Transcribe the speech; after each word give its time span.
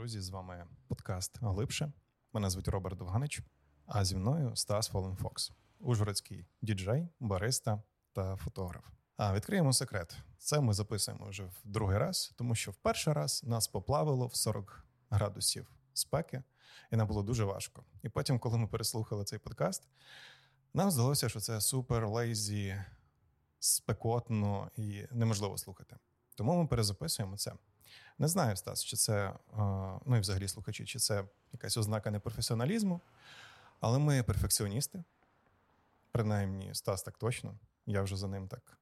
друзі! 0.00 0.20
З 0.20 0.30
вами 0.30 0.66
подкаст 0.88 1.38
Глибше. 1.40 1.92
Мене 2.32 2.50
звуть 2.50 2.68
Роберт 2.68 2.98
Довганич, 2.98 3.40
а 3.86 4.04
зі 4.04 4.16
мною 4.16 4.56
Стас 4.56 4.88
Фолен 4.88 5.16
Фокс, 5.16 5.52
ужгородський 5.80 6.46
діджей, 6.62 7.08
бариста 7.20 7.82
та 8.12 8.36
фотограф. 8.36 8.84
А 9.16 9.34
відкриємо 9.34 9.72
секрет. 9.72 10.16
Це 10.38 10.60
ми 10.60 10.72
записуємо 10.74 11.28
вже 11.28 11.44
в 11.44 11.52
другий 11.64 11.98
раз, 11.98 12.32
тому 12.36 12.54
що 12.54 12.70
в 12.70 12.76
перший 12.76 13.12
раз 13.12 13.44
нас 13.44 13.68
поплавило 13.68 14.26
в 14.26 14.34
40 14.34 14.84
градусів 15.10 15.70
спеки, 15.94 16.42
і 16.92 16.96
нам 16.96 17.06
було 17.06 17.22
дуже 17.22 17.44
важко. 17.44 17.84
І 18.02 18.08
потім, 18.08 18.38
коли 18.38 18.58
ми 18.58 18.66
переслухали 18.66 19.24
цей 19.24 19.38
подкаст, 19.38 19.88
нам 20.74 20.90
здалося, 20.90 21.28
що 21.28 21.40
це 21.40 21.60
супер 21.60 22.08
лейзі, 22.08 22.84
спекотно 23.58 24.70
і 24.76 25.04
неможливо 25.10 25.58
слухати. 25.58 25.96
Тому 26.34 26.62
ми 26.62 26.66
перезаписуємо 26.66 27.36
це. 27.36 27.52
Не 28.18 28.28
знаю, 28.28 28.56
Стас, 28.56 28.84
чи 28.84 28.96
це, 28.96 29.34
ну 30.06 30.16
і 30.16 30.20
взагалі 30.20 30.48
слухачі, 30.48 30.84
чи 30.84 30.98
це 30.98 31.24
якась 31.52 31.76
ознака 31.76 32.10
непрофесіоналізму, 32.10 33.00
але 33.80 33.98
ми 33.98 34.22
перфекціоністи. 34.22 35.04
Принаймні, 36.12 36.74
Стас 36.74 37.02
так 37.02 37.18
точно. 37.18 37.58
Я 37.86 38.02
вже 38.02 38.16
за 38.16 38.28
ним 38.28 38.48
так 38.48 38.78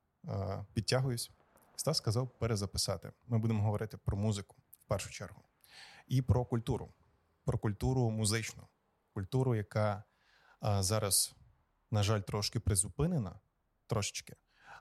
підтягуюсь. 0.73 1.31
Стас 1.77 1.97
сказав 1.97 2.29
перезаписати. 2.29 3.13
Ми 3.27 3.39
будемо 3.39 3.63
говорити 3.63 3.97
про 3.97 4.17
музику 4.17 4.57
в 4.85 4.89
першу 4.89 5.11
чергу. 5.11 5.43
І 6.07 6.23
про 6.23 6.45
культуру, 6.45 6.93
про 7.45 7.59
культуру 7.59 8.11
музичну, 8.11 8.69
культуру, 9.15 9.55
яка 9.55 10.05
зараз, 10.79 11.35
на 11.91 12.03
жаль, 12.03 12.21
трошки 12.21 12.61
призупинена, 12.61 13.41
трошечки, 13.87 14.37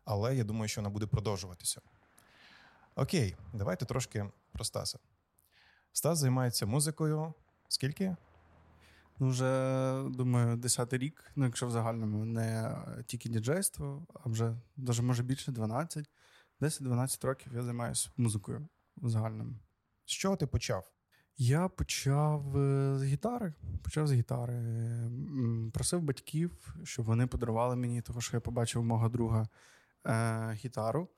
але 0.06 0.36
я 0.36 0.44
думаю, 0.44 0.68
що 0.68 0.82
вона 0.82 0.90
буде 0.90 1.06
продовжуватися. 1.06 1.82
Окей, 2.98 3.36
давайте 3.54 3.86
трошки 3.86 4.26
про 4.52 4.64
Стаса. 4.64 5.00
Стас 5.92 6.20
займається 6.20 6.66
музикою. 6.66 7.34
Скільки? 7.68 8.16
Ну, 9.20 9.30
вже 9.30 10.04
думаю, 10.10 10.56
десятий 10.56 11.00
рік. 11.00 11.32
Ну, 11.36 11.46
якщо 11.46 11.68
в 11.68 11.72
загальному 11.72 12.26
не 12.26 12.78
тільки 13.06 13.30
діджейство, 13.30 14.06
а 14.14 14.30
вже 14.30 14.56
навіть 14.78 15.02
може 15.02 15.24
більше 15.24 15.52
12. 15.52 16.10
10-12 16.62 17.28
років 17.28 17.54
я 17.56 17.64
займаюся 17.64 18.10
музикою 18.18 18.68
в 18.98 19.10
загальному. 19.10 19.56
З 20.06 20.12
чого 20.12 20.36
ти 20.36 20.48
почав? 20.48 20.92
Я 21.38 21.68
почав 21.68 22.58
е, 22.58 22.98
з 23.00 23.04
гітари. 23.04 23.54
Почав 23.84 24.08
з 24.08 24.14
гітари. 24.14 24.62
Просив 25.74 26.02
батьків, 26.02 26.76
щоб 26.84 27.06
вони 27.06 27.28
подарували 27.28 27.76
мені, 27.76 28.02
того 28.02 28.22
що 28.22 28.38
я 28.38 28.42
побачив 28.42 28.84
мого 28.84 29.10
друга 29.10 29.48
е, 30.06 30.52
гітару. 30.54 31.10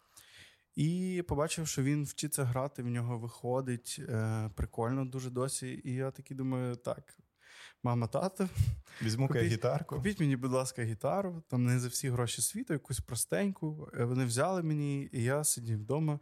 І 0.79 1.23
побачив, 1.27 1.67
що 1.67 1.83
він 1.83 2.03
вчиться 2.03 2.43
грати, 2.43 2.83
в 2.83 2.87
нього 2.87 3.17
виходить 3.17 4.01
е, 4.09 4.49
прикольно 4.55 5.05
дуже 5.05 5.29
досі. 5.29 5.81
І 5.83 5.93
я 5.93 6.11
такий 6.11 6.37
думаю, 6.37 6.75
так, 6.75 7.17
мама, 7.83 8.07
тато, 8.07 8.49
візьму 9.01 9.27
купіть, 9.27 9.43
гітарку. 9.43 9.95
Купіть 9.95 10.19
мені, 10.19 10.35
будь 10.35 10.51
ласка, 10.51 10.83
гітару, 10.83 11.43
там 11.47 11.65
не 11.65 11.79
за 11.79 11.87
всі 11.87 12.09
гроші 12.09 12.41
світу, 12.41 12.73
якусь 12.73 12.99
простеньку. 12.99 13.89
Е, 13.99 14.03
вони 14.03 14.25
взяли 14.25 14.63
мені, 14.63 15.09
і 15.11 15.23
я 15.23 15.43
сидів 15.43 15.77
вдома. 15.77 16.19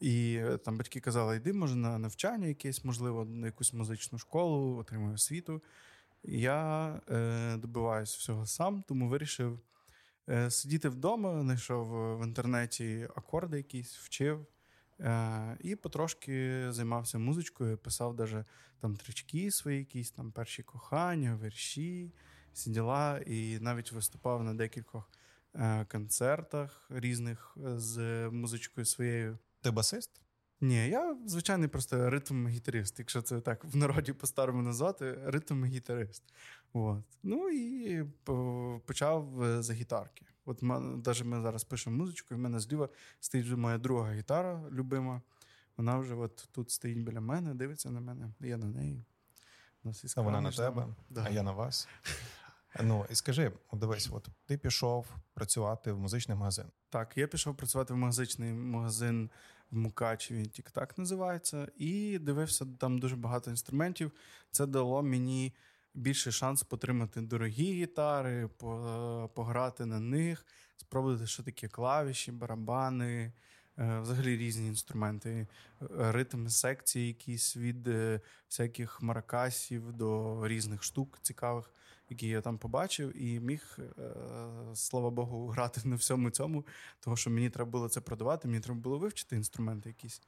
І 0.00 0.34
е, 0.34 0.56
там 0.56 0.78
батьки 0.78 1.00
казали, 1.00 1.36
йди, 1.36 1.52
може, 1.52 1.76
на 1.76 1.98
навчання 1.98 2.46
якесь, 2.46 2.84
можливо, 2.84 3.24
на 3.24 3.46
якусь 3.46 3.72
музичну 3.72 4.18
школу, 4.18 4.76
отримую 4.76 5.14
освіту. 5.14 5.62
Я 6.22 6.86
е, 7.10 7.56
добиваюся 7.56 8.16
всього 8.18 8.46
сам, 8.46 8.84
тому 8.88 9.08
вирішив. 9.08 9.60
Е, 10.30 10.50
сидіти 10.50 10.88
вдома, 10.88 11.40
знайшов 11.40 12.18
в 12.18 12.24
інтернеті 12.24 13.08
акорди 13.16 13.56
якісь, 13.56 13.96
вчив. 13.96 14.46
Е, 15.00 15.56
і 15.60 15.76
потрошки 15.76 16.66
займався 16.72 17.18
музичкою, 17.18 17.78
писав 17.78 18.16
даже 18.16 18.44
там 18.80 18.96
трички 18.96 19.50
свої, 19.50 19.78
якісь 19.78 20.10
там 20.10 20.32
перші 20.32 20.62
кохання, 20.62 21.38
вірші, 21.44 22.12
сиділа, 22.52 23.18
і 23.26 23.58
навіть 23.60 23.92
виступав 23.92 24.44
на 24.44 24.54
декількох 24.54 25.10
е, 25.54 25.84
концертах 25.84 26.86
різних 26.90 27.56
з 27.76 27.98
музичкою 28.30 28.84
своєю. 28.84 29.38
Ти 29.60 29.70
басист? 29.70 30.22
Ні, 30.60 30.88
я 30.88 31.16
звичайний 31.26 31.68
просто 31.68 32.10
ритм-гітарист, 32.10 32.94
якщо 32.98 33.22
це 33.22 33.40
так 33.40 33.64
в 33.64 33.76
народі 33.76 34.12
по-старому 34.12 34.62
назвати, 34.62 35.18
ритм-гітарист. 35.26 36.22
От. 36.72 37.04
Ну 37.22 37.48
і 37.48 38.04
почав 38.86 39.42
е, 39.42 39.62
за 39.62 39.72
гітарки. 39.72 40.26
От 40.44 40.62
навіть 40.62 41.24
ми 41.24 41.42
зараз 41.42 41.64
пишемо 41.64 41.96
музичку, 41.96 42.34
і 42.34 42.36
в 42.36 42.40
мене 42.40 42.60
зліва 42.60 42.88
стоїть 43.20 43.46
вже 43.46 43.56
моя 43.56 43.78
друга 43.78 44.12
гітара 44.12 44.62
любима. 44.70 45.22
Вона 45.76 45.98
вже 45.98 46.14
от 46.14 46.48
тут 46.52 46.70
стоїть 46.70 46.98
біля 46.98 47.20
мене, 47.20 47.54
дивиться 47.54 47.90
на 47.90 48.00
мене, 48.00 48.32
я 48.40 48.56
на 48.56 48.66
неї. 48.66 49.04
А 50.16 50.20
вона 50.20 50.40
на 50.40 50.50
тебе, 50.50 50.86
да. 51.10 51.24
а 51.26 51.30
я 51.30 51.42
на 51.42 51.52
вас. 51.52 51.88
Ну 52.82 53.06
і 53.10 53.14
скажи, 53.14 53.52
дивись, 53.72 54.10
от 54.12 54.28
ти 54.46 54.58
пішов 54.58 55.06
працювати 55.34 55.92
в 55.92 55.98
музичний 55.98 56.36
магазин. 56.36 56.64
Так, 56.88 57.16
я 57.16 57.26
пішов 57.26 57.56
працювати 57.56 57.94
в 57.94 57.96
музичний 57.96 58.52
магазин 58.52 59.30
в 59.70 59.76
Мукачеві, 59.76 60.46
тік 60.46 60.70
так 60.70 60.98
називається, 60.98 61.68
і 61.76 62.18
дивився 62.18 62.66
там 62.78 62.98
дуже 62.98 63.16
багато 63.16 63.50
інструментів. 63.50 64.12
Це 64.50 64.66
дало 64.66 65.02
мені 65.02 65.54
більший 65.94 66.32
шанс 66.32 66.62
потримати 66.62 67.20
дорогі 67.20 67.72
гітари, 67.72 68.48
пограти 69.34 69.86
на 69.86 70.00
них, 70.00 70.46
спробувати, 70.76 71.26
що 71.26 71.42
таке 71.42 71.68
клавіші, 71.68 72.32
барабани. 72.32 73.32
Е, 73.78 74.00
взагалі 74.00 74.36
різні 74.36 74.66
інструменти, 74.66 75.46
ритм 75.98 76.48
секції, 76.48 77.08
якісь 77.08 77.56
від 77.56 77.88
е, 77.88 78.20
всяких 78.48 79.02
маракасів 79.02 79.92
до 79.92 80.40
різних 80.48 80.82
штук 80.82 81.18
цікавих, 81.22 81.70
які 82.08 82.28
я 82.28 82.40
там 82.40 82.58
побачив, 82.58 83.22
і 83.22 83.40
міг, 83.40 83.78
е, 83.78 84.02
слава 84.74 85.10
Богу, 85.10 85.46
грати 85.48 85.80
на 85.84 85.96
всьому 85.96 86.30
цьому, 86.30 86.66
тому 87.00 87.16
що 87.16 87.30
мені 87.30 87.50
треба 87.50 87.70
було 87.70 87.88
це 87.88 88.00
продавати, 88.00 88.48
мені 88.48 88.60
треба 88.60 88.80
було 88.80 88.98
вивчити 88.98 89.36
інструменти 89.36 89.88
якісь. 89.88 90.22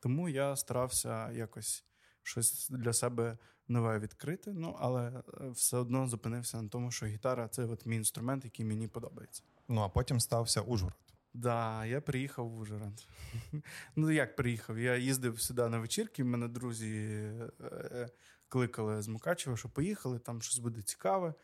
Тому 0.00 0.28
я 0.28 0.56
старався 0.56 1.32
якось 1.32 1.84
щось 2.26 2.68
для 2.70 2.92
себе 2.92 3.38
нове 3.68 3.98
відкрити. 3.98 4.52
Ну, 4.52 4.76
але 4.78 5.22
все 5.52 5.76
одно 5.76 6.06
зупинився 6.06 6.62
на 6.62 6.68
тому, 6.68 6.90
що 6.90 7.06
гітара 7.06 7.48
це 7.48 7.64
от 7.64 7.86
мій 7.86 7.96
інструмент, 7.96 8.44
який 8.44 8.66
мені 8.66 8.88
подобається. 8.88 9.42
Ну 9.68 9.80
а 9.80 9.88
потім 9.88 10.20
стався 10.20 10.60
Ужгород. 10.60 10.98
Да, 11.34 11.86
я 11.86 12.00
приїхав 12.00 12.48
в 12.48 12.58
Ужгород. 12.58 13.06
Ну, 13.96 14.10
як 14.10 14.36
приїхав? 14.36 14.78
Я 14.78 14.96
їздив 14.96 15.40
сюди 15.40 15.68
на 15.68 15.78
вечірки, 15.78 16.24
мене 16.24 16.48
друзі 16.48 16.96
е, 16.96 17.50
е, 17.60 18.10
кликали 18.48 19.02
з 19.02 19.08
Мукачева, 19.08 19.56
що 19.56 19.68
поїхали, 19.68 20.18
там 20.18 20.42
щось 20.42 20.58
буде 20.58 20.82
цікаве. 20.82 21.34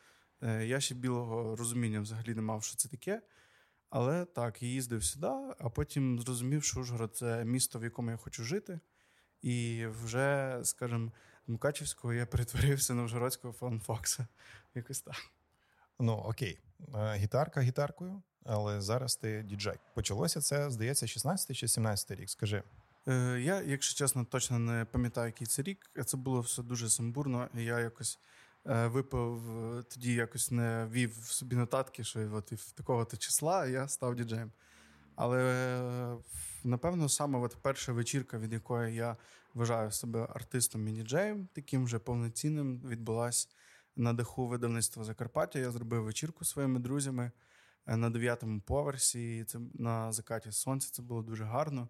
Е, 0.42 0.66
я 0.66 0.80
ще 0.80 0.94
білого 0.94 1.56
розуміння 1.56 2.00
взагалі 2.00 2.34
не 2.34 2.42
мав, 2.42 2.64
що 2.64 2.76
це 2.76 2.88
таке. 2.88 3.22
Але 3.90 4.24
так, 4.24 4.62
я 4.62 4.68
їздив 4.68 5.04
сюди, 5.04 5.26
а 5.58 5.70
потім 5.74 6.20
зрозумів, 6.20 6.64
що 6.64 6.80
Ужгород 6.80 7.16
це 7.16 7.44
місто, 7.44 7.78
в 7.78 7.84
якому 7.84 8.10
я 8.10 8.16
хочу 8.16 8.44
жити. 8.44 8.80
І 9.42 9.86
вже, 9.86 10.60
скажімо, 10.62 11.12
з 11.46 11.48
Мукачевського 11.48 12.14
я 12.14 12.26
перетворився 12.26 12.94
на 12.94 13.02
Ужгородського 13.02 13.54
фан 13.54 13.80
Фокса. 13.80 14.26
Якось 14.74 15.00
так. 15.00 15.16
Ну, 15.98 16.12
окей. 16.12 16.58
Гітарка 17.16 17.60
гітаркою 17.60 18.22
але 18.44 18.80
зараз 18.80 19.16
ти 19.16 19.42
діджей. 19.42 19.76
Почалося 19.94 20.40
це, 20.40 20.70
здається, 20.70 21.06
16 21.06 21.56
чи 21.56 21.68
17 21.68 22.10
рік. 22.10 22.30
Скажи. 22.30 22.62
Е, 23.08 23.40
Я, 23.40 23.62
якщо 23.62 23.98
чесно, 23.98 24.24
точно 24.24 24.58
не 24.58 24.84
пам'ятаю, 24.84 25.26
який 25.26 25.46
це 25.46 25.62
рік. 25.62 25.90
Це 26.06 26.16
було 26.16 26.40
все 26.40 26.62
дуже 26.62 26.88
сумбурно. 26.88 27.48
Я 27.54 27.80
якось 27.80 28.18
е, 28.66 28.86
випив, 28.86 29.42
тоді 29.88 30.14
якось 30.14 30.50
не 30.50 30.88
вів 30.92 31.14
собі 31.14 31.56
нотатки, 31.56 32.04
що 32.04 32.34
от 32.34 32.52
в 32.52 32.72
такого-то 32.72 33.16
числа 33.16 33.66
я 33.66 33.88
став 33.88 34.16
діджеєм. 34.16 34.52
Але 35.16 36.16
напевно, 36.64 37.08
саме 37.08 37.38
от 37.38 37.56
перша 37.62 37.92
вечірка, 37.92 38.38
від 38.38 38.52
якої 38.52 38.94
я 38.94 39.16
вважаю 39.54 39.90
себе 39.90 40.26
артистом 40.34 40.88
і 40.88 40.92
діджеєм, 40.92 41.48
таким 41.52 41.84
вже 41.84 41.98
повноцінним, 41.98 42.80
відбулася 42.80 43.48
на 43.96 44.12
даху 44.12 44.46
видавництва 44.46 45.04
Закарпаття. 45.04 45.58
Я 45.58 45.70
зробив 45.70 46.04
вечірку 46.04 46.44
своїми 46.44 46.80
друзями. 46.80 47.30
Е, 47.86 47.96
на 47.96 48.10
дев'ятому 48.10 48.60
поверсі. 48.60 49.44
Це 49.44 49.58
на 49.74 50.12
закаті 50.12 50.52
сонця. 50.52 50.90
Це 50.92 51.02
було 51.02 51.22
дуже 51.22 51.44
гарно. 51.44 51.88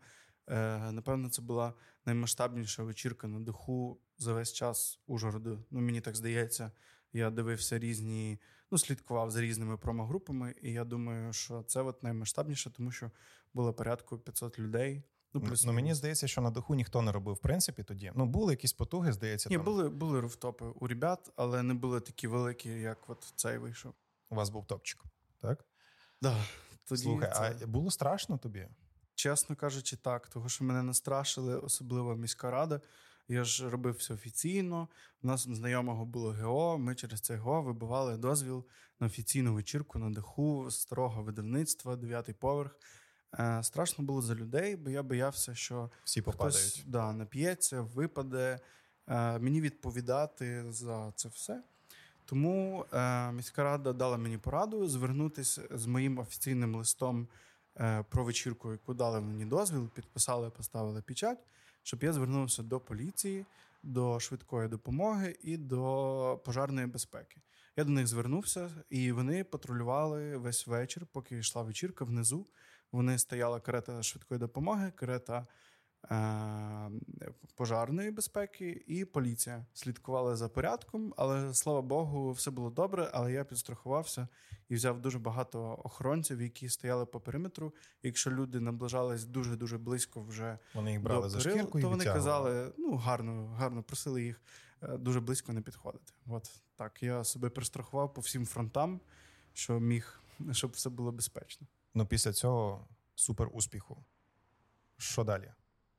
Е, 0.49 0.93
напевно, 0.93 1.31
це 1.31 1.43
була 1.43 1.75
наймасштабніша 2.07 2.83
вечірка 2.83 3.29
на 3.29 3.41
духу 3.41 4.01
за 4.19 4.33
весь 4.33 4.53
час 4.53 5.01
Ужгороду. 5.07 5.65
Ну, 5.71 5.81
мені 5.81 6.01
так 6.01 6.17
здається. 6.17 6.71
Я 7.13 7.31
дивився 7.31 7.79
різні, 7.79 8.39
ну, 8.71 8.79
слідкував 8.79 9.31
за 9.31 9.41
різними 9.41 9.77
промогрупами, 9.77 10.55
і 10.63 10.73
я 10.73 10.85
думаю, 10.85 11.33
що 11.33 11.63
це 11.63 11.83
от 11.83 12.03
наймасштабніше, 12.03 12.71
тому 12.71 12.93
що 12.93 13.11
було 13.55 13.73
порядку 13.73 14.19
500 14.19 14.59
людей. 14.59 15.03
Ну, 15.35 15.41
плюс 15.41 15.65
ну, 15.65 15.73
мені 15.73 15.95
здається, 15.95 16.29
що 16.29 16.41
на 16.41 16.51
даху 16.51 16.75
ніхто 16.75 17.03
не 17.03 17.13
робив 17.13 17.35
в 17.35 17.39
принципі 17.39 17.83
тоді. 17.83 18.13
Ну, 18.15 18.27
були 18.27 18.53
якісь 18.53 18.73
потуги, 18.73 19.13
здається. 19.13 19.49
Ні, 19.51 19.57
там. 19.57 19.65
були 19.65 19.89
були 19.89 20.21
руфтопи 20.21 20.65
у 20.65 20.87
ребят, 20.87 21.31
але 21.37 21.63
не 21.63 21.75
були 21.75 22.01
такі 22.01 22.27
великі, 22.27 22.71
як 22.71 23.11
от 23.11 23.33
цей 23.37 23.59
вийшов. 23.59 23.95
У 24.31 24.35
вас 24.35 24.51
був 24.51 24.67
топчик, 24.67 25.05
так? 25.41 25.65
Да, 26.23 26.45
тоді 26.85 27.03
Слухай, 27.03 27.33
це... 27.35 27.57
а 27.63 27.67
було 27.67 27.91
страшно 27.91 28.39
тобі? 28.39 28.69
Чесно 29.15 29.57
кажучи, 29.57 29.97
так, 29.97 30.29
тому 30.29 30.49
що 30.49 30.65
мене 30.65 30.83
настрашили, 30.83 31.59
особливо 31.59 32.17
міська 32.17 32.51
рада. 32.51 32.81
Я 33.29 33.45
ж 33.45 33.71
робив 33.71 33.95
все 33.95 34.15
офіційно. 34.15 34.89
У 35.23 35.27
нас 35.27 35.43
знайомого 35.43 36.05
було 36.05 36.33
ГО. 36.33 36.79
Ми 36.79 36.95
через 36.95 37.21
це 37.21 37.37
ГО 37.37 37.63
вибивали 37.63 38.17
дозвіл 38.17 38.65
на 39.01 39.07
офіційну 39.07 39.55
вечірку 39.55 39.99
на 39.99 40.11
даху 40.11 40.71
старого 40.71 41.23
видавництва, 41.23 41.97
дев'ятий 41.97 42.35
поверх. 42.35 42.77
Е, 43.39 43.63
Страшно 43.63 44.05
було 44.05 44.23
за 44.23 44.35
людей, 44.35 44.77
бо 44.77 44.91
я 44.91 45.03
боявся, 45.03 45.55
що 45.55 45.91
всі 46.05 46.23
попадають. 46.23 46.57
хтось 46.57 46.85
да, 46.87 47.13
нап'ється, 47.13 47.81
випаде. 47.81 48.61
Е, 49.09 49.39
Мені 49.39 49.61
відповідати 49.61 50.73
за 50.73 51.13
це 51.17 51.29
все. 51.29 51.63
Тому 52.25 52.85
е, 52.93 53.33
міська 53.33 53.63
рада 53.63 53.93
дала 53.93 54.17
мені 54.17 54.39
пораду 54.39 54.89
звернутися 54.89 55.63
з 55.71 55.87
моїм 55.87 56.19
офіційним 56.19 56.75
листом 56.75 57.29
е, 57.81 58.05
про 58.11 58.25
вечірку, 58.25 58.73
яку 58.73 58.95
дали 58.95 59.21
мені 59.21 59.45
дозвіл, 59.45 59.89
підписали, 59.89 60.51
поставили 60.51 61.03
печать, 61.03 61.39
щоб 61.83 62.03
я 62.03 62.13
звернувся 62.13 62.63
до 62.63 62.81
поліції, 62.81 63.47
до 63.83 64.21
швидкої 64.21 64.69
допомоги 64.69 65.37
і 65.43 65.57
до 65.57 66.41
пожарної 66.45 66.87
безпеки. 66.87 67.37
Я 67.77 67.85
до 67.85 67.91
них 67.91 68.07
звернувся, 68.07 68.71
і 68.91 69.13
вони 69.13 69.45
патрулювали 69.45 70.37
весь 70.37 70.67
вечір, 70.67 71.07
поки 71.13 71.39
йшла 71.39 71.63
вечірка 71.63 72.05
внизу. 72.05 72.47
Вони 72.93 73.19
стояла 73.19 73.61
карета 73.61 74.03
швидкої 74.03 74.41
допомоги, 74.41 74.93
карета 74.97 75.47
пожарної 77.55 78.11
безпеки 78.11 78.85
і 78.87 79.05
поліція 79.05 79.67
слідкували 79.75 80.37
за 80.37 80.49
порядком, 80.49 81.15
але 81.17 81.55
слава 81.55 81.83
Богу, 81.83 82.33
все 82.33 82.51
було 82.51 82.71
добре. 82.71 83.11
Але 83.13 83.33
я 83.33 83.45
підстрахувався 83.45 84.29
і 84.69 84.75
взяв 84.75 85.01
дуже 85.01 85.19
багато 85.19 85.81
охоронців, 85.85 86.43
які 86.43 86.69
стояли 86.69 87.07
по 87.07 87.21
периметру. 87.21 87.75
Якщо 88.03 88.31
люди 88.31 88.61
наближались 88.61 89.25
дуже 89.25 89.57
дуже 89.57 89.79
близько, 89.79 90.23
вже 90.23 90.59
вони 90.75 90.93
їх 90.93 91.03
брали 91.03 91.23
до 91.23 91.29
за 91.29 91.41
шкірку, 91.41 91.81
то 91.81 91.89
вони 91.89 92.05
казали: 92.05 92.73
ну 92.79 92.97
гарно, 92.97 93.47
гарно 93.47 93.83
просили 93.83 94.23
їх 94.23 94.43
е, 94.83 94.97
дуже 94.97 95.21
близько 95.21 95.53
не 95.53 95.61
підходити. 95.61 96.13
От 96.27 96.51
так 96.77 97.03
я 97.03 97.25
себе 97.25 97.51
пристрахував 97.51 98.15
по 98.15 98.21
всім 98.21 98.47
фронтам, 98.47 99.01
що 99.53 99.81
міг, 99.81 100.21
щоб 100.53 100.71
все 100.71 100.91
було 100.91 101.13
безпечно. 101.13 101.67
Ну 101.95 102.07
після 102.07 102.33
цього 102.33 102.89
супер 103.15 103.49
успіху. 103.53 104.05
Що 104.99 105.25
далі? 105.25 105.53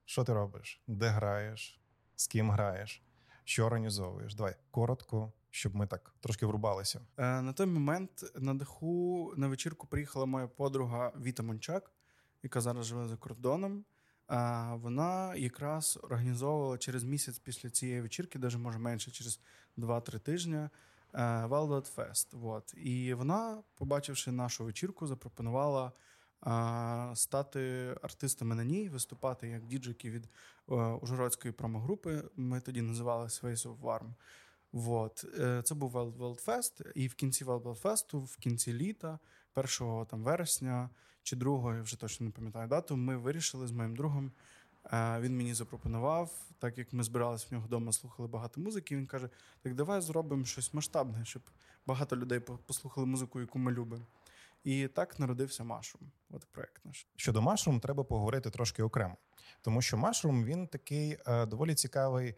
Що 0.06 0.24
ти 0.24 0.34
робиш? 0.34 0.82
Де 0.88 1.08
граєш? 1.08 1.80
З 2.16 2.28
ким 2.28 2.52
граєш? 2.52 3.04
Що 3.44 3.66
організовуєш? 3.66 4.36
Давай 4.36 4.56
коротко, 4.72 5.34
щоб 5.50 5.76
ми 5.76 5.88
так 5.88 6.16
трошки 6.20 6.46
врубалися. 6.46 7.02
Е, 7.18 7.42
на 7.42 7.54
той 7.54 7.66
момент 7.66 8.32
на 8.36 8.54
даху 8.54 9.34
на 9.38 9.48
вечірку 9.48 9.88
приїхала 9.88 10.26
моя 10.26 10.48
подруга 10.48 11.14
Віта 11.22 11.44
Мончак, 11.44 11.92
яка 12.44 12.62
зараз 12.62 12.86
живе 12.86 13.08
за 13.08 13.18
кордоном. 13.18 13.86
Е, 14.32 14.70
вона 14.74 15.36
якраз 15.36 16.00
організовувала 16.04 16.78
через 16.78 17.04
місяць 17.04 17.40
після 17.40 17.70
цієї 17.70 18.02
вечірки, 18.02 18.40
навіть 18.40 18.56
може 18.56 18.80
менше, 18.80 19.12
через 19.12 19.40
2-3 19.78 20.20
тижні. 20.20 20.70
Е, 21.14 21.20
Wildwood 21.46 21.96
Fest. 21.96 22.28
Вот. 22.32 22.74
І 22.78 23.14
вона, 23.14 23.64
побачивши 23.76 24.32
нашу 24.32 24.66
вечірку, 24.66 25.08
запропонувала 25.08 25.92
стати 27.16 27.96
артистами 28.02 28.56
на 28.56 28.64
ній, 28.64 28.90
виступати 28.90 29.48
як 29.48 29.66
діджики 29.66 30.10
від 30.10 30.26
е, 30.26 30.76
Ужгородської 30.76 31.52
промогрупи. 31.52 32.24
Ми 32.36 32.62
тоді 32.62 32.82
називали 32.82 33.26
Ways 33.26 33.68
of 33.68 33.80
Warm. 33.80 34.14
Вот. 34.72 35.26
Е, 35.40 35.62
це 35.62 35.76
був 35.76 35.96
Wild 35.96 36.18
Wild 36.18 36.46
Fest, 36.46 36.92
і 36.96 37.08
в 37.08 37.14
кінці 37.14 37.46
Wild 37.46 37.62
Wild 37.62 37.82
Fest, 37.82 38.26
в 38.26 38.38
кінці 38.38 38.74
літа, 38.74 39.20
1 39.56 40.06
там, 40.06 40.24
вересня 40.24 40.90
чи 41.24 41.36
2, 41.36 41.76
я 41.76 41.82
вже 41.82 42.00
точно 42.00 42.26
не 42.26 42.32
пам'ятаю 42.32 42.68
дату, 42.68 42.98
ми 42.98 43.18
вирішили 43.18 43.68
з 43.68 43.72
моїм 43.72 43.96
другом. 43.96 44.32
Е, 44.94 45.20
він 45.20 45.38
мені 45.38 45.54
запропонував, 45.54 46.32
так 46.60 46.78
як 46.78 46.94
ми 46.94 47.04
збиралися 47.04 47.48
в 47.50 47.54
нього 47.54 47.66
вдома, 47.66 47.92
слухали 47.92 48.28
багато 48.28 48.62
музики. 48.62 48.98
Він 48.98 49.06
каже: 49.06 49.30
Так 49.62 49.76
давай 49.76 50.02
зробимо 50.02 50.46
щось 50.46 50.74
масштабне, 50.74 51.26
щоб 51.26 51.42
багато 51.86 52.16
людей 52.16 52.40
послухали 52.40 53.08
музику, 53.08 53.40
яку 53.40 53.60
ми 53.60 53.72
любимо. 53.72 54.06
І 54.64 54.88
так 54.88 55.20
народився 55.20 55.64
Машрум. 55.64 56.12
От 56.30 56.46
проект 56.52 56.86
наш. 56.86 57.08
Щодо 57.16 57.42
Машрум, 57.42 57.80
треба 57.80 58.04
поговорити 58.04 58.50
трошки 58.50 58.84
окремо, 58.84 59.18
тому 59.62 59.82
що 59.82 59.98
Машрум 59.98 60.44
він 60.44 60.68
такий 60.68 61.18
е, 61.28 61.46
доволі 61.46 61.76
цікавий 61.76 62.36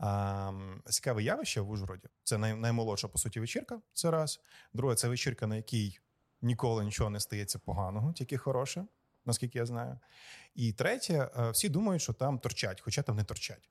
е, 0.00 0.52
цікаве 0.86 1.22
явище 1.22 1.60
в 1.60 1.70
Ужгороді. 1.70 2.08
Це 2.24 2.38
най, 2.38 2.54
наймолодша 2.54 3.08
по 3.08 3.18
суті 3.18 3.40
вечірка. 3.40 3.80
Це 3.92 4.10
раз. 4.10 4.40
Друге, 4.72 4.94
це 4.94 5.08
вечірка, 5.08 5.46
на 5.46 5.56
якій 5.56 5.98
ніколи 6.42 6.84
нічого 6.84 7.10
не 7.10 7.20
стається 7.20 7.58
поганого, 7.58 8.12
тільки 8.12 8.36
хороше, 8.36 8.86
наскільки 9.24 9.58
я 9.58 9.66
знаю. 9.66 9.98
І 10.54 10.72
третє, 10.72 11.30
е, 11.38 11.50
всі 11.50 11.68
думають, 11.68 12.02
що 12.02 12.12
там 12.12 12.38
торчать, 12.38 12.80
хоча 12.80 13.02
там 13.02 13.16
не 13.16 13.24
торчать. 13.24 13.68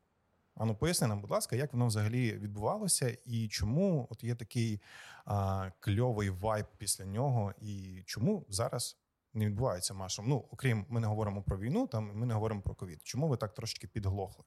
Ану, 0.60 0.76
поясни 0.76 1.08
нам, 1.08 1.22
будь 1.22 1.32
ласка, 1.32 1.56
як 1.56 1.74
воно 1.74 1.88
взагалі 1.88 2.34
відбувалося, 2.34 3.18
і 3.26 3.48
чому 3.48 4.08
от 4.10 4.24
є 4.24 4.36
такий 4.36 4.82
а, 5.26 5.70
кльовий 5.80 6.30
вайб 6.30 6.66
після 6.78 7.06
нього, 7.06 7.54
і 7.62 8.04
чому 8.06 8.46
зараз 8.50 8.98
не 9.34 9.46
відбувається 9.46 9.94
машом? 9.94 10.26
Ну, 10.28 10.46
окрім 10.52 10.86
ми 10.90 11.00
не 11.00 11.08
говоримо 11.08 11.44
про 11.44 11.58
війну, 11.58 11.88
там 11.88 12.12
ми 12.14 12.26
не 12.26 12.34
говоримо 12.34 12.62
про 12.62 12.76
ковід. 12.76 13.00
Чому 13.04 13.28
ви 13.28 13.38
так 13.38 13.54
трошечки 13.54 13.88
підглохли? 13.88 14.44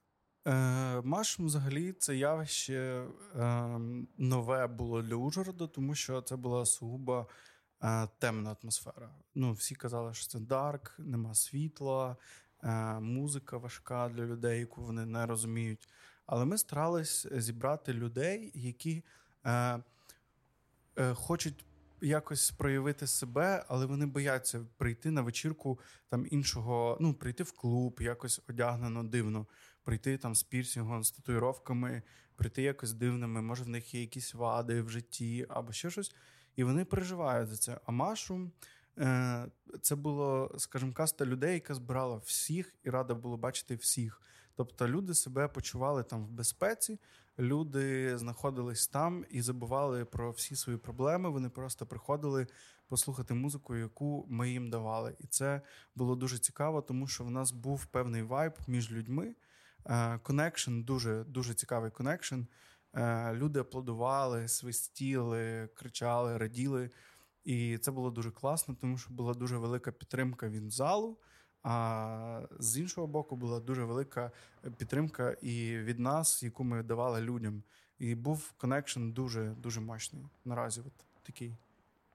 Е, 0.46 1.00
Машм 1.00 1.46
взагалі 1.46 1.92
це 1.92 2.16
явище 2.16 3.06
е, 3.36 3.78
нове 4.18 4.66
було 4.66 5.02
для 5.02 5.14
Ужгорода, 5.14 5.66
тому 5.66 5.94
що 5.94 6.22
це 6.22 6.36
була 6.36 6.66
сугубо 6.66 7.28
е, 7.82 8.08
темна 8.18 8.56
атмосфера. 8.62 9.10
Ну, 9.34 9.52
всі 9.52 9.74
казали, 9.74 10.14
що 10.14 10.26
це 10.26 10.40
дарк, 10.40 10.94
нема 10.98 11.34
світла, 11.34 12.16
е, 12.62 13.00
музика 13.00 13.56
важка 13.56 14.08
для 14.08 14.24
людей, 14.24 14.60
яку 14.60 14.82
вони 14.82 15.06
не 15.06 15.26
розуміють. 15.26 15.88
Але 16.32 16.44
ми 16.44 16.58
старались 16.58 17.26
зібрати 17.32 17.92
людей, 17.92 18.52
які 18.54 19.04
е, 19.44 19.82
е, 20.96 21.14
хочуть 21.14 21.64
якось 22.00 22.50
проявити 22.50 23.06
себе, 23.06 23.64
але 23.68 23.86
вони 23.86 24.06
бояться 24.06 24.66
прийти 24.76 25.10
на 25.10 25.22
вечірку 25.22 25.80
там 26.08 26.26
іншого, 26.30 26.96
ну 27.00 27.14
прийти 27.14 27.42
в 27.42 27.52
клуб, 27.52 27.98
якось 28.00 28.40
одягнено 28.48 29.04
дивно, 29.04 29.46
прийти 29.82 30.18
там 30.18 30.34
з 30.34 30.42
пірсінгом, 30.42 31.04
з 31.04 31.10
татуїровками, 31.10 32.02
прийти 32.36 32.62
якось 32.62 32.92
дивними. 32.92 33.42
Може, 33.42 33.64
в 33.64 33.68
них 33.68 33.94
є 33.94 34.00
якісь 34.00 34.34
вади 34.34 34.82
в 34.82 34.90
житті 34.90 35.46
або 35.48 35.72
ще 35.72 35.90
щось. 35.90 36.14
І 36.56 36.64
вони 36.64 36.84
переживають 36.84 37.48
за 37.48 37.56
це. 37.56 37.80
А 37.84 37.92
Машу 37.92 38.50
е, 38.98 39.46
це 39.80 39.94
було, 39.94 40.54
скажімо, 40.58 40.92
каста 40.92 41.26
людей, 41.26 41.54
яка 41.54 41.74
збирала 41.74 42.16
всіх 42.16 42.74
і 42.84 42.90
рада 42.90 43.14
було 43.14 43.36
бачити 43.36 43.74
всіх. 43.74 44.22
Тобто 44.60 44.88
люди 44.88 45.14
себе 45.14 45.48
почували 45.48 46.02
там 46.02 46.24
в 46.24 46.30
безпеці, 46.30 46.98
люди 47.38 48.18
знаходились 48.18 48.88
там 48.88 49.24
і 49.30 49.42
забували 49.42 50.04
про 50.04 50.30
всі 50.30 50.56
свої 50.56 50.78
проблеми. 50.78 51.30
Вони 51.30 51.48
просто 51.48 51.86
приходили 51.86 52.46
послухати 52.88 53.34
музику, 53.34 53.76
яку 53.76 54.26
ми 54.28 54.50
їм 54.50 54.70
давали. 54.70 55.16
І 55.18 55.26
це 55.26 55.62
було 55.94 56.16
дуже 56.16 56.38
цікаво, 56.38 56.82
тому 56.82 57.06
що 57.06 57.24
в 57.24 57.30
нас 57.30 57.52
був 57.52 57.86
певний 57.86 58.22
вайб 58.22 58.52
між 58.66 58.92
людьми. 58.92 59.34
Connection, 60.22 60.80
дуже 60.80 61.24
дуже 61.24 61.54
цікавий 61.54 61.90
connection. 61.90 62.40
Люди 63.32 63.60
аплодували, 63.60 64.48
свистіли, 64.48 65.68
кричали, 65.74 66.38
раділи. 66.38 66.90
І 67.44 67.78
це 67.78 67.90
було 67.90 68.10
дуже 68.10 68.30
класно, 68.30 68.76
тому 68.80 68.98
що 68.98 69.10
була 69.10 69.34
дуже 69.34 69.56
велика 69.56 69.92
підтримка 69.92 70.48
від 70.48 70.70
залу. 70.70 71.18
А 71.62 72.42
з 72.58 72.78
іншого 72.78 73.06
боку, 73.06 73.36
була 73.36 73.60
дуже 73.60 73.84
велика 73.84 74.30
підтримка 74.76 75.30
і 75.30 75.78
від 75.78 75.98
нас, 75.98 76.42
яку 76.42 76.64
ми 76.64 76.82
давали 76.82 77.20
людям. 77.20 77.62
І 77.98 78.14
був 78.14 78.52
connection 78.52 79.10
дуже 79.10 79.50
дуже 79.50 79.80
мощний. 79.80 80.26
Наразі 80.44 80.80
от 80.80 80.92
такий. 81.22 81.56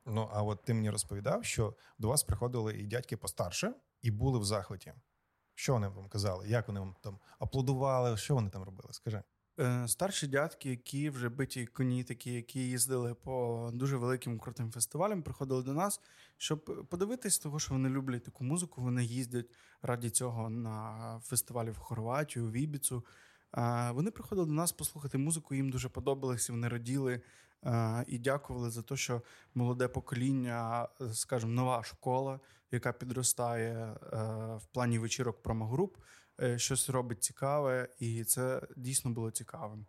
Ну 0.06 0.30
а 0.34 0.44
от 0.44 0.64
ти 0.64 0.74
мені 0.74 0.90
розповідав, 0.90 1.46
що 1.46 1.76
до 2.00 2.08
вас 2.08 2.24
приходили 2.24 2.74
і 2.74 2.88
дядьки 2.88 3.18
постарше, 3.18 3.74
і 4.02 4.12
були 4.12 4.40
в 4.40 4.46
захваті. 4.46 4.94
Що 5.56 5.74
вони 5.74 5.88
вам 5.88 6.08
казали? 6.10 6.50
Як 6.50 6.68
вони 6.68 6.80
вам 6.80 6.96
там 7.02 7.20
аплодували? 7.40 8.18
Що 8.18 8.36
вони 8.36 8.50
там 8.50 8.64
робили? 8.64 8.94
Скажи. 8.94 9.24
Е, 9.60 9.88
старші 9.88 10.28
дядьки, 10.28 10.70
які 10.70 11.10
вже 11.10 11.30
биті 11.30 11.66
коні, 11.66 12.04
такі, 12.04 12.34
які 12.34 12.60
їздили 12.60 13.14
по 13.14 13.70
дуже 13.74 13.98
великим 13.98 14.40
крутим 14.40 14.72
фестивалям, 14.72 15.24
приходили 15.24 15.64
до 15.64 15.74
нас, 15.74 16.02
щоб 16.38 16.88
подивитись, 16.90 17.40
того, 17.40 17.60
що 17.60 17.74
вони 17.74 17.90
люблять 17.90 18.24
таку 18.24 18.44
музику. 18.44 18.82
Вони 18.82 19.04
їздять 19.04 19.46
ради 19.82 20.10
цього 20.10 20.50
на 20.50 21.20
фестивалі 21.24 21.72
в 21.72 21.78
Хорватію, 21.78 22.48
в 22.48 22.54
Ібіцу. 22.54 23.06
Е, 23.58 23.92
вони 23.92 24.12
приходили 24.12 24.48
до 24.48 24.54
нас 24.54 24.72
послухати 24.72 25.18
музику, 25.18 25.56
їм 25.56 25.70
дуже 25.70 25.90
подобалося, 25.90 26.54
вони 26.54 26.68
раділи 26.68 27.22
е, 27.66 28.06
і 28.08 28.20
дякували 28.20 28.70
за 28.70 28.82
те, 28.82 28.98
що 28.98 29.22
молоде 29.54 29.88
покоління, 29.88 30.88
скажімо, 31.14 31.52
нова 31.52 31.84
школа, 31.84 32.40
яка 32.72 32.94
підростає 32.94 33.98
в 34.58 34.66
плані 34.74 35.00
вечірок 35.00 35.44
промогруп, 35.44 35.98
щось 36.56 36.90
робить 36.90 37.24
цікаве, 37.24 37.88
і 38.00 38.24
це 38.24 38.62
дійсно 38.76 39.12
було 39.12 39.32
цікавим. 39.32 39.86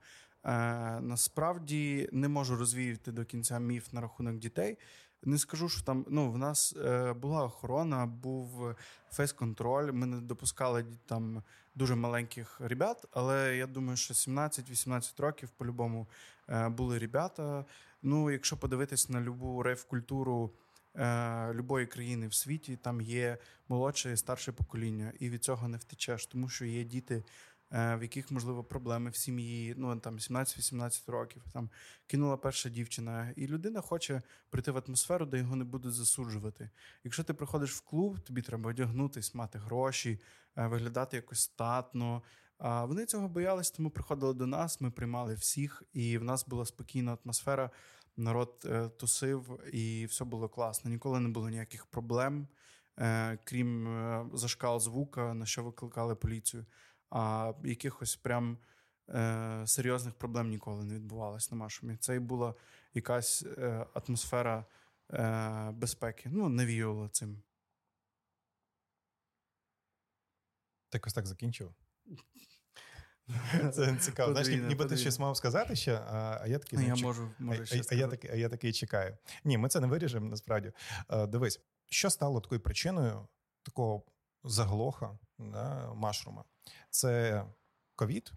Е, 0.47 1.00
Насправді 1.00 2.09
не 2.12 2.29
можу 2.29 2.57
розвіяти 2.57 3.12
до 3.12 3.25
кінця 3.25 3.59
міф 3.59 3.93
на 3.93 4.00
рахунок 4.00 4.37
дітей. 4.37 4.79
Не 5.23 5.38
скажу, 5.38 5.69
що 5.69 5.83
там 5.83 6.07
ну, 6.09 6.31
в 6.31 6.38
нас 6.38 6.76
е, 6.76 7.12
була 7.12 7.45
охорона, 7.45 8.07
був 8.07 8.75
фейс-контроль. 9.12 9.93
Ми 9.93 10.07
не 10.07 10.21
допускали 10.21 10.85
там 11.07 11.43
дуже 11.75 11.95
маленьких 11.95 12.61
ребят, 12.61 13.05
але 13.11 13.57
я 13.57 13.67
думаю, 13.67 13.97
що 13.97 14.15
17-18 14.15 15.23
років 15.23 15.49
по-любому 15.57 16.07
е, 16.49 16.69
були 16.69 16.99
ребята. 16.99 17.65
Ну, 18.03 18.31
якщо 18.31 18.57
подивитись 18.57 19.09
на 19.09 19.21
любу 19.21 19.62
рейв-культуру 19.62 20.50
е, 20.97 21.55
любої 21.55 21.87
країни 21.87 22.29
в 22.29 22.35
світі, 22.35 22.79
там 22.83 23.00
є 23.00 23.38
молодше 23.69 24.12
і 24.12 24.17
старше 24.17 24.53
покоління, 24.53 25.12
і 25.21 25.29
від 25.31 25.45
цього 25.45 25.69
не 25.69 25.79
втечеш, 25.79 26.26
тому 26.26 26.49
що 26.49 26.65
є 26.65 26.85
діти. 26.85 27.25
Е, 27.73 27.97
в 27.97 28.03
яких 28.03 28.31
можливо 28.31 28.65
проблеми 28.65 29.11
в 29.11 29.17
сім'ї, 29.17 29.75
ну 29.76 29.97
там 29.97 30.17
17-18 30.17 31.11
років, 31.11 31.43
там 31.53 31.71
кинула 32.07 32.37
перша 32.37 32.69
дівчина, 32.69 33.33
і 33.37 33.47
людина 33.47 33.81
хоче 33.81 34.23
прийти 34.50 34.71
в 34.71 34.83
атмосферу, 34.87 35.26
де 35.26 35.38
його 35.38 35.57
не 35.57 35.65
будуть 35.65 35.95
засуджувати. 35.95 36.71
Якщо 37.05 37.25
ти 37.25 37.35
приходиш 37.35 37.73
в 37.73 37.81
клуб, 37.81 38.21
тобі 38.21 38.43
треба 38.43 38.71
одягнутись, 38.71 39.35
мати 39.35 39.59
гроші, 39.59 40.21
е, 40.57 40.67
виглядати 40.67 41.17
якось 41.17 41.41
статно. 41.41 42.23
А 42.59 42.85
вони 42.85 43.07
цього 43.07 43.29
боялись, 43.29 43.71
тому 43.71 43.91
приходили 43.91 44.35
до 44.35 44.47
нас. 44.47 44.81
Ми 44.81 44.91
приймали 44.91 45.35
всіх, 45.35 45.83
і 45.93 46.19
в 46.19 46.25
нас 46.25 46.47
була 46.47 46.67
спокійна 46.67 47.19
атмосфера. 47.25 47.71
Народ 48.17 48.63
е, 48.65 48.89
тусив, 48.89 49.61
і 49.73 50.07
все 50.07 50.25
було 50.25 50.49
класно. 50.49 50.91
Ніколи 50.91 51.21
не 51.21 51.29
було 51.29 51.49
ніяких 51.49 51.87
проблем, 51.87 52.49
крім 53.45 54.31
зашкал 54.35 54.81
звука, 54.81 55.35
на 55.35 55.47
що 55.47 55.63
викликали 55.63 56.15
поліцію 56.15 56.67
а 57.11 57.53
якихось 57.65 58.17
прям 58.17 58.59
е, 59.09 59.63
серйозних 59.67 60.15
проблем 60.15 60.51
ніколи 60.51 60.85
не 60.85 60.95
відбувалось 60.95 61.51
на 61.51 61.57
Машумі. 61.57 61.97
Це 61.97 62.17
і 62.17 62.19
була 62.19 62.55
якась 62.95 63.43
е, 63.43 63.87
атмосфера 63.95 64.65
е, 65.13 65.71
безпеки. 65.71 66.29
Ну, 66.33 66.49
навіювала 66.49 67.09
цим. 67.09 67.43
Ти 70.89 70.99
якось 70.99 71.15
так 71.15 71.27
закінчив? 71.27 71.75
Це 73.73 73.97
цікаво. 73.97 74.33
Знаєш, 74.33 74.62
ніби 74.68 74.85
ти 74.85 74.97
щось 74.97 75.18
мав 75.18 75.37
сказати 75.37 75.76
ще, 75.76 76.00
а 76.11 76.45
я 76.47 76.59
такий. 76.59 76.78
Ну, 76.78 76.87
я 76.87 76.95
можу, 76.95 77.30
можу 77.38 77.62
а, 77.73 77.76
а, 77.90 77.95
я 77.95 78.09
такий, 78.09 78.30
а 78.30 78.35
я 78.35 78.49
такий 78.49 78.73
чекаю. 78.73 79.16
Ні, 79.45 79.59
ми 79.59 79.68
це 79.68 79.80
не 79.80 79.87
виріжемо, 79.87 80.30
насправді. 80.30 80.73
Дивись, 81.28 81.61
що 81.90 82.11
стало 82.11 82.40
такою 82.40 82.61
причиною 82.61 83.28
такого 83.62 84.02
заглоха 84.45 85.18
да, 85.38 85.92
машрума? 85.95 86.45
Це 86.90 87.45
ковід, 87.97 88.33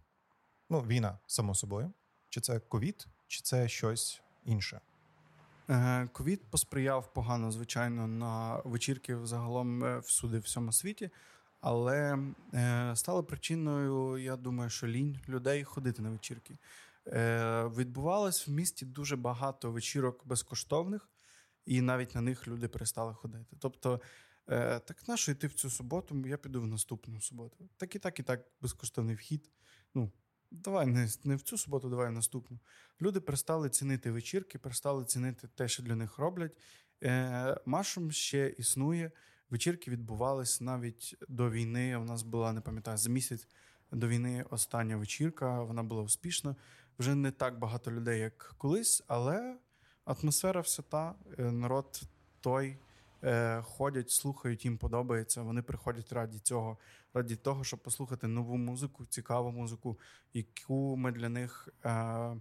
ну, 0.69 0.81
війна, 0.81 1.19
само 1.27 1.55
собою. 1.55 1.93
Чи 2.29 2.41
це 2.41 2.59
ковід, 2.59 3.07
чи 3.27 3.41
це 3.41 3.67
щось 3.67 4.21
інше? 4.45 4.81
Е, 5.69 6.07
ковід 6.13 6.51
посприяв 6.51 7.13
погано, 7.13 7.51
звичайно, 7.51 8.07
на 8.07 8.61
вечірки 8.65 9.17
загалом 9.23 9.83
е, 9.83 9.99
всюди, 9.99 10.37
в 10.37 10.41
всьому 10.41 10.71
світі. 10.71 11.09
Але 11.61 12.17
е, 12.53 12.91
стало 12.95 13.23
причиною, 13.23 14.17
я 14.17 14.35
думаю, 14.35 14.69
що 14.69 14.87
лінь 14.87 15.19
людей 15.29 15.63
ходити 15.63 16.01
на 16.01 16.09
вечірки. 16.09 16.57
Е, 17.07 17.63
Відбувалось 17.77 18.47
в 18.47 18.51
місті 18.51 18.85
дуже 18.85 19.15
багато 19.15 19.71
вечірок 19.71 20.27
безкоштовних, 20.27 21.09
і 21.65 21.81
навіть 21.81 22.15
на 22.15 22.21
них 22.21 22.47
люди 22.47 22.67
перестали 22.67 23.13
ходити. 23.13 23.55
Тобто 23.59 24.01
Е, 24.49 24.79
Так 24.79 25.07
на 25.07 25.17
що 25.17 25.31
йти 25.31 25.47
в 25.47 25.53
цю 25.53 25.69
суботу? 25.69 26.27
Я 26.27 26.37
піду 26.37 26.61
в 26.61 26.67
наступну 26.67 27.21
суботу. 27.21 27.69
Так 27.77 27.95
і 27.95 27.99
так, 27.99 28.19
і 28.19 28.23
так, 28.23 28.45
безкоштовний 28.61 29.15
вхід. 29.15 29.51
Ну, 29.95 30.11
давай 30.51 30.85
не 30.85 31.09
не 31.23 31.35
в 31.35 31.41
цю 31.41 31.57
суботу, 31.57 31.89
давай 31.89 32.09
в 32.09 32.11
наступну. 32.11 32.59
Люди 33.01 33.19
перестали 33.19 33.69
цінити 33.69 34.11
вечірки, 34.11 34.59
перестали 34.59 35.05
цінити 35.05 35.47
те, 35.47 35.67
що 35.67 35.83
для 35.83 35.95
них 35.95 36.17
роблять. 36.17 36.57
Е, 37.03 37.57
Машом 37.65 38.11
ще 38.11 38.47
існує. 38.49 39.11
Вечірки 39.49 39.91
відбувались 39.91 40.61
навіть 40.61 41.15
до 41.29 41.49
війни. 41.49 41.97
У 41.97 42.03
нас 42.03 42.23
була, 42.23 42.53
не 42.53 42.61
пам'ятаю, 42.61 42.97
за 42.97 43.09
місяць 43.09 43.47
до 43.91 44.07
війни 44.07 44.45
остання 44.49 44.97
вечірка. 44.97 45.63
Вона 45.63 45.83
була 45.83 46.01
успішна. 46.01 46.55
Вже 46.99 47.15
не 47.15 47.31
так 47.31 47.59
багато 47.59 47.91
людей, 47.91 48.19
як 48.19 48.55
колись, 48.57 49.03
але 49.07 49.57
атмосфера 50.05 50.61
все 50.61 50.81
та, 50.81 51.15
е, 51.39 51.51
народ 51.51 52.01
той 52.41 52.77
е, 53.23 53.61
ходять, 53.61 54.11
слухають, 54.11 54.65
їм 54.65 54.77
подобається. 54.77 55.41
Вони 55.41 55.61
приходять 55.61 56.11
раді 56.13 56.39
цього, 56.39 56.77
раді 57.13 57.35
того, 57.35 57.63
щоб 57.63 57.79
послухати 57.79 58.27
нову 58.27 58.57
музику, 58.57 59.05
цікаву 59.05 59.51
музику, 59.51 59.99
яку 60.33 60.97
ми 60.97 61.11
для 61.11 61.29
них. 61.29 61.69
Е, 61.85 62.35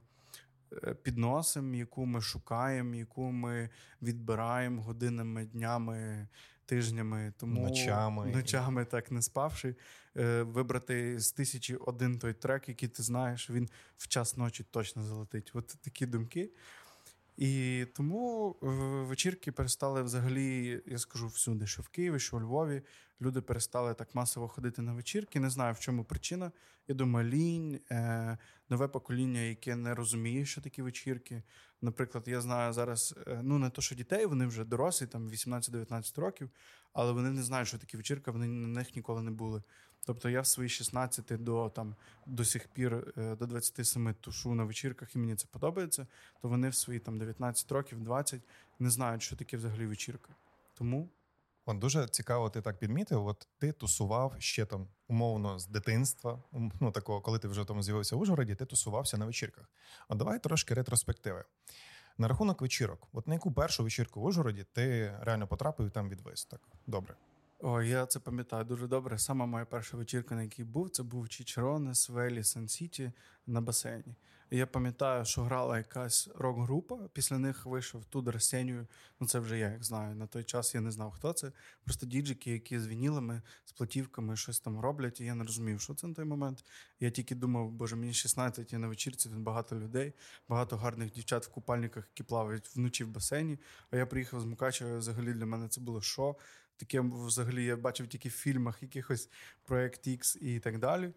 Підносимо, 1.02 1.74
яку 1.74 2.06
ми 2.06 2.20
шукаємо, 2.20 2.94
яку 2.94 3.22
ми 3.22 3.70
відбираємо 4.02 4.82
годинами, 4.82 5.44
днями, 5.44 6.28
тижнями, 6.68 7.32
тому 7.36 7.62
ночами, 7.62 8.26
ночами 8.26 8.84
так 8.84 9.10
не 9.10 9.22
спавши, 9.22 9.74
е, 10.16 10.42
вибрати 10.42 11.20
з 11.20 11.32
тисячі 11.32 11.76
один 11.76 12.18
той 12.18 12.32
трек, 12.32 12.68
який 12.68 12.88
ти 12.88 13.02
знаєш, 13.02 13.50
він 13.50 13.68
в 13.98 14.08
час 14.08 14.36
ночі 14.36 14.64
точно 14.70 15.02
залетить. 15.02 15.50
От 15.54 15.66
такі 15.66 16.06
думки. 16.06 16.50
І 17.38 17.86
тому 17.94 18.56
е, 18.62 18.66
вечірки 19.02 19.52
перестали 19.52 20.02
взагалі, 20.02 20.82
я 20.86 20.98
скажу 20.98 21.26
всюди, 21.26 21.66
що 21.66 21.82
в 21.82 21.88
Києві, 21.88 22.18
що 22.18 22.36
у 22.36 22.40
Львові 22.40 22.82
люди 23.20 23.40
перестали 23.40 23.94
так 23.94 24.14
масово 24.14 24.48
ходити 24.48 24.82
на 24.82 24.92
вечірки. 24.92 25.40
Не 25.40 25.50
знаю, 25.50 25.74
в 25.74 25.80
чому 25.80 26.04
причина. 26.04 26.52
Я 26.88 26.94
думаю, 26.94 27.28
лінь, 27.28 27.80
е, 27.90 28.38
нове 28.68 28.88
покоління, 28.88 29.40
яке 29.40 29.76
не 29.76 29.94
розуміє, 29.94 30.44
що 30.44 30.60
такі 30.60 30.82
вечірки. 30.82 31.42
Наприклад, 31.82 32.28
я 32.28 32.40
знаю 32.40 32.72
зараз, 32.72 33.14
е, 33.26 33.40
ну 33.42 33.58
не 33.58 33.70
то, 33.70 33.82
що 33.82 33.94
дітей, 33.94 34.26
вони 34.26 34.46
вже 34.46 34.64
дорослі, 34.64 35.06
там 35.06 35.28
18-19 35.28 36.20
років, 36.20 36.50
але 36.92 37.12
вони 37.12 37.30
не 37.30 37.42
знають, 37.42 37.68
що 37.68 37.78
такі 37.78 37.96
вечірки, 37.96 38.30
вони 38.30 38.46
на 38.46 38.68
них 38.68 38.96
ніколи 38.96 39.22
не 39.22 39.30
були. 39.30 39.62
Тобто 40.04 40.28
я 40.28 40.40
в 40.40 40.46
свої 40.46 40.68
16 40.68 41.44
до 41.44 41.68
там 41.68 41.94
до 42.26 42.44
сих 42.44 42.68
пір 42.68 43.14
е, 43.16 43.36
до 43.36 43.46
27 43.46 44.14
тушу 44.20 44.54
на 44.54 44.64
вечірках, 44.64 45.16
і 45.16 45.18
мені 45.18 45.36
це 45.36 45.46
подобається. 45.50 46.06
То 46.42 46.48
вони 46.48 46.68
в 46.68 46.74
свої 46.74 46.98
там 46.98 47.18
19 47.18 47.72
років, 47.72 48.00
20 48.00 48.40
не 48.78 48.90
знають, 48.90 49.22
що 49.22 49.36
таке 49.36 49.56
взагалі 49.56 49.86
вечірка. 49.86 50.34
Тому. 50.74 51.08
От 51.66 51.78
дуже 51.78 52.08
цікаво, 52.08 52.50
ти 52.50 52.60
так 52.60 52.78
підмітив. 52.78 53.26
От 53.26 53.48
ти 53.58 53.72
тусував 53.72 54.34
ще 54.38 54.66
там 54.66 54.86
умовно 55.08 55.58
з 55.58 55.66
дитинства. 55.66 56.42
Ну 56.80 56.92
такого, 56.92 57.20
коли 57.20 57.38
ти 57.38 57.48
вже 57.48 57.64
там 57.64 57.82
з'явився 57.82 58.16
в 58.16 58.20
Ужгороді, 58.20 58.54
ти 58.54 58.66
тусувався 58.66 59.18
на 59.18 59.26
вечірках. 59.26 59.70
От 60.08 60.18
давай 60.18 60.42
трошки 60.42 60.74
ретроспективи. 60.74 61.44
На 62.18 62.28
рахунок 62.28 62.60
вечірок, 62.60 63.08
от 63.12 63.28
на 63.28 63.34
яку 63.34 63.52
першу 63.52 63.84
вечірку 63.84 64.20
в 64.20 64.24
Ужгороді 64.24 64.64
ти 64.72 65.16
реально 65.20 65.46
потрапив 65.46 65.86
і 65.86 65.90
там 65.90 66.08
відвис. 66.08 66.44
Так, 66.44 66.60
добре. 66.86 67.14
О, 67.60 67.82
я 67.82 68.06
це 68.06 68.20
пам'ятаю 68.20 68.64
дуже 68.64 68.86
добре. 68.86 69.18
Сама 69.18 69.46
моя 69.46 69.64
перша 69.64 69.96
вечірка, 69.96 70.34
на 70.34 70.42
якій 70.42 70.64
був, 70.64 70.90
це 70.90 71.02
був 71.02 71.28
Чічеронес 71.28 72.08
Велі 72.08 72.44
Сан-Сіті 72.44 73.12
на 73.46 73.60
басейні. 73.60 74.14
І 74.50 74.56
я 74.56 74.66
пам'ятаю, 74.66 75.24
що 75.24 75.42
грала 75.42 75.78
якась 75.78 76.28
рок-група. 76.34 76.98
Після 77.12 77.38
них 77.38 77.66
вийшов 77.66 78.04
Тудор 78.04 78.42
Сенію. 78.42 78.86
Ну 79.20 79.26
це 79.26 79.38
вже 79.38 79.58
я 79.58 79.68
як 79.68 79.84
знаю. 79.84 80.14
На 80.14 80.26
той 80.26 80.44
час 80.44 80.74
я 80.74 80.80
не 80.80 80.90
знав, 80.90 81.10
хто 81.10 81.32
це. 81.32 81.52
Просто 81.84 82.06
діджики, 82.06 82.50
які 82.50 82.78
з 82.78 82.86
вінілами, 82.86 83.42
з 83.64 83.72
платівками 83.72 84.36
щось 84.36 84.60
там 84.60 84.80
роблять. 84.80 85.20
І 85.20 85.24
я 85.24 85.34
не 85.34 85.44
розумів, 85.44 85.80
що 85.80 85.94
це 85.94 86.06
на 86.06 86.14
той 86.14 86.24
момент. 86.24 86.64
Я 87.00 87.10
тільки 87.10 87.34
думав, 87.34 87.70
боже, 87.70 87.96
мені 87.96 88.12
16, 88.12 88.72
я 88.72 88.78
на 88.78 88.88
вечірці, 88.88 89.28
тут 89.28 89.38
багато 89.38 89.76
людей, 89.76 90.12
багато 90.48 90.76
гарних 90.76 91.12
дівчат 91.12 91.46
в 91.46 91.48
купальниках, 91.48 92.04
які 92.14 92.22
плавають 92.22 92.76
вночі 92.76 93.04
в 93.04 93.08
басейні. 93.08 93.58
А 93.90 93.96
я 93.96 94.06
приїхав 94.06 94.40
з 94.40 94.44
Мукачева, 94.44 94.98
взагалі 94.98 95.32
для 95.32 95.46
мене 95.46 95.68
це 95.68 95.80
було 95.80 96.00
що. 96.00 96.36
Таке 96.78 97.00
взагалі 97.00 97.64
я 97.64 97.76
бачив 97.76 98.08
тільки 98.08 98.28
в 98.28 98.32
фільмах 98.32 98.82
якихось 98.82 99.28
проект 99.64 100.06
X 100.06 100.38
і 100.38 100.60
так 100.60 100.78
далі. 100.78 101.12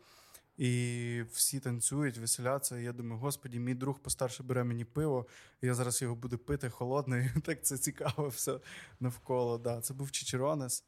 І 0.57 1.23
всі 1.31 1.59
танцюють, 1.59 2.17
веселяться. 2.17 2.77
Я 2.77 2.93
думаю, 2.93 3.21
господі, 3.21 3.59
мій 3.59 3.73
друг 3.73 3.99
постарше 3.99 4.43
бере 4.43 4.63
мені 4.63 4.85
пиво, 4.85 5.27
я 5.61 5.73
зараз 5.73 6.01
його 6.01 6.15
буду 6.15 6.37
пити 6.37 6.69
холодне. 6.69 7.33
І 7.35 7.39
так 7.45 7.65
це 7.65 7.77
цікаво 7.77 8.27
все 8.27 8.59
навколо. 8.99 9.57
Да, 9.57 9.81
Це 9.81 9.93
був 9.93 10.11
Чичеронес. 10.11 10.83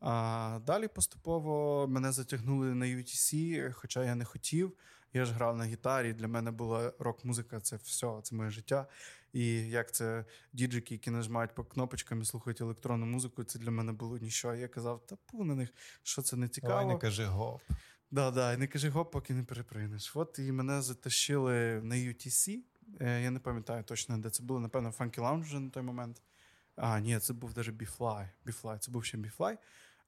А 0.00 0.58
далі 0.66 0.88
поступово 0.88 1.86
мене 1.88 2.12
затягнули 2.12 2.74
на 2.74 2.86
UTC, 2.86 3.72
хоча 3.72 4.04
я 4.04 4.14
не 4.14 4.24
хотів. 4.24 4.72
Я 5.12 5.24
ж 5.24 5.32
грав 5.32 5.56
на 5.56 5.64
гітарі. 5.64 6.12
Для 6.12 6.28
мене 6.28 6.50
була 6.50 6.92
рок-музика 6.98 7.60
це 7.60 7.76
все, 7.76 8.20
це 8.22 8.36
моє 8.36 8.50
життя. 8.50 8.86
І 9.32 9.68
як 9.68 9.92
це 9.92 10.24
діджики, 10.52 10.94
які 10.94 11.10
нажимають 11.10 11.54
по 11.54 11.64
кнопочкам 11.64 12.22
і 12.22 12.24
слухають 12.24 12.60
електронну 12.60 13.06
музику, 13.06 13.44
це 13.44 13.58
для 13.58 13.70
мене 13.70 13.92
було 13.92 14.18
нічого. 14.18 14.54
Я 14.54 14.68
казав, 14.68 15.06
та 15.06 15.16
пу 15.16 15.44
на 15.44 15.54
них, 15.54 15.74
що 16.02 16.22
це 16.22 16.36
не 16.36 16.48
цікаво. 16.48 16.78
Ой, 16.78 16.86
не 16.86 16.98
кажи 16.98 17.24
гоп. 17.24 17.62
Да, 18.10 18.30
да, 18.30 18.56
не 18.56 18.66
кажи 18.66 18.88
гоп, 18.88 19.12
поки 19.12 19.34
не 19.34 19.44
перепринеш. 19.44 20.16
От 20.16 20.38
і 20.38 20.52
мене 20.52 20.82
затащили 20.82 21.80
на 21.82 21.94
UTC. 21.94 22.58
Е, 23.00 23.22
я 23.22 23.30
не 23.30 23.38
пам'ятаю 23.38 23.84
точно, 23.84 24.18
де 24.18 24.30
це 24.30 24.42
було. 24.42 24.60
Напевно, 24.60 24.90
Funky 24.90 25.20
Lounge 25.20 25.42
вже 25.42 25.60
на 25.60 25.70
той 25.70 25.82
момент. 25.82 26.22
А, 26.76 27.00
ні, 27.00 27.18
це 27.18 27.32
був 27.32 27.56
навіть 27.56 27.74
B-Fly. 27.74 28.28
B-Fly. 28.46 28.78
Це 28.78 28.90
був 28.90 29.04
ще 29.04 29.18
B-Fly. 29.18 29.58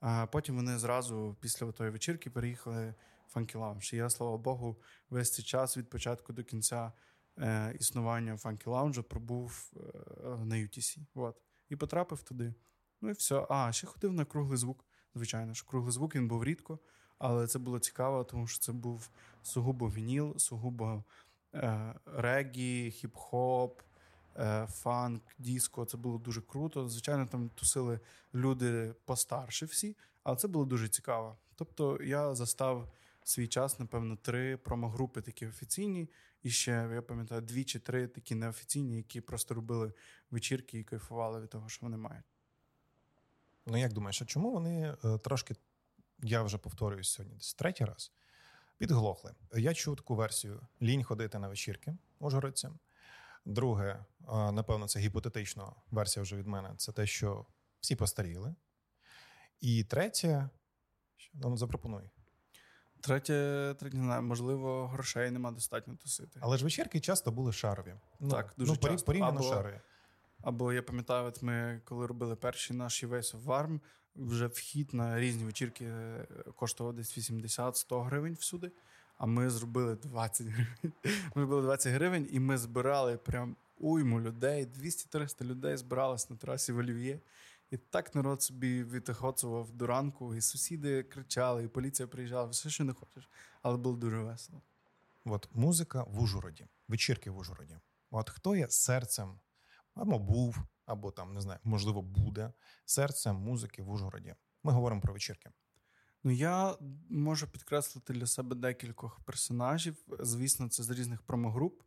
А 0.01 0.27
потім 0.27 0.57
вони 0.57 0.79
зразу 0.79 1.37
після 1.41 1.73
тої 1.73 1.91
вечірки 1.91 2.31
переїхали 2.31 2.95
в 3.27 3.39
Funky 3.39 3.57
Lounge. 3.57 3.95
І 3.95 3.97
я, 3.97 4.11
слава 4.11 4.37
Богу, 4.37 4.77
весь 5.11 5.33
цей 5.33 5.45
час 5.45 5.77
від 5.77 5.91
початку 5.91 6.33
до 6.33 6.45
кінця 6.45 6.93
е, 7.39 7.77
існування 7.81 8.35
Funky 8.35 8.65
Lounge 8.65 9.03
пробув 9.03 9.73
е, 9.77 9.81
на 10.45 10.55
UTC. 10.55 10.99
От. 11.15 11.37
і 11.69 11.77
потрапив 11.77 12.23
туди. 12.23 12.55
Ну 13.01 13.11
і 13.11 13.13
все. 13.13 13.47
А, 13.51 13.73
ще 13.73 13.87
ходив 13.87 14.13
на 14.13 14.25
круглий 14.25 14.59
звук. 14.59 14.85
Звичайно 15.15 15.55
ж, 15.55 15.65
круглий 15.67 15.93
звук 15.93 16.15
він 16.15 16.29
був 16.29 16.45
рідко, 16.45 16.79
але 17.19 17.47
це 17.47 17.59
було 17.59 17.79
цікаво, 17.79 18.25
тому 18.25 18.47
що 18.47 18.59
це 18.59 18.73
був 18.73 19.11
сугубо 19.43 19.89
вініл, 19.89 20.39
сугубо 20.39 21.05
е, 21.55 21.95
регі, 22.07 22.91
хіп-хоп, 22.91 23.71
е, 24.37 24.67
фанк, 24.71 25.23
диско. 25.39 25.85
Це 25.85 25.97
було 25.97 26.19
дуже 26.19 26.41
круто. 26.41 26.89
Звичайно, 26.89 27.27
там 27.27 27.51
тусили 27.55 28.01
люди 28.35 28.95
постарші 29.05 29.65
всі, 29.65 29.97
але 30.23 30.37
це 30.37 30.49
було 30.49 30.65
дуже 30.65 30.89
цікаво. 30.89 31.37
Тобто 31.55 32.03
я 32.03 32.35
застав 32.35 32.89
свій 33.25 33.49
час, 33.49 33.79
напевно, 33.79 34.17
три 34.17 34.57
промогрупи 34.57 35.21
такі 35.23 35.47
офіційні, 35.47 36.09
і 36.45 36.51
ще 36.51 36.91
я 36.95 37.03
пам'ятаю 37.03 37.41
дві 37.41 37.65
чи 37.65 37.79
три 37.79 38.07
такі 38.07 38.35
неофіційні, 38.35 38.97
які 38.97 39.21
просто 39.21 39.55
робили 39.55 39.93
вечірки 40.31 40.79
і 40.79 40.85
кайфували 40.85 41.41
від 41.41 41.51
того, 41.51 41.69
що 41.69 41.87
вони 41.87 41.97
мають. 41.97 42.25
Ну, 43.67 43.77
як 43.77 43.93
думаєш, 43.93 44.23
а 44.23 44.25
чому 44.25 44.53
вони 44.53 44.97
е, 45.05 45.19
трошки, 45.19 45.55
я 46.23 46.43
вже 46.43 46.59
повторююсь 46.59 47.11
сьогодні, 47.11 47.35
десь 47.37 47.55
третій 47.55 47.85
раз, 47.85 48.13
підглохли? 48.79 49.35
Я 49.55 49.75
чув 49.75 49.97
таку 49.97 50.15
версію: 50.15 50.61
лінь 50.83 51.05
ходити 51.05 51.39
на 51.39 51.49
вечірки 51.49 51.97
ужгородцям. 52.19 52.79
Друге, 53.45 54.05
е, 54.29 54.53
напевно, 54.53 54.89
це 54.89 55.01
гіпотетична 55.01 55.73
версія 55.91 56.23
вже 56.23 56.37
від 56.37 56.47
мене. 56.47 56.75
Це 56.77 56.93
те, 56.93 57.07
що 57.07 57.47
всі 57.81 57.97
постаріли. 57.97 58.55
І 59.61 59.85
третє, 59.85 60.49
ну, 61.35 61.57
запропонуй. 61.57 62.11
Третє, 63.05 63.75
третє, 63.79 63.97
не 63.97 64.05
знаю, 64.05 64.23
можливо, 64.23 64.87
грошей 64.87 65.31
нема 65.31 65.51
достатньо 65.51 65.97
тусити. 65.97 66.41
Але 66.43 66.57
ж 66.57 66.65
вечірки 66.65 67.01
часто 67.01 67.33
були 67.33 67.53
шарові. 67.53 67.95
Ну, 68.21 68.31
так, 68.31 68.55
дуже 68.57 68.73
ну, 68.73 68.79
часто. 68.89 69.07
порівняно 69.07 69.39
або, 69.39 69.49
шарові. 69.49 69.81
Або 70.43 70.73
я 70.73 70.83
пам'ятаю, 70.83 71.27
от 71.27 71.43
ми 71.43 71.81
коли 71.85 72.07
робили 72.07 72.37
перші 72.37 72.75
наші 72.75 73.07
весь 73.07 73.35
варм, 73.35 73.81
вже 74.17 74.47
вхід 74.47 74.95
на 74.95 75.21
різні 75.21 75.45
вечірки 75.45 75.85
е, 75.85 76.27
коштував 76.57 76.95
десь 76.95 77.19
80-100 77.19 78.03
гривень 78.03 78.35
всюди. 78.35 78.71
А 79.19 79.27
ми 79.27 79.51
зробили 79.51 79.97
20 79.97 80.47
гривень. 80.47 80.93
Ми 81.05 81.43
зробили 81.43 81.63
20 81.63 81.93
гривень, 81.93 82.29
і 82.31 82.41
ми 82.41 82.59
збирали 82.59 83.17
прям 83.17 83.57
уйму 83.79 84.21
людей. 84.21 84.67
200-300 84.67 85.45
людей 85.45 85.77
збиралось 85.77 86.31
на 86.31 86.37
трасі 86.37 86.73
в 86.73 86.79
Олів'є. 86.79 87.21
І 87.71 87.77
так 87.77 88.15
народ 88.15 88.43
собі 88.43 88.85
відохоцував 88.85 89.71
до 89.73 89.87
ранку, 89.87 90.35
і 90.35 90.41
сусіди 90.41 91.03
кричали, 91.03 91.65
і 91.65 91.69
поліція 91.69 92.09
приїжджала, 92.09 92.45
все, 92.45 92.71
що 92.71 92.85
не 92.85 92.93
хочеш. 92.93 93.31
Але 93.63 93.77
було 93.77 93.97
дуже 93.97 94.19
весело. 94.19 94.63
От 95.25 95.49
музика 95.53 96.03
в 96.03 96.23
Ужгороді, 96.23 96.67
вечірки 96.89 97.31
в 97.31 97.37
Ужгороді. 97.37 97.79
От 98.11 98.31
хто 98.31 98.57
є 98.57 98.69
серцем, 98.69 99.41
або 99.95 100.19
був, 100.19 100.59
або 100.87 101.11
там 101.11 101.33
не 101.33 101.41
знаю, 101.41 101.61
можливо, 101.65 102.03
буде 102.03 102.53
серцем 102.85 103.37
музики 103.37 103.83
в 103.83 103.91
Ужгороді. 103.91 104.35
Ми 104.63 104.73
говоримо 104.73 105.01
про 105.01 105.13
вечірки. 105.13 105.51
Ну, 106.25 106.31
я 106.31 106.77
можу 107.11 107.47
підкреслити 107.47 108.13
для 108.13 108.27
себе 108.27 108.57
декількох 108.57 109.21
персонажів. 109.21 109.97
Звісно, 110.21 110.69
це 110.69 110.83
з 110.83 110.91
різних 110.91 111.23
промогруп. 111.23 111.83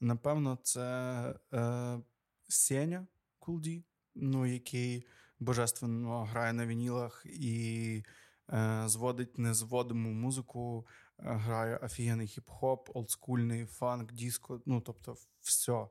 Напевно, 0.00 0.58
це 0.62 1.34
е, 1.52 2.00
Сеня 2.48 3.06
Кулді, 3.38 3.84
ну, 4.18 4.46
який 4.46 5.06
божественно 5.40 6.24
грає 6.24 6.52
на 6.52 6.66
вінілах 6.66 7.26
і 7.26 8.04
е, 8.52 8.82
зводить 8.86 9.38
незводиму 9.38 10.12
музику, 10.12 10.86
е, 11.18 11.22
грає 11.22 11.76
офігенний 11.76 12.26
хіп-хоп, 12.26 12.78
олдскульний 12.94 13.66
фанк, 13.66 14.12
диско, 14.12 14.62
ну 14.66 14.80
тобто, 14.80 15.16
все. 15.40 15.86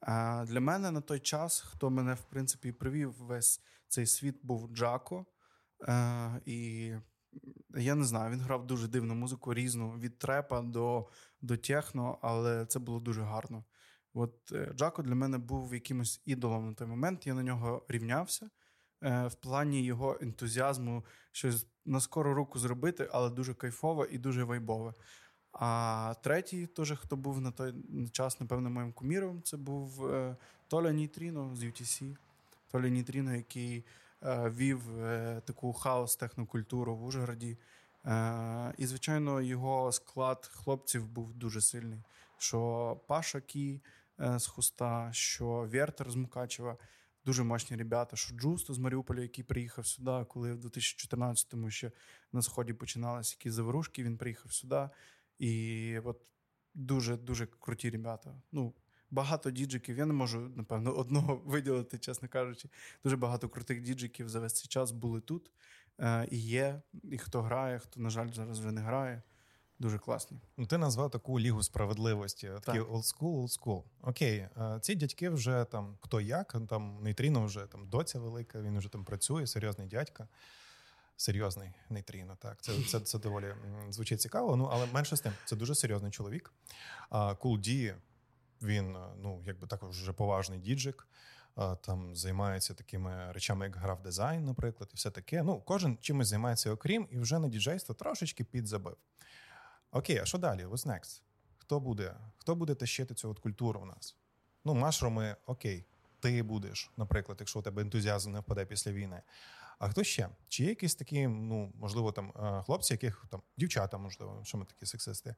А 0.00 0.44
Для 0.48 0.60
мене 0.60 0.90
на 0.90 1.00
той 1.00 1.20
час, 1.20 1.60
хто 1.60 1.90
мене 1.90 2.14
в 2.14 2.22
принципі 2.22 2.72
привів 2.72 3.14
весь 3.18 3.60
цей 3.88 4.06
світ, 4.06 4.36
був 4.42 4.68
Джако. 4.72 5.26
Е, 5.88 6.40
І 6.46 6.92
я 7.76 7.94
не 7.94 8.04
знаю, 8.04 8.32
він 8.32 8.40
грав 8.40 8.66
дуже 8.66 8.88
дивну 8.88 9.14
музику, 9.14 9.54
різну 9.54 9.92
від 9.92 10.18
трепа 10.18 10.62
до 10.62 11.08
до 11.40 11.56
техно, 11.56 12.18
але 12.22 12.66
це 12.66 12.78
було 12.78 13.00
дуже 13.00 13.22
гарно. 13.22 13.64
От 14.16 14.52
е, 14.52 14.72
Джако 14.76 15.02
для 15.02 15.14
мене 15.14 15.38
був 15.38 15.74
якимось 15.74 16.20
ідолом 16.24 16.68
на 16.68 16.74
той 16.74 16.86
момент. 16.86 17.26
Я 17.26 17.34
на 17.34 17.42
нього 17.42 17.82
рівнявся 17.88 18.50
е, 19.02 19.26
в 19.26 19.34
плані 19.34 19.84
його 19.84 20.18
ентузіазму, 20.20 21.04
щось 21.32 21.66
на 21.84 22.00
скору 22.00 22.34
руку 22.34 22.58
зробити, 22.58 23.08
але 23.12 23.30
дуже 23.30 23.54
кайфово 23.54 24.04
і 24.04 24.18
дуже 24.18 24.44
вайбове. 24.44 24.94
А 25.52 26.14
третій, 26.22 26.66
теж, 26.66 26.92
хто 26.92 27.16
був 27.16 27.40
на 27.40 27.50
той 27.50 27.74
час, 28.12 28.40
напевно, 28.40 28.70
моїм 28.70 28.92
куміром, 28.92 29.42
це 29.42 29.56
був 29.56 30.06
е, 30.06 30.36
Толя 30.68 30.92
Нітріно 30.92 31.56
з 31.56 31.64
UTC. 31.64 32.16
Толя 32.70 32.88
Нітріно, 32.88 33.34
який 33.34 33.84
вів 34.22 34.82
таку 35.44 35.72
хаос 35.72 36.16
технокультуру 36.16 36.96
в 36.96 37.04
Ужгороді. 37.04 37.58
І, 38.78 38.86
звичайно, 38.86 39.40
його 39.40 39.92
склад 39.92 40.46
хлопців 40.46 41.06
був 41.06 41.34
дуже 41.34 41.60
сильний. 41.60 42.02
Що 42.38 43.00
Паша 43.06 43.40
Кі 43.40 43.80
з 44.18 44.46
Хуста, 44.46 45.08
що 45.12 45.68
Вертер 45.72 46.10
з 46.10 46.16
Мукачева. 46.16 46.76
Дуже 47.24 47.42
мощні 47.44 47.76
ребята, 47.76 48.16
що 48.16 48.34
Джусто 48.34 48.74
з 48.74 48.78
Маріуполя, 48.78 49.20
який 49.20 49.44
приїхав 49.44 49.86
сюди, 49.86 50.24
коли 50.28 50.52
в 50.52 50.64
2014-му 50.64 51.70
ще 51.70 51.92
на 52.32 52.42
сході 52.42 52.72
починалися 52.72 53.36
якісь 53.38 53.52
заворушки. 53.52 54.04
Він 54.04 54.18
приїхав 54.18 54.52
сюди. 54.52 54.88
І 55.38 55.98
от 56.04 56.32
дуже-дуже 56.74 57.46
круті 57.46 57.90
ребята. 57.90 58.34
Ну, 58.52 58.74
Багато 59.10 59.50
діджиків. 59.50 59.98
Я 59.98 60.06
не 60.06 60.12
можу, 60.12 60.40
напевно, 60.56 60.92
одного 60.92 61.36
виділити, 61.44 61.98
чесно 61.98 62.28
кажучи. 62.28 62.68
Дуже 63.04 63.16
багато 63.16 63.48
крутих 63.48 63.82
діджиків 63.82 64.28
за 64.28 64.40
весь 64.40 64.52
цей 64.52 64.68
час 64.68 64.90
були 64.90 65.20
тут. 65.20 65.50
Е, 66.00 66.28
І 66.30 66.38
є. 66.38 66.82
І 67.02 67.18
хто 67.18 67.42
грає, 67.42 67.78
хто, 67.78 68.00
на 68.00 68.10
жаль, 68.10 68.28
зараз 68.32 68.58
вже 68.60 68.72
не 68.72 68.80
грає. 68.80 69.22
Дуже 69.78 69.98
класні. 69.98 70.38
Ну, 70.56 70.66
ти 70.66 70.78
назвав 70.78 71.10
таку 71.10 71.40
лігу 71.40 71.62
справедливості. 71.62 72.50
Такий 72.62 72.80
олдскул, 72.80 73.38
олдскул. 73.38 73.84
Окей, 74.02 74.36
е, 74.36 74.78
ці 74.82 74.94
дядьки 74.94 75.28
вже 75.28 75.66
там 75.70 75.96
хто 76.00 76.20
як, 76.20 76.56
там 76.68 76.98
нейтріно 77.02 77.44
вже 77.44 77.66
там 77.66 77.88
доця 77.88 78.18
велика, 78.18 78.60
він 78.60 78.78
вже 78.78 78.88
там 78.88 79.04
працює, 79.04 79.46
серйозний 79.46 79.88
дядька 79.88 80.28
серйозний 81.16 81.72
нейтріно. 81.90 82.36
Так, 82.40 82.60
це 82.60 82.72
це, 82.88 83.00
це 83.00 83.18
доволі 83.18 83.54
звучить 83.90 84.20
цікаво. 84.20 84.56
Ну 84.56 84.64
але 84.72 84.86
менше 84.86 85.16
з 85.16 85.20
тим, 85.20 85.32
це 85.44 85.56
дуже 85.56 85.74
серйозний 85.74 86.10
чоловік. 86.10 86.52
А 87.10 87.34
D, 87.42 87.94
він 88.62 88.96
ну 89.22 89.42
якби 89.46 89.66
також 89.66 90.00
вже 90.00 90.12
поважний 90.12 90.58
діджик. 90.58 91.08
Там 91.80 92.16
займається 92.16 92.74
такими 92.74 93.32
речами, 93.32 93.66
як 93.66 93.76
грав 93.76 94.02
дизайн, 94.02 94.44
наприклад, 94.44 94.90
і 94.92 94.96
все 94.96 95.10
таке. 95.10 95.42
Ну, 95.42 95.60
кожен 95.60 95.98
чимось 96.00 96.28
займається 96.28 96.70
окрім, 96.70 97.08
і 97.10 97.18
вже 97.18 97.38
на 97.38 97.48
діджейство 97.48 97.94
трошечки 97.94 98.44
підзабив. 98.44 98.96
Окей, 99.96 100.18
а 100.18 100.24
що 100.24 100.38
далі? 100.38 100.64
What's 100.64 100.86
next? 100.86 101.22
Хто 101.58 101.80
буде? 101.80 102.14
Хто 102.38 102.54
буде 102.54 102.74
тащити 102.74 103.14
цю 103.14 103.30
от 103.30 103.38
культуру 103.38 103.80
у 103.80 103.84
нас? 103.84 104.16
Ну, 104.64 104.74
машруми, 104.74 105.36
окей, 105.46 105.84
ти 106.20 106.42
будеш, 106.42 106.90
наприклад, 106.96 107.36
якщо 107.40 107.58
у 107.58 107.62
тебе 107.62 107.82
ентузіазм 107.82 108.32
не 108.32 108.40
впаде 108.40 108.64
після 108.64 108.92
війни. 108.92 109.22
А 109.78 109.88
хто 109.88 110.04
ще? 110.04 110.28
Чи 110.48 110.62
є 110.62 110.68
якісь 110.68 110.94
такі, 110.94 111.28
ну 111.28 111.72
можливо, 111.74 112.12
там 112.12 112.32
е, 112.36 112.62
хлопці, 112.66 112.94
яких 112.94 113.24
там 113.30 113.42
дівчата, 113.56 113.98
можливо, 113.98 114.40
що 114.44 114.58
ми 114.58 114.64
такі 114.64 114.86
сексисти, 114.86 115.34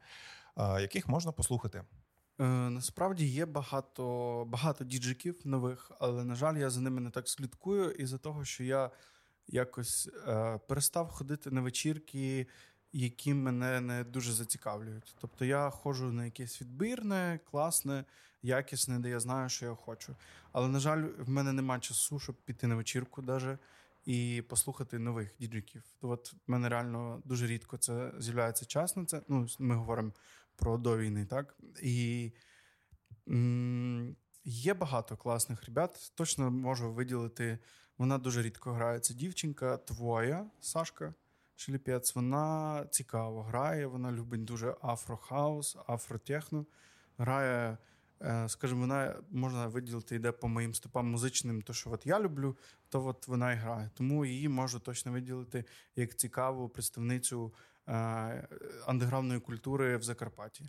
яких 0.56 1.08
можна 1.08 1.32
послухати? 1.32 1.84
Е, 2.40 2.44
Насправді 2.48 3.26
є 3.26 3.46
багато 3.46 4.44
багато 4.48 4.84
діджиків 4.84 5.40
нових, 5.44 5.90
але 6.00 6.24
на 6.24 6.34
жаль, 6.34 6.56
я 6.56 6.70
за 6.70 6.80
ними 6.80 7.00
не 7.00 7.10
так 7.10 7.28
слідкую, 7.28 7.90
із 7.90 8.08
за 8.08 8.18
того, 8.18 8.44
що 8.44 8.64
я 8.64 8.90
якось 9.48 10.10
е, 10.28 10.60
перестав 10.68 11.08
ходити 11.08 11.50
на 11.50 11.60
вечірки, 11.60 12.46
які 12.98 13.34
мене 13.34 13.80
не 13.80 14.04
дуже 14.04 14.32
зацікавлюють. 14.32 15.16
Тобто 15.20 15.44
я 15.44 15.70
ходжу 15.70 16.12
на 16.12 16.24
якесь 16.24 16.60
відбірне, 16.60 17.40
класне, 17.50 18.04
якісне, 18.42 18.98
де 18.98 19.08
я 19.08 19.20
знаю, 19.20 19.48
що 19.48 19.66
я 19.66 19.74
хочу. 19.74 20.16
Але 20.52 20.68
на 20.68 20.80
жаль, 20.80 21.08
в 21.18 21.28
мене 21.28 21.52
немає 21.52 21.80
часу, 21.80 22.18
щоб 22.18 22.36
піти 22.36 22.66
на 22.66 22.74
вечірку, 22.74 23.22
навіть 23.22 23.58
і 24.04 24.42
послухати 24.48 24.98
нових 24.98 25.34
діджиків. 25.38 25.82
От 26.00 26.32
в 26.32 26.36
мене 26.46 26.68
реально 26.68 27.22
дуже 27.24 27.46
рідко 27.46 27.76
це 27.76 28.12
з'являється 28.18 28.64
час 28.64 28.96
на 28.96 29.04
це. 29.04 29.22
Ну, 29.28 29.46
ми 29.58 29.74
говоримо 29.74 30.12
про 30.56 30.78
до 30.78 30.98
війни, 30.98 31.26
так? 31.26 31.56
І 31.82 32.32
м- 33.28 34.16
є 34.44 34.74
багато 34.74 35.16
класних 35.16 35.64
ребят. 35.64 36.12
Точно 36.14 36.50
можу 36.50 36.92
виділити. 36.92 37.58
Вона 37.98 38.18
дуже 38.18 38.42
рідко 38.42 38.72
грає. 38.72 39.00
Це 39.00 39.14
дівчинка 39.14 39.76
твоя, 39.76 40.50
Сашка 40.60 41.14
Шліпець. 41.58 42.14
Вона 42.14 42.84
цікаво 42.90 43.42
грає, 43.42 43.86
вона 43.86 44.12
любить 44.12 44.44
дуже 44.44 44.74
афрохаус, 44.82 45.76
афротехно. 45.88 46.66
Грає 47.18 47.78
Е, 48.22 48.48
скажімо, 48.48 48.80
вона 48.80 49.16
можна 49.30 49.66
виділити, 49.66 50.16
йде 50.16 50.32
по 50.32 50.48
моїм 50.48 50.74
стопам 50.74 51.10
музичним, 51.10 51.62
то 51.62 51.72
що 51.72 51.90
от 51.90 52.06
я 52.06 52.20
люблю, 52.20 52.56
то 52.88 53.06
от 53.06 53.28
вона 53.28 53.52
і 53.52 53.56
грає. 53.56 53.90
Тому 53.94 54.24
її 54.24 54.48
можу 54.48 54.80
точно 54.80 55.12
виділити 55.12 55.64
як 55.96 56.16
цікаву 56.16 56.68
представницю 56.68 57.54
е, 57.88 57.92
андеграундної 58.86 59.40
культури 59.40 59.96
в 59.96 60.02
Закарпатті. 60.02 60.68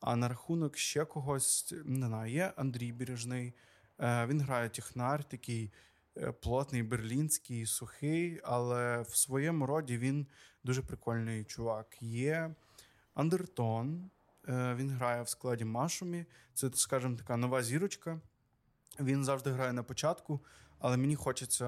А 0.00 0.16
на 0.16 0.28
рахунок 0.28 0.76
ще 0.76 1.04
когось 1.04 1.74
не 1.84 2.06
знаю, 2.06 2.32
є 2.32 2.52
Андрій 2.56 2.92
Бережний. 2.92 3.54
Е, 4.00 4.26
він 4.26 4.40
грає 4.40 4.68
технар, 4.68 5.24
такий 5.24 5.72
плотний, 6.40 6.82
берлінський, 6.82 7.66
сухий, 7.66 8.40
але 8.44 9.02
в 9.02 9.16
своєму 9.16 9.66
роді 9.66 9.98
він 9.98 10.26
дуже 10.64 10.82
прикольний 10.82 11.44
чувак. 11.44 11.96
Є 12.00 12.54
Андертон, 13.14 14.10
е, 14.48 14.74
він 14.74 14.90
грає 14.90 15.22
в 15.22 15.28
складі 15.28 15.64
Машумі. 15.64 16.24
Це, 16.54 16.70
скажімо, 16.74 17.16
така 17.16 17.36
нова 17.36 17.62
зірочка. 17.62 18.20
Він 19.00 19.24
завжди 19.24 19.50
грає 19.50 19.72
на 19.72 19.82
початку, 19.82 20.40
але 20.78 20.96
мені 20.96 21.16
хочеться, 21.16 21.66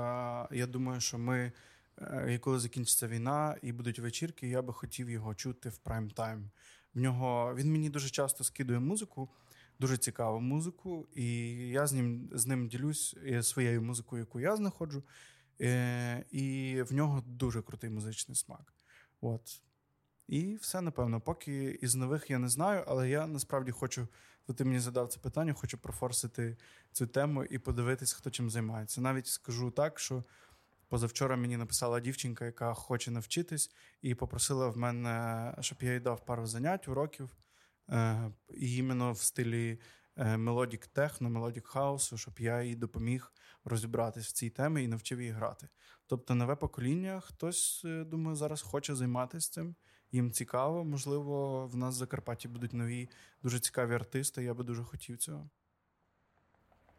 я 0.51 0.67
думаю, 0.67 1.01
що 1.01 1.19
ми, 1.19 1.53
е, 1.99 2.35
і 2.35 2.39
коли 2.39 2.59
закінчиться 2.59 3.09
війна 3.09 3.57
і 3.63 3.73
будуть 3.73 3.99
вечірки, 3.99 4.49
я 4.49 4.63
би 4.63 4.73
хотів 4.73 5.11
його 5.11 5.35
чути 5.35 5.69
в 5.69 5.79
прайм 5.79 6.11
тайм. 6.11 6.51
В 6.95 7.01
нього 7.01 7.55
він 7.55 7.73
мені 7.73 7.91
дуже 7.91 8.11
часто 8.11 8.45
скидує 8.45 8.81
музику, 8.81 9.29
дуже 9.79 9.97
цікаву 9.97 10.41
музику, 10.41 11.09
і 11.15 11.49
я 11.69 11.87
з 11.87 11.93
ним 11.93 12.31
з 12.33 12.47
ним 12.47 12.69
ділюсь 12.69 13.17
е, 13.27 13.43
своєю 13.43 13.83
музикою, 13.83 14.21
яку 14.21 14.41
я 14.41 14.57
знаходжу. 14.57 15.03
Е, 15.61 16.25
І 16.31 16.77
в 16.83 16.95
нього 16.95 17.23
дуже 17.27 17.63
крутий 17.63 17.91
музичний 17.91 18.37
смак. 18.37 18.75
От. 19.21 19.63
І 20.29 20.55
все, 20.55 20.81
напевно. 20.81 21.21
Поки 21.21 21.79
із 21.83 21.95
нових 21.95 22.31
я 22.31 22.39
не 22.39 22.49
знаю, 22.49 22.85
але 22.87 23.09
я 23.09 23.27
насправді 23.27 23.71
хочу, 23.71 24.09
бо 24.49 24.55
ти 24.55 24.65
мені 24.65 24.79
задав 24.79 25.09
це 25.09 25.21
питання, 25.21 25.53
хочу 25.53 25.79
профорсити 25.79 26.57
цю 26.93 27.07
тему 27.07 27.45
і 27.45 27.59
подивитись, 27.59 28.13
хто 28.13 28.31
чим 28.31 28.51
займається. 28.51 29.01
Навіть 29.01 29.27
скажу 29.27 29.71
так, 29.71 29.99
що 29.99 30.25
позавчора 30.89 31.37
мені 31.37 31.57
написала 31.57 32.01
дівчинка, 32.01 32.45
яка 32.45 32.75
хоче 32.75 33.11
навчитись, 33.11 33.71
і 34.03 34.15
попросила 34.15 34.69
в 34.69 34.77
мене, 34.77 35.55
щоб 35.61 35.79
я 35.81 35.93
їй 35.93 36.01
дав 36.01 36.25
пару 36.25 36.47
занять, 36.47 36.89
уроків, 36.89 37.31
і 38.55 38.77
іменно 38.77 39.13
в 39.13 39.19
стилі 39.19 39.81
melodic 40.17 40.87
техно, 40.87 41.31
melodic 41.31 41.67
хаусу, 41.67 42.19
щоб 42.19 42.35
я 42.39 42.63
їй 42.63 42.77
допоміг 42.77 43.33
розібратись 43.65 44.27
в 44.27 44.33
цій 44.33 44.51
темі 44.51 44.85
і 44.85 44.89
навчив 44.89 45.21
її 45.21 45.33
грати. 45.33 45.69
Тобто, 46.07 46.35
нове 46.35 46.57
покоління, 46.57 47.21
хтось, 47.21 47.83
е, 47.85 48.05
думаю, 48.05 48.37
зараз 48.37 48.63
хоче 48.63 48.95
займатися 48.95 49.51
цим. 49.51 49.75
Їм 50.13 50.33
цікаво, 50.33 50.85
можливо, 50.85 51.67
в 51.67 51.77
нас 51.77 51.95
в 51.95 51.99
Закарпатті 51.99 52.49
будуть 52.49 52.73
нові 52.73 53.09
дуже 53.43 53.61
цікаві 53.61 53.95
артисти. 53.95 54.45
Я 54.45 54.55
би 54.55 54.65
дуже 54.65 54.85
хотів 54.85 55.17
цього. 55.17 55.51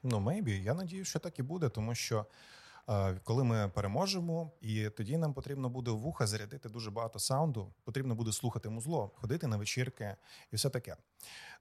Ну, 0.04 0.17
maybe. 0.17 0.62
Я 0.62 0.73
надію, 0.73 1.06
що 1.06 1.19
так 1.19 1.39
і 1.39 1.43
буде, 1.43 1.69
тому 1.69 1.95
що 1.95 2.25
коли 3.23 3.43
ми 3.43 3.69
переможемо, 3.69 4.52
і 4.62 4.89
тоді 4.89 5.17
нам 5.17 5.34
потрібно 5.34 5.69
буде 5.69 5.91
вуха 5.91 6.28
зарядити 6.28 6.69
дуже 6.69 6.91
багато 6.91 7.19
саунду. 7.19 7.73
Потрібно 7.84 8.15
буде 8.15 8.32
слухати 8.32 8.69
музло, 8.69 9.12
ходити 9.15 9.47
на 9.47 9.58
вечірки 9.58 10.15
і 10.52 10.56
все 10.56 10.69
таке. 10.69 10.95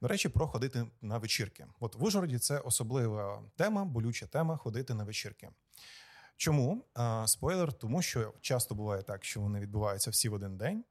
До 0.03 0.09
речі, 0.09 0.29
про 0.29 0.47
ходити 0.47 0.87
на 1.03 1.19
вечірки. 1.19 1.67
От 1.81 1.95
в 1.95 2.05
Ужгороді 2.05 2.39
це 2.39 2.59
особлива 2.59 3.43
тема, 3.57 3.85
болюча 3.85 4.27
тема 4.27 4.57
ходити 4.57 4.95
на 4.95 5.05
вечірки. 5.05 5.51
Чому 6.37 6.85
спойлер? 7.27 7.73
Тому 7.73 8.03
що 8.03 8.35
часто 8.41 8.75
буває 8.75 9.03
так, 9.03 9.25
що 9.25 9.41
вони 9.41 9.61
відбуваються 9.61 10.11
всі 10.11 10.29
в 10.29 10.33
один 10.35 10.57
день, 10.57 10.85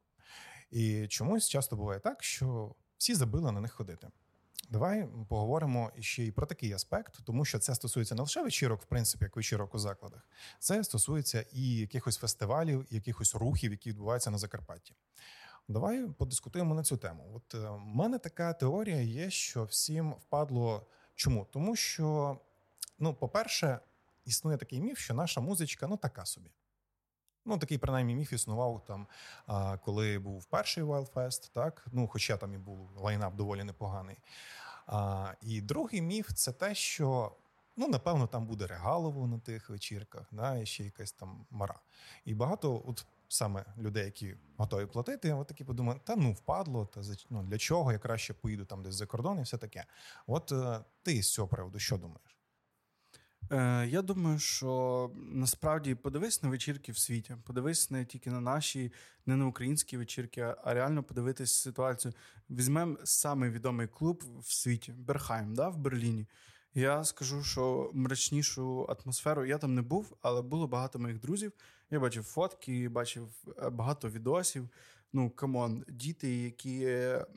і 0.72 1.08
чомусь 1.08 1.50
часто 1.50 1.76
буває 1.76 2.00
так, 2.00 2.24
що 2.24 2.76
всі 2.98 3.16
забили 3.16 3.52
на 3.52 3.62
них 3.62 3.74
ходити. 3.74 4.08
Давай 4.70 5.08
поговоримо 5.30 5.92
ще 6.00 6.24
й 6.24 6.32
про 6.32 6.46
такий 6.46 6.74
аспект, 6.74 7.20
тому 7.26 7.46
що 7.46 7.60
це 7.60 7.76
стосується 7.76 8.16
не 8.16 8.22
лише 8.22 8.44
вечірок, 8.44 8.82
в 8.82 8.86
принципі, 8.86 9.26
як 9.26 9.36
вечірок 9.36 9.76
у 9.76 9.80
закладах, 9.80 10.30
це 10.60 10.84
стосується 10.84 11.46
і 11.54 11.76
якихось 11.76 12.18
фестивалів, 12.18 12.86
і 12.90 12.96
якихось 12.96 13.36
рухів, 13.36 13.72
які 13.72 13.90
відбуваються 13.90 14.32
на 14.32 14.38
Закарпатті. 14.38 14.96
Давай 15.68 16.08
подискутуємо 16.08 16.76
на 16.76 16.84
цю 16.84 16.98
тему. 16.98 17.32
От 17.36 17.56
е, 17.56 17.72
мене 17.80 18.20
така 18.20 18.54
теорія 18.54 19.02
є, 19.02 19.30
що 19.30 19.64
всім 19.64 20.14
впадло. 20.14 20.88
Чому? 21.16 21.48
Тому 21.52 21.76
що, 21.76 22.38
ну, 23.00 23.14
по-перше, 23.14 23.80
існує 24.26 24.58
такий 24.58 24.82
міф, 24.82 25.00
що 25.00 25.14
наша 25.14 25.42
музичка 25.42 25.88
ну 25.88 25.98
така 25.98 26.26
собі. 26.26 26.50
Ну, 27.48 27.58
такий 27.58 27.78
принаймні 27.78 28.16
міф 28.16 28.34
існував 28.34 28.86
там, 28.88 29.08
коли 29.86 30.20
був 30.20 30.46
перший 30.46 30.84
Wildfest, 30.84 31.52
так 31.54 31.88
ну, 31.92 32.08
хоча 32.08 32.38
там 32.38 32.54
і 32.54 32.58
був 32.58 32.90
лайнап 32.98 33.36
доволі 33.36 33.64
непоганий. 33.64 34.18
А, 34.88 35.34
І 35.42 35.62
другий 35.62 36.02
міф 36.02 36.32
це 36.34 36.52
те, 36.52 36.76
що 36.76 37.32
ну, 37.78 37.88
напевно 37.88 38.28
там 38.28 38.46
буде 38.46 38.68
регалово 38.68 39.28
на 39.28 39.40
тих 39.40 39.70
вечірках, 39.70 40.28
да, 40.32 40.58
і 40.58 40.66
ще 40.66 40.84
якась 40.84 41.12
там 41.12 41.46
мара. 41.52 41.80
І 42.26 42.34
багато 42.34 42.84
от 42.86 43.06
саме 43.28 43.66
людей, 43.78 44.06
які 44.06 44.36
готові 44.58 44.86
платити, 44.86 45.34
от 45.34 45.48
такі 45.48 45.64
подумають, 45.64 46.04
та 46.04 46.16
ну 46.16 46.32
впадло, 46.32 46.86
та 46.86 47.02
ну, 47.30 47.44
для 47.44 47.58
чого 47.58 47.92
я 47.92 48.00
краще 48.00 48.34
поїду 48.34 48.66
там 48.66 48.84
десь 48.84 48.96
за 48.96 49.06
кордон 49.06 49.40
і 49.40 49.42
все 49.42 49.58
таке. 49.58 49.86
От 50.28 50.52
е, 50.52 50.80
ти 51.04 51.24
з 51.24 51.34
цього 51.34 51.48
приводу 51.48 51.80
що 51.80 51.98
думаєш? 51.98 52.37
Е, 53.52 53.88
Я 53.88 54.02
думаю, 54.02 54.40
що 54.40 55.12
насправді 55.16 55.96
подивись 55.96 56.44
на 56.44 56.50
вечірки 56.50 56.92
в 56.92 56.98
світі. 56.98 57.36
Подивись 57.44 57.92
не 57.92 58.06
тільки 58.06 58.30
на 58.32 58.42
наші, 58.42 58.92
не 59.26 59.36
на 59.36 59.46
українські 59.48 59.98
вечірки, 59.98 60.42
а 60.64 60.74
реально 60.74 61.04
подивитись 61.04 61.54
ситуацію. 61.54 62.14
Візьмемо 62.50 62.98
самий 63.04 63.50
відомий 63.50 63.88
клуб 63.88 64.24
в 64.40 64.52
світі 64.54 64.92
Берхайм, 64.94 65.56
да, 65.56 65.70
в 65.70 65.78
Берліні. 65.78 66.28
Я 66.74 67.04
скажу, 67.04 67.44
що 67.44 67.92
мрачнішу 67.94 68.86
атмосферу 68.90 69.46
я 69.46 69.58
там 69.58 69.76
не 69.76 69.82
був, 69.82 70.18
але 70.22 70.42
було 70.42 70.68
багато 70.68 71.00
моїх 71.00 71.20
друзів. 71.20 71.52
Я 71.92 72.00
бачив 72.00 72.24
фотки, 72.24 72.90
бачив 72.90 73.30
е, 73.64 73.70
багато 73.70 74.10
відосів. 74.10 74.70
Ну, 75.14 75.30
come 75.30 75.62
on, 75.62 75.86
діти, 75.88 76.38
які 76.44 76.86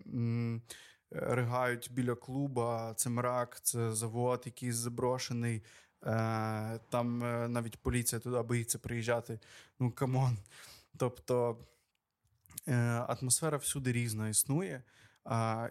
м, 0.07 0.63
ригають 1.11 1.89
біля 1.93 2.15
клуба, 2.15 2.95
це 2.97 3.11
мрак, 3.11 3.61
це 3.63 3.93
завод, 3.95 4.43
якийсь 4.47 4.75
заброшений. 4.75 5.63
Е, 6.07 6.81
там 6.89 7.25
е, 7.25 7.49
навіть 7.49 7.77
поліція 7.77 8.21
туди 8.21 8.43
боїться 8.43 8.79
приїжджати. 8.79 9.39
Ну 9.81 9.93
come 9.93 10.19
on. 10.19 10.39
Тобто 10.97 11.59
е, 12.69 12.75
атмосфера 13.09 13.57
всюди 13.57 13.93
різна 13.93 14.29
існує. 14.29 14.83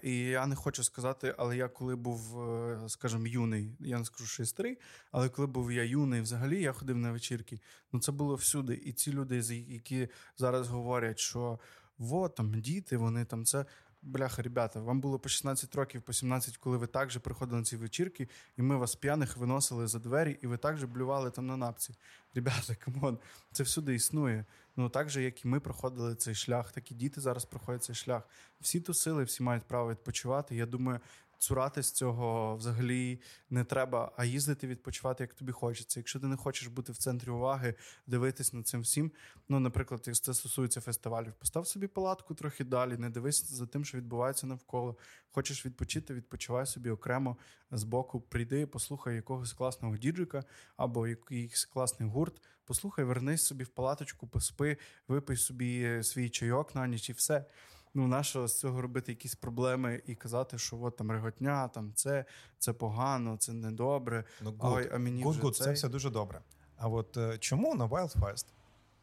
І 0.04 0.18
я 0.18 0.46
не 0.46 0.56
хочу 0.56 0.84
сказати, 0.84 1.36
але 1.38 1.58
я 1.58 1.68
коли 1.68 1.96
був, 1.96 2.44
скажімо, 2.88 3.28
юний, 3.28 3.76
я 3.80 4.00
не 4.00 4.06
скажу, 4.06 4.26
що 4.26 4.44
я 4.44 4.48
старий, 4.48 4.78
але 5.12 5.30
коли 5.30 5.48
був 5.48 5.72
я 5.72 5.84
юний, 5.84 6.22
взагалі 6.22 6.62
я 6.62 6.74
ходив 6.74 6.98
на 6.98 7.12
вечірки. 7.12 7.60
Ну 7.92 8.00
це 8.00 8.12
було 8.12 8.36
всюди. 8.36 8.74
І 8.74 8.94
ці 8.94 9.13
люди, 9.13 9.38
які 9.68 10.08
зараз 10.38 10.68
говорять, 10.68 11.20
що 11.20 11.60
во 11.98 12.30
там 12.30 12.62
діти, 12.62 12.98
вони 12.98 13.26
там 13.26 13.46
це. 13.46 13.65
Бляха, 14.02 14.42
ребята, 14.42 14.82
вам 14.82 15.02
було 15.02 15.20
по 15.20 15.30
16 15.30 15.76
років, 15.76 16.02
по 16.02 16.14
17, 16.14 16.58
коли 16.58 16.78
ви 16.78 16.88
також 16.88 17.18
приходили 17.18 17.60
на 17.60 17.66
ці 17.66 17.78
вечірки, 17.78 18.30
і 18.58 18.62
ми 18.62 18.78
вас 18.78 18.96
п'яних 18.96 19.38
виносили 19.38 19.88
за 19.88 20.00
двері, 20.00 20.40
і 20.42 20.48
ви 20.48 20.58
також 20.58 20.84
блювали 20.84 21.32
там 21.32 21.48
на 21.48 21.58
напці. 21.58 21.96
Ребята, 22.34 22.76
come 22.76 23.01
on, 23.01 23.20
це 23.52 23.64
всюди 23.64 23.96
існує. 23.96 24.46
Ну 24.76 24.90
так 24.90 25.10
же, 25.10 25.24
як 25.24 25.46
і 25.46 25.48
ми 25.48 25.60
проходили 25.60 26.16
цей 26.16 26.36
шлях, 26.36 26.72
так 26.72 26.92
і 26.92 26.96
діти 26.96 27.22
зараз 27.22 27.46
проходять 27.46 27.84
цей 27.84 27.96
шлях. 27.96 28.24
Всі 28.62 28.82
тусили, 28.82 29.24
всі 29.24 29.44
мають 29.44 29.64
право 29.64 29.92
відпочивати. 29.92 30.56
Я 30.56 30.66
думаю, 30.66 31.00
цуратись 31.39 31.91
цього 31.91 32.56
взагалі 32.56 33.21
не 33.49 33.63
треба, 33.63 34.12
а 34.17 34.25
їздити 34.25 34.67
відпочивати, 34.67 35.23
як 35.23 35.34
тобі 35.34 35.52
хочеться. 35.52 35.99
Якщо 35.99 36.19
ти 36.19 36.28
не 36.28 36.36
хочеш 36.36 36.67
бути 36.67 36.91
в 36.91 36.97
центрі 36.97 37.30
уваги, 37.30 37.75
дивитись 38.08 38.54
на 38.54 38.63
цим 38.63 38.82
всім. 38.82 39.12
Ну, 39.49 39.60
наприклад, 39.60 40.02
якщо 40.06 40.25
це 40.25 40.34
стосується 40.34 40.82
фестивалів, 40.82 41.34
постав 41.34 41.67
собі 41.67 41.88
палатку 41.88 42.34
трохи 42.34 42.63
далі, 42.63 42.97
не 42.97 43.10
дивись 43.10 43.52
за 43.52 43.65
тим, 43.65 43.86
що 43.86 43.97
відбувається 43.97 44.47
навколо. 44.47 44.97
Хочеш 45.32 45.65
відпочити, 45.65 46.13
відпочивай 46.13 46.65
собі 46.65 46.89
окремо 46.89 47.38
з 47.71 47.84
боку, 47.84 48.21
прийди, 48.21 48.67
послухай 48.67 49.15
якогось 49.15 49.54
класного 49.54 49.97
діджика 49.97 50.43
або 50.78 51.08
якийсь 51.08 51.65
класний 51.65 52.10
гурт. 52.10 52.41
Послухай, 52.65 53.06
вернись 53.06 53.45
собі 53.45 53.63
в 53.63 53.67
палаточку, 53.67 54.28
поспи, 54.28 54.78
випий 55.08 55.38
собі 55.38 55.99
свій 56.04 56.30
чайок 56.30 56.75
на 56.75 56.88
ніч 56.88 57.10
і 57.10 57.13
все 57.13 57.45
ну 57.93 58.08
нащо 58.08 58.47
з 58.47 58.60
цього 58.60 58.82
робити 58.82 59.12
якісь 59.12 59.36
проблеми 59.36 60.02
і 60.06 60.15
казати, 60.15 60.58
що 60.58 60.82
от 60.82 60.97
там 60.97 61.12
реготня, 61.12 61.67
там 61.67 61.93
це 61.95 62.25
це 62.60 62.73
погано, 62.73 63.38
це 63.38 63.54
недобре. 63.54 64.23
Ну, 64.41 64.52
good. 64.52 64.73
Ой, 64.73 64.89
а 64.93 64.97
мені 64.97 65.23
good, 65.25 65.30
вже 65.30 65.41
good. 65.41 65.52
Цей... 65.52 65.65
це 65.65 65.71
все 65.71 65.89
дуже 65.89 66.10
добре. 66.10 66.41
А 66.78 66.88
от 66.88 67.17
е, 67.17 67.38
чому 67.38 67.75
на 67.75 67.88
Wildfest 67.88 68.45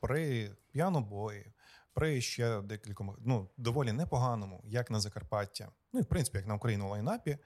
при 0.01 0.51
п'янобої, 0.73 1.53
при 1.95 2.21
ще 2.21 2.61
декількох 2.61 3.19
ну 3.25 3.49
доволі 3.57 3.93
непоганому, 3.93 4.65
як 4.67 4.91
на 4.91 5.01
Закарпаття, 5.01 5.69
ну 5.93 6.01
і 6.01 6.03
в 6.03 6.07
принципі, 6.07 6.39
як 6.39 6.47
на 6.47 6.55
Україну 6.55 6.89
лайнапі, 6.89 7.39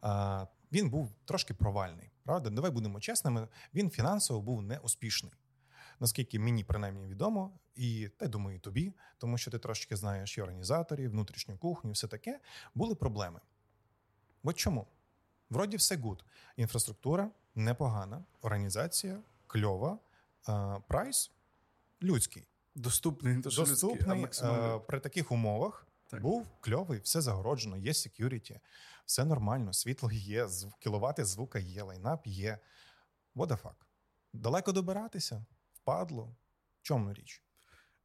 а, 0.00 0.46
він 0.72 0.90
був 0.90 1.12
трошки 1.24 1.54
провальний. 1.54 2.10
Правда, 2.24 2.50
давай 2.50 2.70
будемо 2.70 3.00
чесними. 3.00 3.48
Він 3.74 3.90
фінансово 3.90 4.40
був 4.40 4.62
неуспішний 4.62 5.32
наскільки 6.00 6.38
мені 6.38 6.64
принаймні 6.64 7.06
відомо, 7.06 7.58
і 7.74 8.08
та 8.18 8.28
думаю, 8.28 8.56
і 8.56 8.60
тобі, 8.60 8.92
тому 9.18 9.38
що 9.38 9.50
ти 9.50 9.58
трошки 9.58 9.96
знаєш 9.96 10.38
і 10.38 10.42
організаторів, 10.42 11.10
внутрішню 11.10 11.58
кухню, 11.58 11.92
все 11.92 12.08
таке, 12.08 12.40
були 12.74 12.94
проблеми. 12.94 13.40
От 14.42 14.56
чому? 14.56 14.86
Вроді 15.50 15.76
все 15.76 15.96
good. 15.96 16.24
Інфраструктура 16.56 17.30
непогана, 17.54 18.24
організація 18.40 19.18
кльова, 19.46 19.98
прайс 20.88 21.30
людський. 22.02 22.46
Доступний, 22.74 23.36
Доступний 23.36 24.22
людський, 24.22 24.48
а 24.48 24.78
при 24.78 25.00
таких 25.00 25.32
умовах 25.32 25.86
так. 26.06 26.22
був 26.22 26.46
кльовий, 26.60 27.00
все 27.00 27.20
загороджено, 27.20 27.76
є 27.76 27.92
security, 27.92 28.60
все 29.06 29.24
нормально, 29.24 29.72
світло 29.72 30.10
є, 30.12 30.48
кіловати 30.78 31.24
звука 31.24 31.58
є, 31.58 31.82
лайнап 31.82 32.26
є. 32.26 32.58
What 33.36 33.46
the 33.46 33.62
fuck? 33.62 33.74
далеко 34.32 34.72
добиратися, 34.72 35.44
впадло. 35.82 36.34
В 36.80 36.82
чому 36.82 37.12
річ? 37.12 37.42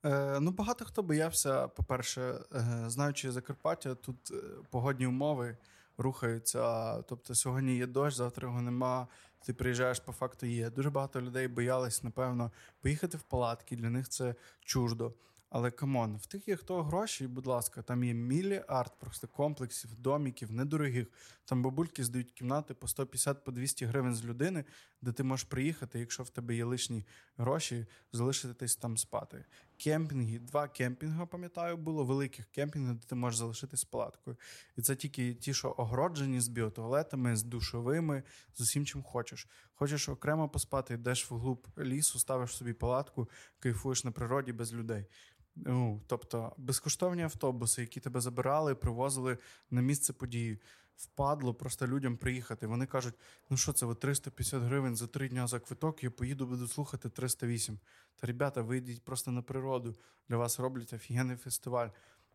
Е, 0.05 0.39
Ну, 0.39 0.51
багато 0.51 0.85
хто 0.85 1.03
боявся, 1.03 1.67
по-перше, 1.67 2.21
е, 2.21 2.83
знаючи 2.88 3.31
Закарпаття, 3.31 3.95
тут 3.95 4.31
е, 4.31 4.35
погодні 4.69 5.07
умови 5.07 5.57
рухаються. 5.97 6.95
Тобто, 7.01 7.35
сьогодні 7.35 7.77
є 7.77 7.88
дощ, 7.88 8.17
завтра 8.17 8.47
його 8.47 8.61
нема. 8.61 9.07
Ти 9.45 9.53
приїжджаєш, 9.53 9.99
по 9.99 10.11
факту 10.11 10.45
є. 10.45 10.69
Дуже 10.69 10.89
багато 10.89 11.21
людей 11.21 11.47
боялись, 11.47 12.03
напевно, 12.03 12.51
поїхати 12.81 13.17
в 13.17 13.21
палатки. 13.21 13.75
Для 13.75 13.89
них 13.89 14.09
це 14.09 14.35
чуждо. 14.61 15.13
Але 15.57 15.71
come 15.71 15.98
on, 15.98 16.17
в 16.17 16.25
тих 16.25 16.47
є 16.47 16.55
хто 16.55 16.83
гроші, 16.83 17.27
будь 17.27 17.45
ласка, 17.45 17.81
там 17.81 18.03
є 18.03 18.13
міліард 18.13 18.99
просто 18.99 19.27
комплексів, 19.27 19.95
доміків, 19.95 20.51
недорогих. 20.51 21.07
Там 21.45 21.63
бабульки 21.63 22.03
здають 22.03 22.31
кімнати 22.31 22.73
по 22.73 22.87
150 22.87 23.43
по 23.43 23.51
200 23.51 23.85
гривень 23.85 24.15
з 24.15 24.25
людини, 24.25 24.65
де 25.01 25.11
ти 25.11 25.23
можеш 25.23 25.43
приїхати, 25.43 25.99
якщо 25.99 26.23
в 26.23 26.29
тебе 26.29 26.55
є 26.55 26.65
лишні 26.65 27.05
гроші, 27.37 27.85
залишитись 28.11 28.75
там 28.75 28.97
спати. 28.97 29.45
Кемпінги, 29.77 30.39
два 30.39 30.67
кемпінги, 30.67 31.25
пам'ятаю, 31.25 31.77
було 31.77 32.03
великих 32.03 32.45
кемпінгів, 32.45 32.95
де 32.95 33.07
ти 33.07 33.15
можеш 33.15 33.37
залишитись 33.37 33.83
палаткою. 33.83 34.37
І 34.77 34.81
це 34.81 34.95
тільки 34.95 35.33
ті, 35.33 35.53
що 35.53 35.75
огороджені 35.77 36.39
з 36.39 36.47
біотуалетами, 36.47 37.35
з 37.35 37.43
душовими, 37.43 38.23
з 38.53 38.61
усім, 38.61 38.85
чим 38.85 39.03
хочеш. 39.03 39.47
Хочеш 39.73 40.09
окремо 40.09 40.49
поспати, 40.49 40.93
йдеш 40.93 41.31
вглуб 41.31 41.67
лісу, 41.77 42.19
ставиш 42.19 42.55
собі 42.55 42.73
палатку, 42.73 43.29
кайфуєш 43.59 44.03
на 44.03 44.11
природі 44.11 44.53
без 44.53 44.73
людей. 44.73 45.07
Ну, 45.55 46.01
Тобто 46.07 46.53
безкоштовні 46.57 47.23
автобуси, 47.23 47.81
які 47.81 47.99
тебе 47.99 48.21
забирали, 48.21 48.75
привозили 48.75 49.37
на 49.71 49.81
місце 49.81 50.13
події. 50.13 50.59
Впадло 50.97 51.53
просто 51.53 51.87
людям 51.87 52.17
приїхати. 52.17 52.67
Вони 52.67 52.85
кажуть: 52.85 53.15
ну 53.49 53.57
що 53.57 53.73
це, 53.73 53.85
ви 53.85 53.95
350 53.95 54.63
гривень 54.63 54.95
за 54.95 55.07
три 55.07 55.29
дня 55.29 55.47
за 55.47 55.59
квиток, 55.59 56.03
я 56.03 56.11
поїду, 56.11 56.47
буду 56.47 56.67
слухати 56.67 57.09
308. 57.09 57.79
Та 58.15 58.27
ребята, 58.27 58.61
вийдіть 58.61 59.05
просто 59.05 59.31
на 59.31 59.41
природу. 59.41 59.95
Для 60.29 60.37
вас 60.37 60.59
роблять 60.59 60.93
офігенний 60.93 61.37
фестиваль. 61.37 61.89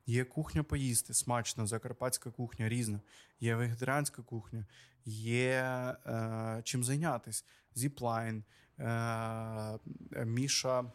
Є 0.06 0.24
кухня 0.24 0.62
поїсти, 0.62 1.14
смачно, 1.14 1.66
закарпатська 1.66 2.30
кухня 2.30 2.68
різна, 2.68 3.00
є 3.40 3.54
вегетаріанська 3.56 4.22
кухня, 4.22 4.66
є 5.04 5.62
е, 6.06 6.60
чим 6.64 6.84
зайнятися. 6.84 7.44
Зіплайн, 7.74 8.44
е, 8.78 9.78
Міша 10.24 10.92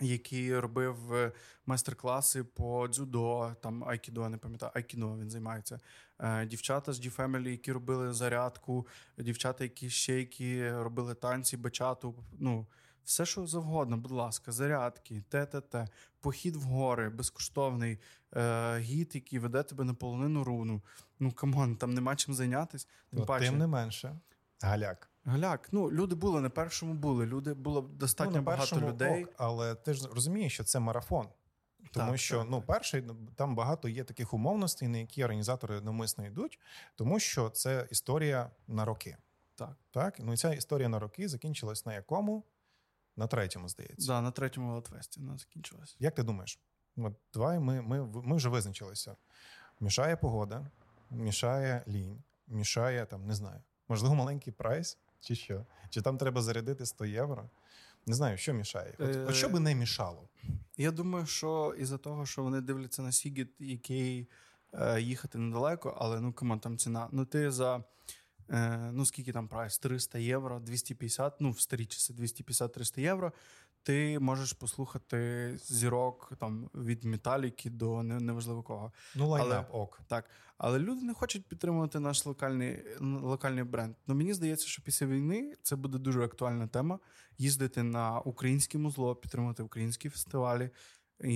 який 0.00 0.58
робив 0.58 1.14
е, 1.14 1.32
майстер-класи 1.66 2.44
по 2.44 2.88
дзюдо, 2.88 3.56
там 3.62 3.84
айкідо, 3.84 4.28
не 4.28 4.36
пам'ятаю, 4.36 4.72
айкідо 4.74 5.16
він 5.16 5.30
займається. 5.30 5.80
Е, 6.20 6.46
дівчата 6.46 6.92
з 6.92 7.00
G-Family, 7.00 7.48
які 7.48 7.72
робили 7.72 8.12
зарядку, 8.12 8.86
дівчата, 9.18 9.64
які 9.64 9.90
ще 9.90 10.18
які 10.18 10.70
робили 10.70 11.14
танці, 11.14 11.56
бачату. 11.56 12.14
Ну, 12.38 12.66
все, 13.04 13.26
що 13.26 13.46
завгодно, 13.46 13.96
будь 13.96 14.10
ласка, 14.10 14.52
зарядки, 14.52 15.22
ТТТ, 15.28 15.76
похід 16.20 16.56
в 16.56 16.62
гори, 16.62 17.08
безкоштовний 17.08 17.98
е, 18.36 18.78
гід, 18.78 19.14
який 19.14 19.38
веде 19.38 19.62
тебе 19.62 19.84
на 19.84 19.94
полонину 19.94 20.44
руну. 20.44 20.82
Ну 21.18 21.32
come 21.32 21.57
on, 21.57 21.76
там 21.76 21.94
нема 21.94 22.16
чим 22.16 22.34
зайнятися. 22.34 22.86
Тим, 23.10 23.26
Тим 23.50 23.58
не 23.58 23.66
менше. 23.66 24.18
Галяк. 24.60 25.10
Галяк, 25.26 25.68
ну 25.72 25.90
люди 25.90 26.14
були 26.14 26.40
на 26.40 26.50
першому 26.50 26.94
були. 26.94 27.26
Люди 27.26 27.54
було 27.54 27.80
достатньо 27.80 28.36
ну, 28.36 28.42
багато 28.42 28.80
людей. 28.80 29.24
Ок, 29.24 29.32
але 29.36 29.74
ти 29.74 29.94
ж 29.94 30.08
розумієш, 30.12 30.54
що 30.54 30.64
це 30.64 30.80
марафон. 30.80 31.28
Тому 31.90 32.10
так, 32.10 32.20
що 32.20 32.38
так, 32.38 32.46
ну, 32.50 32.56
так. 32.56 32.66
перший 32.66 33.04
там 33.36 33.54
багато 33.54 33.88
є 33.88 34.04
таких 34.04 34.34
умовностей, 34.34 34.88
на 34.88 34.98
які 34.98 35.24
організатори 35.24 35.80
навмисно 35.80 36.26
йдуть, 36.26 36.58
тому 36.94 37.20
що 37.20 37.50
це 37.50 37.88
історія 37.90 38.50
на 38.68 38.84
роки. 38.84 39.16
Так. 39.54 39.76
Так? 39.90 40.18
Ну 40.18 40.32
і 40.32 40.36
ця 40.36 40.54
історія 40.54 40.88
на 40.88 40.98
роки 40.98 41.28
закінчилась 41.28 41.86
на 41.86 41.94
якому? 41.94 42.44
На 43.16 43.26
третьому, 43.26 43.68
здається. 43.68 44.06
Да, 44.06 44.20
на 44.20 44.30
третьому 44.30 44.74
Латвесті 44.74 45.20
вона 45.20 45.38
закінчилась. 45.38 45.96
Як 45.98 46.14
ти 46.14 46.22
думаєш? 46.22 46.60
От 46.96 47.14
давай 47.34 47.58
ми 47.58 47.82
ми, 47.82 48.04
ми 48.04 48.36
вже 48.36 48.48
визначилися. 48.48 49.16
Мішає 49.80 50.16
погода, 50.16 50.70
мішає 51.10 51.84
лінь, 51.88 52.22
мішає 52.46 53.06
там, 53.06 53.26
не 53.26 53.34
знаю, 53.34 53.60
можливо, 53.88 54.14
маленький 54.14 54.52
прайс. 54.52 54.98
Чи 55.26 55.34
що? 55.34 55.64
Чи 55.90 56.02
там 56.02 56.18
треба 56.18 56.42
зарядити 56.42 56.86
100 56.86 57.04
євро? 57.04 57.50
Не 58.06 58.14
знаю, 58.14 58.38
що 58.38 58.52
мішає. 58.52 58.94
От, 58.98 59.16
от 59.16 59.34
що 59.34 59.48
би 59.48 59.60
не 59.60 59.74
мішало? 59.74 60.28
Я 60.76 60.90
думаю, 60.90 61.26
що 61.26 61.74
із-за 61.78 61.98
того, 61.98 62.26
що 62.26 62.42
вони 62.42 62.60
дивляться 62.60 63.02
на 63.02 63.12
Сігіт, 63.12 63.48
який 63.58 64.28
е, 64.72 65.00
їхати 65.00 65.38
недалеко, 65.38 65.96
але 66.00 66.20
ну 66.20 66.32
кому 66.32 66.56
там 66.56 66.78
ціна. 66.78 67.08
Ну, 67.12 67.24
ти 67.24 67.50
за 67.50 67.84
е, 68.50 68.90
ну 68.92 69.06
скільки 69.06 69.32
там 69.32 69.48
прайс? 69.48 69.78
300 69.78 70.18
євро, 70.18 70.60
250, 70.60 71.40
ну 71.40 71.50
в 71.50 71.60
старі 71.60 71.86
часи 71.86 72.12
250-300 72.12 73.00
євро 73.00 73.32
ти 73.86 74.18
можеш 74.18 74.52
послухати 74.52 75.52
зірок 75.56 76.32
там 76.38 76.70
від 76.74 77.04
металіки 77.04 77.70
до 77.70 78.02
неважливо 78.02 78.62
кого. 78.62 78.92
Ну, 79.14 79.28
лайнап, 79.28 79.74
ок. 79.74 80.00
Так. 80.06 80.30
Але 80.58 80.78
люди 80.78 81.02
не 81.02 81.14
хочуть 81.14 81.48
підтримувати 81.48 82.00
наш 82.00 82.26
локальний 82.26 82.84
локальний 83.00 83.64
бренд. 83.64 83.96
Ну 84.06 84.14
мені 84.14 84.34
здається, 84.34 84.66
що 84.66 84.82
після 84.82 85.06
війни 85.06 85.54
це 85.62 85.76
буде 85.76 85.98
дуже 85.98 86.24
актуальна 86.24 86.66
тема. 86.66 86.98
Їздити 87.38 87.82
на 87.82 88.20
українське 88.20 88.78
музло, 88.78 89.16
підтримувати 89.16 89.62
українські 89.62 90.08
фестивалі, 90.08 90.70
і 91.24 91.34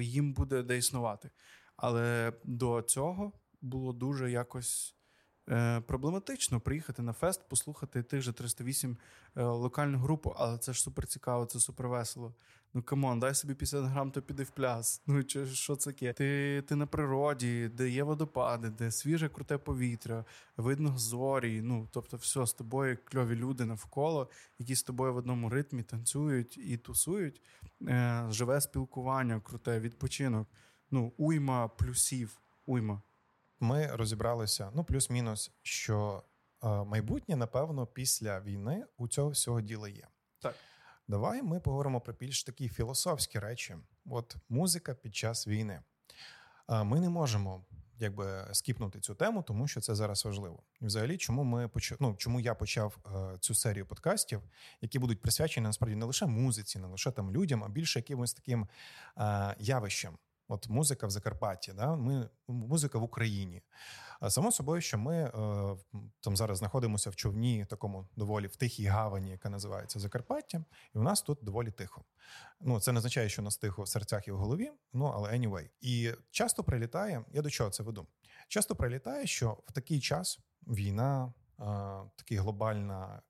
їм 0.00 0.32
буде 0.32 0.62
де 0.62 0.78
існувати. 0.78 1.30
Але 1.76 2.32
до 2.44 2.82
цього 2.82 3.32
було 3.60 3.92
дуже 3.92 4.30
якось 4.30 4.99
Е, 4.99 4.99
проблематично 5.86 6.60
приїхати 6.60 7.02
на 7.02 7.12
фест, 7.12 7.48
послухати 7.48 8.02
тих 8.02 8.22
же 8.22 8.32
308 8.32 8.96
е, 9.36 9.42
локальну 9.42 9.98
групу, 9.98 10.34
але 10.36 10.58
це 10.58 10.72
ж 10.72 10.82
супер 10.82 11.06
цікаво, 11.06 11.46
це 11.46 11.60
супер 11.60 11.88
весело. 11.88 12.34
Ну 12.74 12.82
come 12.82 13.04
on, 13.04 13.20
дай 13.20 13.34
собі 13.34 13.54
50 13.54 13.84
грам, 13.84 14.10
то 14.10 14.22
піди 14.22 14.42
в 14.42 14.50
пляс. 14.50 15.02
Ну 15.06 15.24
чи 15.24 15.46
що 15.46 15.76
це 15.76 15.90
таке? 15.90 16.12
Ти 16.12 16.62
ти 16.68 16.76
на 16.76 16.86
природі, 16.86 17.68
де 17.68 17.88
є 17.88 18.02
водопади, 18.02 18.70
де 18.70 18.90
свіже 18.90 19.28
круте 19.28 19.58
повітря, 19.58 20.24
видно 20.56 20.98
зорі. 20.98 21.62
Ну 21.62 21.88
тобто, 21.90 22.16
все 22.16 22.46
з 22.46 22.52
тобою 22.52 22.98
кльові 23.04 23.36
люди 23.36 23.64
навколо, 23.64 24.30
які 24.58 24.74
з 24.74 24.82
тобою 24.82 25.14
в 25.14 25.16
одному 25.16 25.48
ритмі 25.48 25.82
танцюють 25.82 26.58
і 26.58 26.76
тусують. 26.76 27.42
Е, 27.82 28.26
Живе 28.30 28.60
спілкування, 28.60 29.40
круте, 29.40 29.80
відпочинок. 29.80 30.48
Ну, 30.90 31.12
уйма 31.16 31.68
плюсів, 31.68 32.40
уйма 32.66 33.02
ми 33.60 33.86
розібралися, 33.86 34.70
ну 34.74 34.84
плюс-мінус, 34.84 35.52
що 35.62 36.22
е, 36.64 36.68
майбутнє, 36.68 37.36
напевно, 37.36 37.86
після 37.86 38.40
війни 38.40 38.84
у 38.96 39.08
цього 39.08 39.30
всього 39.30 39.60
діла 39.60 39.88
є. 39.88 40.06
Так. 40.38 40.54
Давай 41.08 41.42
ми 41.42 41.60
поговоримо 41.60 42.00
про 42.00 42.12
більш 42.12 42.44
такі 42.44 42.68
філософські 42.68 43.38
речі. 43.38 43.76
От 44.06 44.36
музика 44.48 44.94
під 44.94 45.16
час 45.16 45.46
війни. 45.46 45.82
Е, 46.68 46.84
ми 46.84 47.00
не 47.00 47.08
можемо 47.08 47.64
якби 48.00 48.48
скіпнути 48.52 49.00
цю 49.00 49.14
тему, 49.14 49.42
тому 49.42 49.68
що 49.68 49.80
це 49.80 49.94
зараз 49.94 50.24
важливо. 50.24 50.62
І 50.80 50.86
взагалі, 50.86 51.16
чому 51.16 51.44
ми 51.44 51.68
почав, 51.68 51.98
ну, 52.00 52.14
чому 52.18 52.40
я 52.40 52.54
почав 52.54 52.98
е, 53.06 53.38
цю 53.38 53.54
серію 53.54 53.86
подкастів, 53.86 54.42
які 54.80 54.98
будуть 54.98 55.22
присвячені 55.22 55.66
насправді 55.66 55.96
не 55.96 56.04
лише 56.04 56.26
музиці, 56.26 56.78
не 56.78 56.86
лише 56.86 57.10
там 57.10 57.32
людям, 57.32 57.64
а 57.64 57.68
більше 57.68 57.98
якимось 57.98 58.34
таким 58.34 58.68
е, 59.18 59.56
явищем. 59.58 60.18
От 60.50 60.68
музика 60.68 61.06
в 61.06 61.10
Закарпатті, 61.10 61.72
да? 61.72 61.96
ми 61.96 62.28
музика 62.48 62.98
в 62.98 63.02
Україні. 63.02 63.62
Само 64.28 64.52
собою, 64.52 64.80
що 64.80 64.98
ми 64.98 65.16
е, 65.16 65.32
там 66.20 66.36
зараз 66.36 66.58
знаходимося 66.58 67.10
в 67.10 67.16
човні, 67.16 67.66
такому 67.70 68.08
доволі 68.16 68.46
в 68.46 68.56
тихій 68.56 68.84
гавані, 68.84 69.30
яка 69.30 69.50
називається 69.50 69.98
Закарпаття, 69.98 70.64
і 70.94 70.98
у 70.98 71.02
нас 71.02 71.22
тут 71.22 71.38
доволі 71.42 71.70
тихо. 71.70 72.04
Ну 72.60 72.80
це 72.80 72.92
не 72.92 72.98
означає, 72.98 73.28
що 73.28 73.42
нас 73.42 73.56
тихо 73.56 73.82
в 73.82 73.88
серцях 73.88 74.28
і 74.28 74.32
в 74.32 74.36
голові. 74.36 74.70
Ну 74.92 75.04
але 75.04 75.30
anyway. 75.30 75.70
І 75.80 76.12
часто 76.30 76.64
прилітає. 76.64 77.24
Я 77.32 77.42
до 77.42 77.50
чого 77.50 77.70
це 77.70 77.82
веду? 77.82 78.06
Часто 78.48 78.76
прилітає, 78.76 79.26
що 79.26 79.58
в 79.66 79.72
такий 79.72 80.00
час 80.00 80.40
війна, 80.66 81.32
е, 81.60 81.62
такий 82.16 82.38
глобальна. 82.38 83.22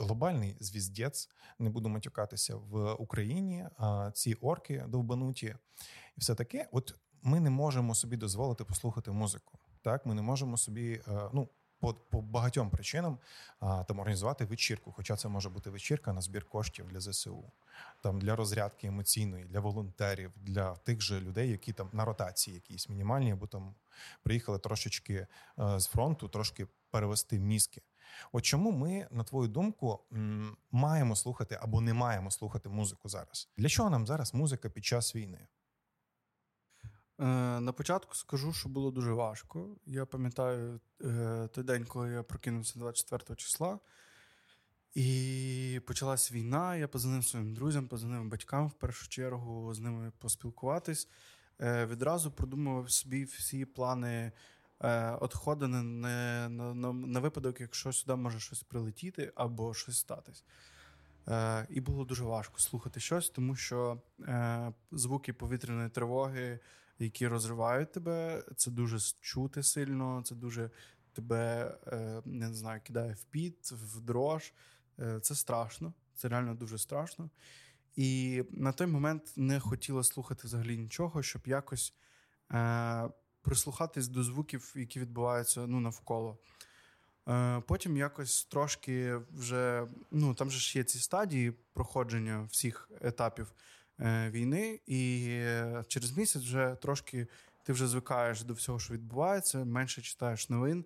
Глобальний 0.00 0.56
звіздець, 0.60 1.28
не 1.58 1.70
буду 1.70 1.88
матюкатися 1.88 2.56
в 2.56 2.92
Україні. 2.92 3.66
А 3.78 4.10
ці 4.14 4.34
орки 4.34 4.84
довбануті 4.88 5.46
і 6.16 6.20
все 6.20 6.34
таке. 6.34 6.68
От 6.72 6.94
ми 7.22 7.40
не 7.40 7.50
можемо 7.50 7.94
собі 7.94 8.16
дозволити 8.16 8.64
послухати 8.64 9.10
музику. 9.10 9.58
Так, 9.82 10.06
ми 10.06 10.14
не 10.14 10.22
можемо 10.22 10.56
собі, 10.56 11.02
е, 11.08 11.30
ну 11.32 11.48
по 11.80 11.94
по 11.94 12.20
багатьом 12.20 12.70
причинам 12.70 13.18
там 13.60 13.98
організувати 13.98 14.44
вечірку. 14.44 14.92
Хоча 14.92 15.16
це 15.16 15.28
може 15.28 15.48
бути 15.48 15.70
вечірка 15.70 16.12
на 16.12 16.20
збір 16.20 16.44
коштів 16.44 16.88
для 16.88 17.00
ЗСУ, 17.00 17.52
там 18.02 18.20
для 18.20 18.36
розрядки 18.36 18.86
емоційної, 18.86 19.44
для 19.44 19.60
волонтерів, 19.60 20.32
для 20.36 20.74
тих 20.74 21.00
же 21.00 21.20
людей, 21.20 21.50
які 21.50 21.72
там 21.72 21.90
на 21.92 22.04
ротації 22.04 22.54
якісь 22.54 22.88
мінімальні, 22.88 23.32
або 23.32 23.46
там 23.46 23.74
приїхали 24.22 24.58
трошечки 24.58 25.26
е, 25.58 25.80
з 25.80 25.86
фронту, 25.86 26.28
трошки 26.28 26.66
перевести 26.90 27.38
мізки. 27.38 27.82
От 28.32 28.44
чому 28.44 28.70
ми, 28.70 29.08
на 29.10 29.24
твою 29.24 29.48
думку, 29.48 30.00
маємо 30.70 31.16
слухати 31.16 31.58
або 31.62 31.80
не 31.80 31.94
маємо 31.94 32.30
слухати 32.30 32.68
музику 32.68 33.08
зараз? 33.08 33.48
Для 33.56 33.68
чого 33.68 33.90
нам 33.90 34.06
зараз 34.06 34.34
музика 34.34 34.70
під 34.70 34.84
час 34.84 35.16
війни? 35.16 35.46
Е, 37.20 37.24
на 37.60 37.72
початку 37.72 38.14
скажу, 38.14 38.52
що 38.52 38.68
було 38.68 38.90
дуже 38.90 39.12
важко. 39.12 39.76
Я 39.86 40.06
пам'ятаю 40.06 40.80
е, 41.04 41.48
той 41.52 41.64
день, 41.64 41.84
коли 41.84 42.10
я 42.10 42.22
прокинувся 42.22 42.78
24 42.78 43.36
числа. 43.36 43.78
І 44.94 45.80
почалась 45.86 46.32
війна. 46.32 46.76
Я 46.76 46.88
позвонив 46.88 47.24
своїм 47.24 47.54
друзям, 47.54 47.88
позвонив 47.88 48.24
батькам 48.24 48.68
в 48.68 48.72
першу 48.72 49.08
чергу 49.08 49.74
з 49.74 49.80
ними 49.80 50.12
поспілкуватись. 50.18 51.08
Е, 51.60 51.86
Відразу 51.86 52.30
продумував 52.30 52.90
собі 52.90 53.24
всі 53.24 53.64
плани 53.64 54.32
е, 54.82 55.18
відходу 55.22 55.68
на, 55.68 55.82
на, 55.82 56.48
на, 56.74 56.92
на 56.92 57.20
випадок, 57.20 57.60
якщо 57.60 57.92
сюди 57.92 58.14
може 58.16 58.40
щось 58.40 58.62
прилетіти 58.62 59.32
або 59.34 59.74
щось 59.74 59.98
статись. 59.98 60.44
Е, 61.28 61.66
І 61.70 61.80
було 61.80 62.04
дуже 62.04 62.24
важко 62.24 62.58
слухати 62.58 63.00
щось, 63.00 63.30
тому 63.30 63.56
що 63.56 64.00
е, 64.20 64.72
звуки 64.92 65.32
повітряної 65.32 65.88
тривоги, 65.88 66.58
які 66.98 67.28
розривають 67.28 67.92
тебе, 67.92 68.44
це 68.56 68.70
дуже 68.70 68.98
чути 69.20 69.62
сильно, 69.62 70.22
це 70.24 70.34
дуже 70.34 70.70
тебе 71.12 71.74
е, 71.86 72.22
не 72.24 72.54
знаю, 72.54 72.80
кидає 72.84 73.12
в 73.12 73.24
піт, 73.24 73.72
в 73.72 74.00
дрож. 74.00 74.52
Е, 74.98 75.20
це 75.20 75.34
страшно, 75.34 75.92
це 76.14 76.28
реально 76.28 76.54
дуже 76.54 76.78
страшно. 76.78 77.30
І 77.96 78.42
на 78.50 78.72
той 78.72 78.86
момент 78.86 79.32
не 79.36 79.60
хотіла 79.60 80.04
слухати 80.04 80.42
взагалі 80.44 80.78
нічого, 80.78 81.22
щоб 81.22 81.42
якось 81.46 81.94
е, 82.52 83.08
прислухатись 83.42 84.08
до 84.08 84.22
звуків, 84.22 84.72
які 84.76 85.00
відбуваються 85.00 85.66
ну, 85.66 85.80
навколо. 85.80 86.38
Е, 87.28 87.62
Потім 87.66 87.96
якось 87.96 88.44
трошки 88.44 89.20
вже 89.32 89.86
ну 90.10 90.34
там 90.34 90.50
же 90.50 90.58
ж 90.58 90.78
є 90.78 90.84
ці 90.84 90.98
стадії 90.98 91.52
проходження 91.72 92.42
всіх 92.50 92.90
етапів 93.00 93.52
е, 94.00 94.30
війни, 94.30 94.80
і 94.86 95.26
через 95.88 96.16
місяць 96.16 96.42
вже 96.42 96.76
трошки 96.82 97.26
ти 97.62 97.72
вже 97.72 97.86
звикаєш 97.86 98.42
до 98.42 98.54
всього, 98.54 98.78
що 98.78 98.94
відбувається, 98.94 99.64
менше 99.64 100.02
читаєш 100.02 100.48
новин, 100.48 100.84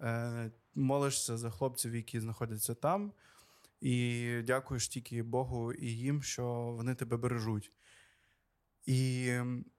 е, 0.00 0.50
молишся 0.74 1.36
за 1.36 1.50
хлопців, 1.50 1.94
які 1.94 2.20
знаходяться 2.20 2.74
там. 2.74 3.12
І 3.80 4.28
дякуєш 4.46 4.88
тільки 4.88 5.22
Богу 5.22 5.72
і 5.72 5.86
їм, 5.86 6.22
що 6.22 6.44
вони 6.76 6.94
тебе 6.94 7.16
бережуть. 7.16 7.72
І 8.86 9.30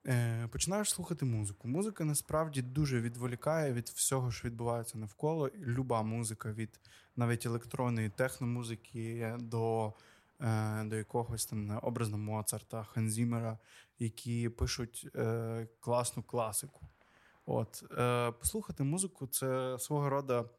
е, 0.08 0.48
починаєш 0.52 0.90
слухати 0.90 1.26
музику. 1.26 1.68
Музика 1.68 2.06
насправді 2.06 2.62
дуже 2.62 3.02
відволікає 3.02 3.74
від 3.74 3.90
всього, 3.90 4.32
що 4.32 4.48
відбувається 4.48 4.98
навколо. 4.98 5.50
Люба 5.58 6.04
музика, 6.04 6.54
від 6.54 6.80
навіть 7.16 7.46
електронної 7.46 8.10
техномузики 8.10 9.36
до 9.40 9.94
е, 10.42 10.84
до 10.84 10.96
якогось 10.96 11.46
там 11.46 11.80
образно 11.84 12.18
Моцарта, 12.18 12.84
Ханзімера, 12.84 13.58
які 14.00 14.50
пишуть 14.50 15.08
е, 15.16 15.68
класну 15.80 16.24
класику. 16.24 16.82
От, 17.46 17.84
е, 17.98 18.32
Послухати 18.32 18.84
музику 18.84 19.28
це 19.28 19.80
свого 19.80 20.10
роду 20.10 20.50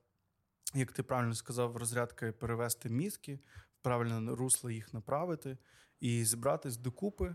як 0.75 0.93
ти 0.93 1.03
правильно 1.03 1.35
сказав, 1.35 1.77
розрядка 1.77 2.33
перевести 2.33 2.89
мізки, 2.89 3.39
в 3.81 3.83
правильне 3.83 4.35
русло 4.35 4.71
їх 4.71 4.95
направити 4.95 5.59
і 6.01 6.25
зібратись 6.25 6.77
докупи, 6.77 7.35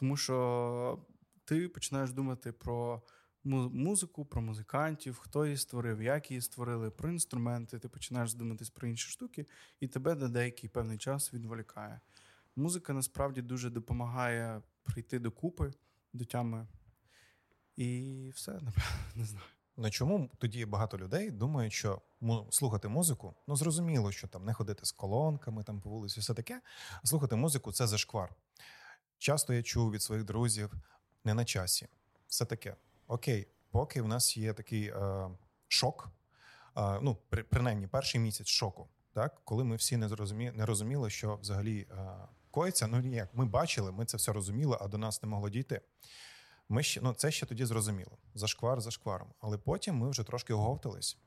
тому 0.00 0.16
що 0.16 0.98
ти 1.44 1.68
починаєш 1.68 2.12
думати 2.12 2.52
про 2.52 3.02
музику, 3.44 4.24
про 4.24 4.42
музикантів, 4.42 5.18
хто 5.18 5.44
її 5.44 5.56
створив, 5.56 6.02
як 6.02 6.30
її 6.30 6.40
створили, 6.40 6.90
про 6.90 7.10
інструменти. 7.10 7.78
Ти 7.78 7.88
починаєш 7.88 8.34
думатись 8.34 8.70
про 8.70 8.88
інші 8.88 9.10
штуки, 9.10 9.46
і 9.80 9.88
тебе 9.88 10.14
на 10.14 10.28
деякий 10.28 10.70
певний 10.70 10.98
час 10.98 11.34
відволікає. 11.34 12.00
Музика 12.56 12.92
насправді 12.92 13.42
дуже 13.42 13.70
допомагає 13.70 14.62
прийти 14.82 15.18
до 15.18 15.30
купи, 15.30 15.72
до 16.12 16.24
тями. 16.24 16.66
І 17.76 18.30
все, 18.34 18.52
напевно, 18.52 19.00
не 19.14 19.24
знаю. 19.24 19.46
На 19.76 19.90
чому 19.90 20.30
тоді 20.38 20.66
багато 20.66 20.98
людей 20.98 21.30
думають, 21.30 21.72
що 21.72 22.02
слухати 22.50 22.88
музику, 22.88 23.34
ну 23.46 23.56
зрозуміло, 23.56 24.12
що 24.12 24.28
там 24.28 24.44
не 24.44 24.54
ходити 24.54 24.86
з 24.86 24.92
колонками 24.92 25.64
там 25.64 25.80
по 25.80 25.90
вулиці, 25.90 26.20
все 26.20 26.34
таке. 26.34 26.60
Слухати 27.04 27.36
музику 27.36 27.72
це 27.72 27.86
зашквар. 27.86 28.34
Часто 29.20 29.54
я 29.54 29.62
чув 29.62 29.90
від 29.90 30.02
своїх 30.02 30.24
друзів 30.24 30.72
не 31.24 31.34
на 31.34 31.44
часі. 31.44 31.88
Все 32.28 32.44
таке. 32.44 32.76
Окей, 33.06 33.48
поки 33.70 34.02
в 34.02 34.08
нас 34.08 34.36
є 34.36 34.52
такий 34.52 34.86
е, 34.86 35.30
шок, 35.68 36.10
е, 36.76 37.00
ну 37.02 37.16
при, 37.28 37.42
принаймні 37.42 37.86
перший 37.86 38.20
місяць 38.20 38.46
шоку, 38.46 38.88
так 39.12 39.40
коли 39.44 39.64
ми 39.64 39.76
всі 39.76 39.96
не 39.96 40.08
зрозумі, 40.08 40.52
не 40.54 40.66
розуміли, 40.66 41.10
що 41.10 41.36
взагалі 41.36 41.86
е, 41.90 42.08
коїться. 42.50 42.86
Ну 42.86 43.00
ніяк 43.00 43.28
ми 43.34 43.44
бачили, 43.44 43.92
ми 43.92 44.04
це 44.04 44.16
все 44.16 44.32
розуміли, 44.32 44.78
а 44.80 44.88
до 44.88 44.98
нас 44.98 45.22
не 45.22 45.28
могло 45.28 45.50
дійти. 45.50 45.80
Ми 46.68 46.82
ще 46.82 47.00
ну 47.00 47.14
це 47.14 47.30
ще 47.30 47.46
тоді 47.46 47.64
зрозуміло 47.64 48.18
зашквар 48.34 48.80
за 48.80 48.90
шкваром. 48.90 49.28
Але 49.40 49.58
потім 49.58 49.96
ми 49.96 50.10
вже 50.10 50.24
трошки 50.24 50.52
оговтались. 50.52 51.18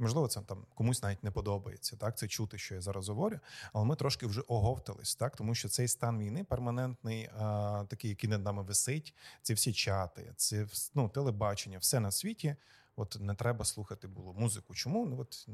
І, 0.00 0.02
можливо, 0.02 0.28
це 0.28 0.40
там 0.40 0.64
комусь 0.74 1.02
навіть 1.02 1.24
не 1.24 1.30
подобається, 1.30 1.96
так 1.96 2.18
це 2.18 2.28
чути, 2.28 2.58
що 2.58 2.74
я 2.74 2.80
зараз 2.80 3.08
говорю. 3.08 3.40
Але 3.72 3.84
ми 3.84 3.96
трошки 3.96 4.26
вже 4.26 4.40
оговтались, 4.40 5.14
так 5.14 5.36
тому 5.36 5.54
що 5.54 5.68
цей 5.68 5.88
стан 5.88 6.18
війни 6.18 6.44
перманентний, 6.44 7.30
а, 7.38 7.84
такий, 7.88 8.10
який 8.10 8.30
над 8.30 8.44
нами 8.44 8.62
висить. 8.62 9.14
Ці 9.42 9.54
всі 9.54 9.72
чати, 9.72 10.32
це 10.36 10.66
ну, 10.94 11.08
телебачення, 11.08 11.78
все 11.78 12.00
на 12.00 12.10
світі. 12.10 12.56
От 12.96 13.16
не 13.20 13.34
треба 13.34 13.64
слухати 13.64 14.08
було 14.08 14.32
музику. 14.32 14.74
Чому? 14.74 15.06
Ну 15.06 15.20
от 15.20 15.48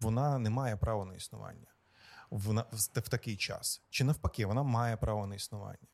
вона 0.00 0.38
не 0.38 0.50
має 0.50 0.76
права 0.76 1.04
на 1.04 1.14
існування 1.14 1.66
в, 2.30 2.52
в, 2.52 3.00
в 3.00 3.08
такий 3.08 3.36
час. 3.36 3.82
Чи 3.90 4.04
навпаки, 4.04 4.46
вона 4.46 4.62
має 4.62 4.96
право 4.96 5.26
на 5.26 5.34
існування. 5.34 5.88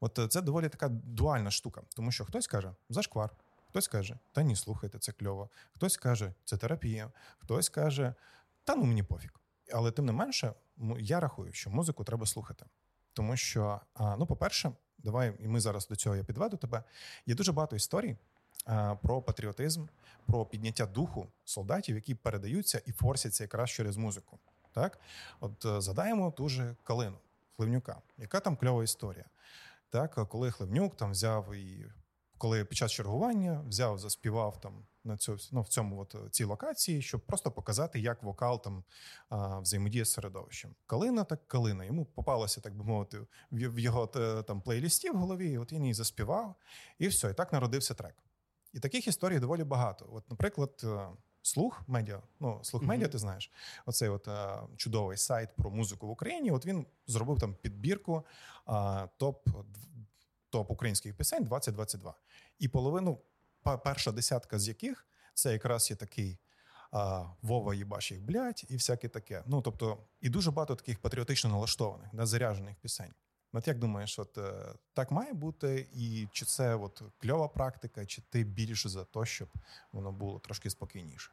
От 0.00 0.18
е, 0.18 0.28
це 0.28 0.42
доволі 0.42 0.68
така 0.68 0.88
дуальна 0.88 1.50
штука, 1.50 1.82
тому 1.96 2.12
що 2.12 2.24
хтось 2.24 2.46
каже 2.46 2.74
зашквар, 2.88 3.30
хтось 3.72 3.88
каже, 3.88 4.18
та 4.32 4.42
ні, 4.42 4.56
слухайте, 4.56 4.98
це 4.98 5.12
кльово. 5.12 5.50
Хтось 5.74 5.96
каже, 5.96 6.32
це 6.44 6.56
терапія, 6.56 7.10
хтось 7.38 7.68
каже, 7.68 8.14
та 8.64 8.74
ну 8.74 8.84
мені 8.84 9.02
пофіг. 9.02 9.30
Але 9.72 9.90
тим 9.90 10.06
не 10.06 10.12
менше, 10.12 10.52
я 10.98 11.20
рахую, 11.20 11.52
що 11.52 11.70
музику 11.70 12.04
треба 12.04 12.26
слухати. 12.26 12.66
Тому 13.12 13.36
що, 13.36 13.80
ну, 14.18 14.26
по-перше, 14.26 14.72
давай, 14.98 15.36
і 15.40 15.48
ми 15.48 15.60
зараз 15.60 15.88
до 15.88 15.96
цього 15.96 16.16
я 16.16 16.24
підведу 16.24 16.56
тебе. 16.56 16.82
Є 17.26 17.34
дуже 17.34 17.52
багато 17.52 17.76
історій 17.76 18.16
про 19.02 19.22
патріотизм, 19.22 19.86
про 20.26 20.46
підняття 20.46 20.86
духу 20.86 21.26
солдатів, 21.44 21.94
які 21.94 22.14
передаються 22.14 22.82
і 22.86 22.92
форсяться 22.92 23.44
якраз 23.44 23.70
через 23.70 23.96
музику. 23.96 24.38
Так, 24.72 25.00
от 25.40 25.64
е, 25.64 25.80
задаємо 25.80 26.30
ту 26.30 26.48
же 26.48 26.76
Калину 26.82 27.18
Хливнюка, 27.56 28.02
яка 28.18 28.40
там 28.40 28.56
кльова 28.56 28.84
історія. 28.84 29.24
Так, 29.90 30.28
коли 30.28 30.50
Хлевнюк 30.50 30.96
там 30.96 31.10
взяв 31.10 31.54
і 31.54 31.86
коли 32.42 32.64
під 32.64 32.78
час 32.78 32.92
чергування 32.92 33.64
взяв, 33.68 33.98
заспівав 33.98 34.60
там 34.60 34.86
на 35.04 35.16
цю 35.16 35.36
ну, 35.52 35.62
в 35.62 35.68
цьому 35.68 36.00
от 36.00 36.16
цій 36.30 36.44
локації, 36.44 37.02
щоб 37.02 37.20
просто 37.20 37.50
показати, 37.50 38.00
як 38.00 38.22
вокал 38.22 38.62
там 38.62 38.84
а, 39.28 39.58
взаємодіє 39.58 40.04
з 40.04 40.12
середовищем. 40.12 40.74
Калина 40.86 41.24
так 41.24 41.48
калина. 41.48 41.84
Йому 41.84 42.04
попалося, 42.04 42.60
так 42.60 42.76
би 42.76 42.84
мовити, 42.84 43.26
в 43.50 43.78
його 43.78 44.06
там 44.46 44.60
плейлісті 44.60 45.10
в 45.10 45.16
голові. 45.16 45.58
От 45.58 45.72
він 45.72 45.82
її 45.82 45.94
заспівав, 45.94 46.54
і 46.98 47.08
все, 47.08 47.30
і 47.30 47.34
так 47.34 47.52
народився 47.52 47.94
трек. 47.94 48.14
І 48.72 48.80
таких 48.80 49.06
історій 49.06 49.38
доволі 49.38 49.64
багато. 49.64 50.08
От, 50.12 50.30
наприклад. 50.30 50.80
Е, 50.84 51.08
слух 51.44 51.82
медіа, 51.86 52.22
ну 52.40 52.60
слух 52.62 52.82
медіа, 52.82 53.08
ти 53.08 53.18
знаєш, 53.18 53.50
оцей 53.86 54.08
от 54.08 54.28
а, 54.28 54.54
е, 54.54 54.76
чудовий 54.76 55.16
сайт 55.16 55.48
про 55.56 55.70
музику 55.70 56.06
в 56.06 56.10
Україні. 56.10 56.50
От 56.50 56.66
він 56.66 56.86
зробив 57.06 57.40
там 57.40 57.54
підбірку 57.54 58.26
а, 58.66 59.06
топ 59.16 59.48
топ 60.52 60.70
українських 60.70 61.14
пісень 61.14 61.44
2022. 61.44 62.14
І 62.58 62.68
половину, 62.68 63.18
перша 63.84 64.12
десятка 64.12 64.58
з 64.58 64.68
яких 64.68 65.06
це 65.34 65.52
якраз 65.52 65.90
є 65.90 65.96
такий 65.96 66.38
а, 66.90 67.24
Вова 67.42 67.74
їбаш 67.74 68.12
блять, 68.12 68.66
і 68.68 68.74
всяке 68.74 69.08
таке. 69.08 69.42
Ну 69.46 69.62
тобто, 69.62 69.98
і 70.20 70.28
дуже 70.28 70.50
багато 70.50 70.74
таких 70.74 70.98
патріотично 70.98 71.50
налаштованих, 71.50 72.08
да, 72.12 72.26
заряджених 72.26 72.76
пісень. 72.76 73.12
От 73.52 73.68
як 73.68 73.78
думаєш, 73.78 74.18
от 74.18 74.38
е, 74.38 74.74
так 74.94 75.10
має 75.10 75.32
бути, 75.32 75.88
і 75.94 76.28
чи 76.32 76.44
це 76.44 76.74
от 76.74 77.02
кльова 77.18 77.48
практика, 77.48 78.06
чи 78.06 78.22
ти 78.30 78.44
більше 78.44 78.88
за 78.88 79.04
те, 79.04 79.26
щоб 79.26 79.48
воно 79.92 80.12
було 80.12 80.38
трошки 80.38 80.70
спокійніше? 80.70 81.30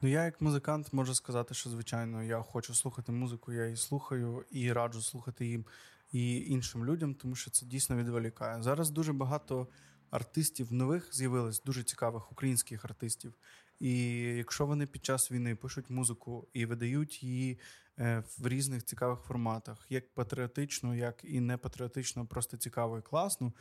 Ну, 0.00 0.08
я, 0.08 0.24
як 0.24 0.40
музикант, 0.40 0.92
можу 0.92 1.14
сказати, 1.14 1.54
що 1.54 1.70
звичайно 1.70 2.22
я 2.22 2.42
хочу 2.42 2.74
слухати 2.74 3.12
музику, 3.12 3.52
я 3.52 3.64
її 3.64 3.76
слухаю 3.76 4.44
і 4.50 4.72
раджу 4.72 5.02
слухати 5.02 5.46
їм 5.46 5.64
і 6.12 6.50
іншим 6.50 6.84
людям, 6.84 7.14
тому 7.14 7.34
що 7.34 7.50
це 7.50 7.66
дійсно 7.66 7.96
відволікає. 7.96 8.62
Зараз 8.62 8.90
дуже 8.90 9.12
багато 9.12 9.68
артистів 10.10 10.72
нових 10.72 11.14
з'явилось, 11.14 11.62
дуже 11.62 11.82
цікавих 11.82 12.32
українських 12.32 12.84
артистів. 12.84 13.34
І 13.80 14.10
якщо 14.20 14.66
вони 14.66 14.86
під 14.86 15.04
час 15.04 15.32
війни 15.32 15.54
пишуть 15.54 15.90
музику 15.90 16.48
і 16.52 16.66
видають 16.66 17.22
її 17.22 17.58
е, 17.98 18.22
в 18.38 18.48
різних 18.48 18.84
цікавих 18.84 19.20
форматах, 19.20 19.86
як 19.90 20.14
патріотично, 20.14 20.94
як 20.94 21.20
і 21.24 21.40
не 21.40 21.56
патріотично, 21.56 22.26
просто 22.26 22.56
цікаво 22.56 22.98
і 22.98 23.02
класно, 23.02 23.52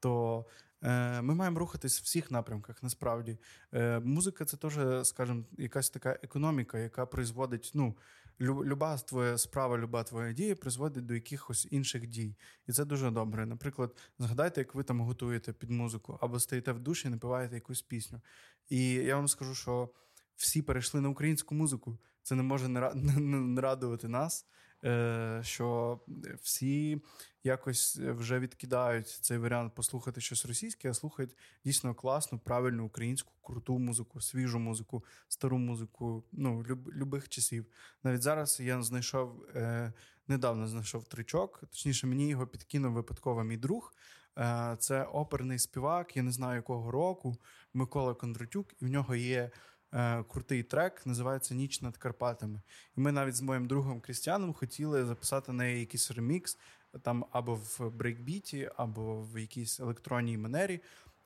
то 0.00 0.44
е, 0.82 1.22
ми 1.22 1.34
маємо 1.34 1.58
рухатись 1.58 2.00
в 2.00 2.04
всіх 2.04 2.30
напрямках. 2.30 2.82
Насправді, 2.82 3.38
Е, 3.74 4.00
музика 4.00 4.44
це 4.44 4.56
теж, 4.56 5.06
скажімо, 5.06 5.44
якась 5.58 5.90
така 5.90 6.18
економіка, 6.22 6.78
яка 6.78 7.06
призводить. 7.06 7.70
ну, 7.74 7.94
люба 8.40 8.96
твоя 8.96 9.38
справа, 9.38 9.78
люба 9.78 10.02
твоя 10.02 10.32
дія 10.32 10.56
призводить 10.56 11.06
до 11.06 11.14
якихось 11.14 11.68
інших 11.70 12.06
дій. 12.06 12.36
І 12.66 12.72
це 12.72 12.84
дуже 12.84 13.10
добре. 13.10 13.46
Наприклад, 13.46 13.96
згадайте, 14.18 14.60
як 14.60 14.74
ви 14.74 14.82
там 14.82 15.00
готуєте 15.00 15.52
під 15.52 15.70
музику, 15.70 16.18
або 16.20 16.40
стоїте 16.40 16.72
в 16.72 16.80
душі 16.80 17.08
і 17.08 17.10
напиваєте 17.10 17.54
якусь 17.54 17.82
пісню. 17.82 18.20
І 18.68 18.92
я 18.92 19.16
вам 19.16 19.28
скажу, 19.28 19.54
що 19.54 19.90
всі 20.36 20.62
перейшли 20.62 21.00
на 21.00 21.08
українську 21.08 21.54
музику. 21.54 21.98
Це 22.22 22.34
не 22.34 22.42
може 22.42 22.68
не 22.94 23.60
радувати 23.60 24.08
нас. 24.08 24.46
Е, 24.84 25.40
що 25.44 26.00
всі 26.42 27.02
якось 27.44 27.96
вже 27.96 28.38
відкидають 28.38 29.08
цей 29.08 29.38
варіант 29.38 29.74
послухати 29.74 30.20
щось 30.20 30.46
російське, 30.46 30.90
а 30.90 30.94
слухають 30.94 31.36
дійсно 31.64 31.94
класну, 31.94 32.38
правильну 32.38 32.86
українську, 32.86 33.32
круту 33.42 33.78
музику, 33.78 34.20
свіжу 34.20 34.58
музику, 34.58 35.04
стару 35.28 35.58
музику, 35.58 36.24
ну 36.32 36.62
люб, 36.68 36.92
любих 36.92 37.28
часів. 37.28 37.66
Навіть 38.02 38.22
зараз 38.22 38.60
я 38.60 38.82
знайшов 38.82 39.44
е, 39.54 39.92
недавно 40.28 40.68
знайшов 40.68 41.04
тричок, 41.04 41.60
точніше, 41.70 42.06
мені 42.06 42.28
його 42.28 42.46
підкинув 42.46 42.92
випадково 42.92 43.44
мій 43.44 43.56
друг. 43.56 43.94
Е, 44.38 44.76
це 44.78 45.02
оперний 45.02 45.58
співак, 45.58 46.16
я 46.16 46.22
не 46.22 46.32
знаю 46.32 46.56
якого 46.56 46.90
року, 46.90 47.36
Микола 47.74 48.14
Кондратюк, 48.14 48.74
і 48.80 48.84
в 48.84 48.88
нього 48.88 49.14
є 49.14 49.50
е, 49.92 50.24
крутий 50.28 50.62
трек, 50.62 51.06
називається 51.06 51.54
Ніч 51.54 51.80
над 51.80 51.96
Карпатами. 51.96 52.60
І 52.96 53.00
ми 53.00 53.12
навіть 53.12 53.36
з 53.36 53.40
моїм 53.40 53.66
другом 53.66 54.00
Крістіаном 54.00 54.52
хотіли 54.52 55.04
записати 55.04 55.52
на 55.52 55.64
якийсь 55.64 56.10
ремікс 56.10 56.58
там 57.02 57.24
або 57.30 57.54
в 57.54 57.90
брейкбіті, 57.90 58.70
або 58.76 59.22
в 59.22 59.40
якійсь 59.40 59.80
електронній 59.80 60.38
манері. 60.38 60.80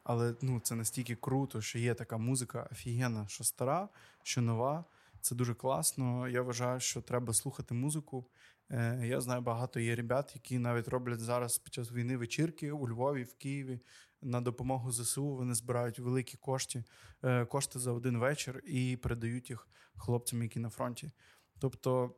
Але 0.04 0.34
ну, 0.42 0.60
це 0.60 0.74
настільки 0.74 1.14
круто, 1.14 1.60
що 1.60 1.78
є 1.78 1.94
така 1.94 2.18
музика 2.18 2.68
офігенна, 2.72 3.28
що 3.28 3.44
стара, 3.44 3.88
що 4.22 4.40
нова. 4.40 4.84
Це 5.20 5.34
дуже 5.34 5.54
класно. 5.54 6.28
Я 6.28 6.42
вважаю, 6.42 6.80
що 6.80 7.00
треба 7.00 7.34
слухати 7.34 7.74
музику. 7.74 8.24
Е, 8.70 9.06
я 9.06 9.20
знаю, 9.20 9.40
багато 9.40 9.80
є 9.80 9.94
ребят, 9.94 10.32
які 10.34 10.58
навіть 10.58 10.88
роблять 10.88 11.20
зараз 11.20 11.58
під 11.58 11.74
час 11.74 11.92
війни 11.92 12.16
вечірки 12.16 12.72
у 12.72 12.88
Львові, 12.88 13.22
в 13.22 13.34
Києві 13.34 13.80
на 14.24 14.40
допомогу 14.40 14.92
ЗСУ. 14.92 15.26
Вони 15.26 15.54
збирають 15.54 15.98
великі 15.98 16.36
кошти, 16.38 16.84
е, 17.22 17.44
кошти 17.44 17.78
за 17.78 17.92
один 17.92 18.18
вечір 18.18 18.62
і 18.66 18.96
передають 18.96 19.50
їх 19.50 19.68
хлопцям, 19.96 20.42
які 20.42 20.58
на 20.58 20.70
фронті. 20.70 21.12
Тобто 21.58 22.14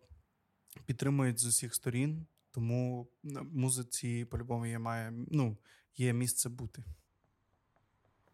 підтримують 0.84 1.40
з 1.40 1.46
усіх 1.46 1.74
сторін, 1.74 2.26
тому 2.50 3.08
музиці 3.52 4.24
по-любому 4.24 4.66
є 4.66 4.78
має 4.78 5.10
ну, 5.10 5.56
є 5.96 6.12
місце 6.12 6.48
бути. 6.48 6.84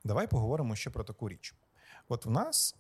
Давай 0.05 0.27
поговоримо 0.27 0.77
ще 0.77 0.91
про 0.91 1.05
таку 1.05 1.29
річ. 1.29 1.55
От 2.09 2.27
в 2.27 2.31
нас, 2.31 2.77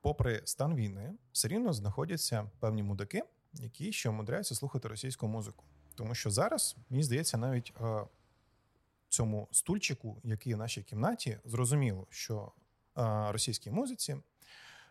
попри 0.00 0.42
стан 0.44 0.74
війни, 0.74 1.14
все 1.32 1.48
рівно 1.48 1.72
знаходяться 1.72 2.50
певні 2.60 2.82
мудаки, 2.82 3.22
які 3.52 3.92
ще 3.92 4.08
умудряються 4.08 4.54
слухати 4.54 4.88
російську 4.88 5.28
музику. 5.28 5.64
Тому 5.94 6.14
що 6.14 6.30
зараз, 6.30 6.76
мені 6.90 7.02
здається, 7.02 7.38
навіть 7.38 7.72
е, 7.80 8.06
цьому 9.10 9.48
стульчику, 9.52 10.20
який 10.24 10.54
в 10.54 10.56
нашій 10.56 10.82
кімнаті, 10.82 11.38
зрозуміло, 11.44 12.06
що 12.10 12.52
е, 12.98 13.32
російській 13.32 13.70
музиці 13.70 14.16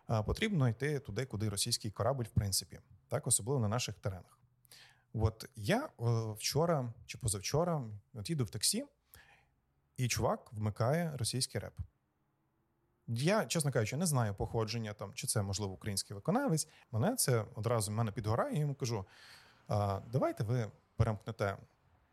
е, 0.09 0.23
потрібно 0.23 0.69
йти 0.69 0.99
туди, 0.99 1.25
куди 1.25 1.49
російський 1.49 1.91
корабль, 1.91 2.23
в 2.23 2.29
принципі, 2.29 2.79
так 3.07 3.27
особливо 3.27 3.59
на 3.59 3.67
наших 3.67 3.95
теренах. 3.95 4.39
От 5.13 5.49
я 5.55 5.85
е, 5.85 5.89
вчора 6.37 6.93
чи 7.05 7.17
позавчора 7.17 7.83
от 8.13 8.29
їду 8.29 8.43
в 8.43 8.49
таксі, 8.49 8.85
і 9.97 10.07
чувак 10.07 10.53
вмикає 10.53 11.17
російський 11.17 11.61
реп. 11.61 11.73
Я, 13.07 13.45
чесно 13.45 13.71
кажучи, 13.71 13.97
не 13.97 14.05
знаю 14.05 14.35
походження 14.35 14.93
там, 14.93 15.13
чи 15.13 15.27
це 15.27 15.41
можливо 15.41 15.73
український 15.73 16.15
виконавець. 16.15 16.67
Мене 16.91 17.15
це 17.15 17.45
одразу 17.55 17.91
мене 17.91 18.11
підгорає, 18.11 18.55
і 18.55 18.59
йому 18.59 18.75
кажу: 18.75 19.05
давайте 20.11 20.43
ви 20.43 20.71
перемкнете 20.95 21.57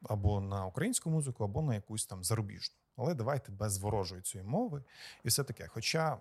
або 0.03 0.41
на 0.41 0.67
українську 0.67 1.11
музику, 1.11 1.45
або 1.45 1.63
на 1.63 1.75
якусь 1.75 2.07
там 2.07 2.25
зарубіжну. 2.25 2.77
Але 2.97 3.15
давайте 3.15 3.53
без 3.53 3.79
ворожої 3.79 4.23
цієї 4.23 4.51
мови 4.51 4.85
і 5.25 5.29
все 5.29 5.45
таке. 5.45 5.67
Хоча, 5.69 6.19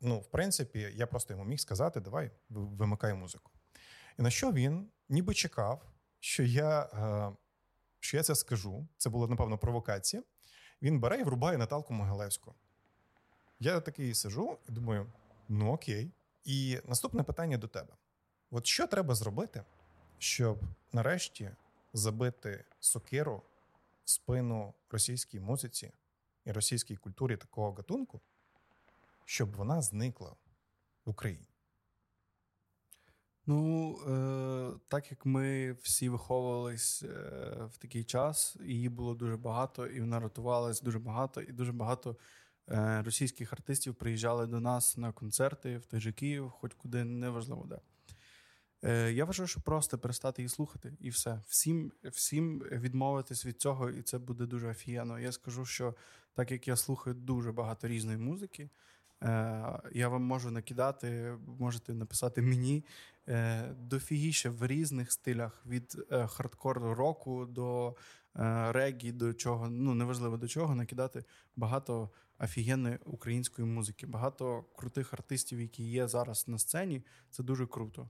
ну, 0.00 0.18
в 0.18 0.26
принципі, 0.26 0.92
я 0.94 1.06
просто 1.06 1.34
йому 1.34 1.44
міг 1.44 1.60
сказати, 1.60 2.00
давай 2.00 2.30
вимикай 2.48 3.14
музику. 3.14 3.50
І 4.18 4.22
на 4.22 4.30
що 4.30 4.52
він 4.52 4.88
ніби 5.08 5.34
чекав, 5.34 5.82
що 6.20 6.42
я 6.42 6.82
е, 6.82 7.36
що 8.00 8.16
я 8.16 8.22
це 8.22 8.34
скажу. 8.34 8.88
Це 8.96 9.10
була, 9.10 9.26
напевно, 9.26 9.58
провокація. 9.58 10.22
Він 10.82 11.00
бере 11.00 11.20
і 11.20 11.22
врубає 11.22 11.58
Наталку 11.58 11.94
Могилевську. 11.94 12.54
Я 13.60 13.80
такий 13.80 14.14
сижу 14.14 14.58
і 14.68 14.72
думаю: 14.72 15.12
ну 15.48 15.72
окей. 15.72 16.10
І 16.44 16.80
наступне 16.84 17.22
питання 17.22 17.58
до 17.58 17.68
тебе: 17.68 17.94
от 18.50 18.66
що 18.66 18.86
треба 18.86 19.14
зробити, 19.14 19.64
щоб 20.18 20.60
нарешті 20.92 21.50
забити 21.96 22.64
сокиру 22.80 23.42
в 24.04 24.10
спину 24.10 24.74
російській 24.90 25.40
музиці 25.40 25.92
і 26.44 26.52
російській 26.52 26.96
культурі 26.96 27.36
такого 27.36 27.72
гатунку, 27.72 28.20
щоб 29.24 29.56
вона 29.56 29.82
зникла 29.82 30.36
в 31.04 31.10
Україні? 31.10 31.46
Ну, 33.46 33.92
е, 34.08 34.78
так 34.88 35.10
як 35.10 35.26
ми 35.26 35.72
всі 35.72 36.08
виховувались 36.08 37.02
е, 37.02 37.08
в 37.72 37.76
такий 37.78 38.04
час, 38.04 38.56
її 38.64 38.88
було 38.88 39.14
дуже 39.14 39.36
багато, 39.36 39.86
і 39.86 40.00
вона 40.00 40.20
рятувалась 40.20 40.82
дуже 40.82 40.98
багато, 40.98 41.40
і 41.40 41.52
дуже 41.52 41.72
багато 41.72 42.16
е, 42.68 43.02
російських 43.02 43.52
артистів 43.52 43.94
приїжджали 43.94 44.46
до 44.46 44.60
нас 44.60 44.96
на 44.96 45.12
концерти 45.12 45.78
в 45.78 45.84
той 45.84 46.00
же 46.00 46.12
Київ, 46.12 46.50
хоч 46.50 46.74
куди 46.74 47.04
неважливо 47.04 47.66
де. 47.66 47.78
Е, 48.86 49.12
Я 49.12 49.24
вважаю, 49.24 49.46
що 49.46 49.60
просто 49.60 49.98
перестати 49.98 50.42
її 50.42 50.48
слухати, 50.48 50.92
і 51.00 51.10
все. 51.10 51.40
Всім 51.48 51.92
всім 52.04 52.58
відмовитись 52.58 53.46
від 53.46 53.60
цього, 53.60 53.90
і 53.90 54.02
це 54.02 54.18
буде 54.18 54.46
дуже 54.46 54.68
офігенно. 54.68 55.18
Я 55.18 55.32
скажу, 55.32 55.64
що 55.64 55.94
так 56.34 56.50
як 56.50 56.68
я 56.68 56.76
слухаю 56.76 57.16
дуже 57.16 57.52
багато 57.52 57.88
різної 57.88 58.18
музики. 58.18 58.70
Е, 59.22 59.28
я 59.92 60.08
вам 60.08 60.22
можу 60.22 60.50
накидати, 60.50 61.36
можете 61.58 61.94
написати 61.94 62.42
мені 62.42 62.84
е, 63.28 63.74
дофігіше 63.78 64.50
в 64.50 64.66
різних 64.66 65.12
стилях 65.12 65.62
від 65.66 65.98
хардкор 66.26 66.78
року 66.78 67.46
до 67.46 67.96
регі, 68.68 69.12
до 69.12 69.34
чого, 69.34 69.68
ну 69.68 69.94
неважливо 69.94 70.36
до 70.36 70.48
чого, 70.48 70.74
накидати 70.74 71.24
багато 71.56 72.10
офігенної 72.38 72.98
української 73.04 73.68
музики, 73.68 74.06
багато 74.06 74.64
крутих 74.76 75.12
артистів, 75.12 75.60
які 75.60 75.84
є 75.84 76.08
зараз 76.08 76.48
на 76.48 76.58
сцені. 76.58 77.02
Це 77.30 77.42
дуже 77.42 77.66
круто. 77.66 78.08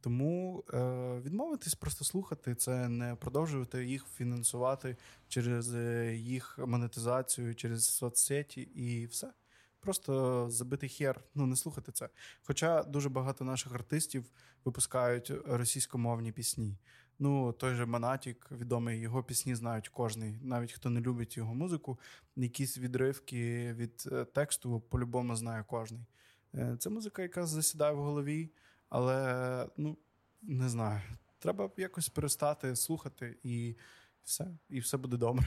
Тому 0.00 0.64
е, 0.74 1.20
відмовитись 1.24 1.74
просто 1.74 2.04
слухати 2.04 2.54
це, 2.54 2.88
не 2.88 3.14
продовжувати 3.14 3.84
їх 3.84 4.06
фінансувати 4.16 4.96
через 5.28 5.74
їх 6.18 6.58
монетизацію, 6.66 7.54
через 7.54 7.84
соцсеті 7.84 8.60
і 8.60 9.06
все 9.06 9.32
просто 9.80 10.46
забити 10.50 10.88
хер, 10.88 11.20
ну 11.34 11.46
не 11.46 11.56
слухати 11.56 11.92
це. 11.92 12.08
Хоча 12.42 12.82
дуже 12.82 13.08
багато 13.08 13.44
наших 13.44 13.74
артистів 13.74 14.24
випускають 14.64 15.32
російськомовні 15.46 16.32
пісні. 16.32 16.78
Ну, 17.18 17.52
той 17.52 17.74
же 17.74 17.86
Монатік, 17.86 18.50
відомий, 18.50 19.00
його 19.00 19.22
пісні 19.22 19.54
знають 19.54 19.88
кожний, 19.88 20.38
навіть 20.42 20.72
хто 20.72 20.90
не 20.90 21.00
любить 21.00 21.36
його 21.36 21.54
музику, 21.54 21.98
якісь 22.36 22.78
відривки 22.78 23.72
від 23.72 24.04
е, 24.12 24.24
тексту 24.24 24.80
по-любому 24.80 25.36
знає 25.36 25.64
кожний. 25.66 26.06
Е, 26.54 26.76
це 26.78 26.90
музика, 26.90 27.22
яка 27.22 27.46
засідає 27.46 27.92
в 27.92 28.02
голові, 28.02 28.50
але 28.88 29.68
ну 29.76 29.98
не 30.42 30.68
знаю. 30.68 31.00
Треба 31.38 31.70
якось 31.76 32.08
перестати 32.08 32.76
слухати, 32.76 33.38
і 33.42 33.76
все, 34.24 34.46
і 34.68 34.80
все 34.80 34.96
буде 34.96 35.16
добре. 35.16 35.46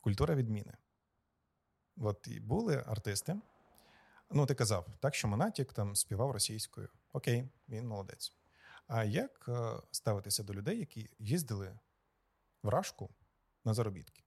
Культура 0.00 0.34
відміни. 0.34 0.72
От 1.96 2.28
і 2.30 2.40
були 2.40 2.84
артисти. 2.86 3.40
Ну, 4.30 4.46
ти 4.46 4.54
казав, 4.54 4.86
так, 5.00 5.14
що 5.14 5.28
Монатік 5.28 5.72
там 5.72 5.96
співав 5.96 6.30
російською. 6.30 6.88
Окей, 7.12 7.48
він 7.68 7.88
молодець. 7.88 8.32
А 8.86 9.04
як 9.04 9.46
е, 9.48 9.82
ставитися 9.90 10.42
до 10.42 10.54
людей, 10.54 10.78
які 10.78 11.10
їздили 11.18 11.78
в 12.62 12.68
Рашку 12.68 13.10
на 13.64 13.74
заробітки? 13.74 14.22